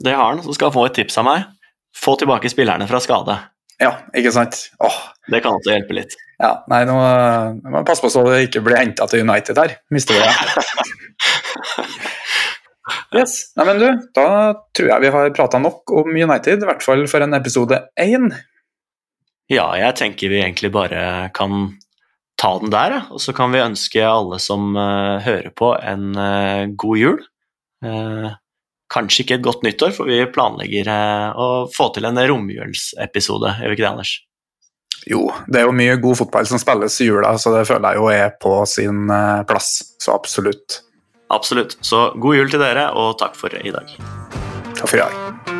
Det 0.00 0.14
har 0.14 0.30
han, 0.30 0.44
som 0.44 0.54
skal 0.54 0.70
få 0.72 0.86
et 0.86 0.94
tips 1.00 1.18
av 1.20 1.26
meg. 1.26 1.48
Få 1.96 2.14
tilbake 2.20 2.48
spillerne 2.52 2.86
fra 2.88 3.02
skade. 3.02 3.34
Ja, 3.80 3.94
ikke 4.16 4.32
sant. 4.34 4.58
Åh. 4.84 4.98
Det 5.30 5.40
kan 5.44 5.56
også 5.56 5.72
hjelpe 5.72 5.96
litt. 5.96 6.16
Ja, 6.40 6.54
nei, 6.72 6.82
nå 6.88 6.96
må 6.96 7.82
passe 7.86 8.02
på 8.04 8.10
så 8.12 8.24
det 8.26 8.46
ikke 8.48 8.62
blir 8.66 8.78
henta 8.80 9.06
til 9.08 9.24
United 9.24 9.58
her. 9.60 9.76
Mister 9.94 10.16
vi 10.16 10.24
det. 10.24 11.84
yes. 13.20 13.34
Nei, 13.56 13.66
men 13.68 13.80
du, 13.80 13.88
da 14.16 14.26
tror 14.76 14.90
jeg 14.92 15.04
vi 15.04 15.12
har 15.16 15.34
prata 15.36 15.60
nok 15.62 15.92
om 16.02 16.10
United, 16.12 16.60
i 16.64 16.70
hvert 16.70 16.84
fall 16.84 17.06
for 17.10 17.24
en 17.24 17.36
episode 17.38 17.78
én. 18.00 18.30
Ja, 19.50 19.66
jeg 19.78 19.96
tenker 19.98 20.32
vi 20.32 20.42
egentlig 20.42 20.72
bare 20.74 21.30
kan 21.36 21.72
ta 22.40 22.54
den 22.60 22.72
der, 22.72 23.00
og 23.10 23.20
så 23.22 23.34
kan 23.36 23.52
vi 23.52 23.62
ønske 23.62 24.04
alle 24.06 24.38
som 24.42 24.72
uh, 24.78 25.20
hører 25.24 25.50
på, 25.56 25.74
en 25.76 26.14
uh, 26.16 26.70
god 26.80 27.00
jul. 27.00 27.18
Uh, 27.84 28.30
kanskje 28.90 29.24
ikke 29.24 29.38
et 29.38 29.46
godt 29.46 29.62
nyttår, 29.66 29.94
for 29.96 30.10
vi 30.10 30.18
planlegger 30.34 30.90
eh, 30.90 31.28
å 31.38 31.46
få 31.74 31.90
til 31.94 32.08
en 32.08 32.18
romjulsepisode, 32.32 33.54
gjør 33.60 33.72
vi 33.72 33.78
ikke 33.78 33.86
det, 33.86 33.92
Anders? 33.92 34.16
Jo, 35.08 35.22
det 35.48 35.62
er 35.62 35.68
jo 35.68 35.76
mye 35.76 35.96
god 36.02 36.18
fotball 36.18 36.48
som 36.48 36.60
spilles 36.60 36.98
i 37.00 37.08
jula, 37.08 37.32
så 37.40 37.54
det 37.54 37.64
føler 37.70 37.94
jeg 37.94 38.02
jo 38.02 38.10
er 38.12 38.34
på 38.42 38.56
sin 38.68 39.06
eh, 39.14 39.40
plass. 39.48 39.72
Så 40.02 40.12
absolutt. 40.16 40.82
Absolutt. 41.30 41.78
Så 41.86 42.10
god 42.20 42.40
jul 42.40 42.52
til 42.52 42.62
dere, 42.62 42.90
og 42.98 43.16
takk 43.22 43.38
for 43.38 43.54
i 43.54 43.72
dag. 43.74 43.96
Takk 44.74 44.86
for 44.86 44.98
i 44.98 45.06
dag. 45.06 45.59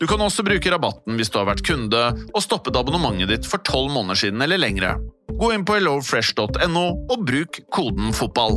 Du 0.00 0.06
kan 0.08 0.22
også 0.24 0.40
bruke 0.46 0.70
rabatten 0.72 1.18
hvis 1.20 1.28
du 1.28 1.36
har 1.36 1.50
vært 1.50 1.60
kunde 1.66 1.98
og 2.32 2.40
stoppet 2.40 2.76
abonnementet 2.80 3.28
ditt 3.28 3.48
for 3.48 3.60
tolv 3.68 3.92
måneder 3.92 4.16
siden 4.16 4.40
eller 4.40 4.60
lengre. 4.60 4.94
Gå 5.36 5.50
inn 5.52 5.66
på 5.68 5.76
hellofresh.no 5.76 6.84
og 7.12 7.26
bruk 7.28 7.60
koden 7.72 8.14
FOTBALL. 8.16 8.56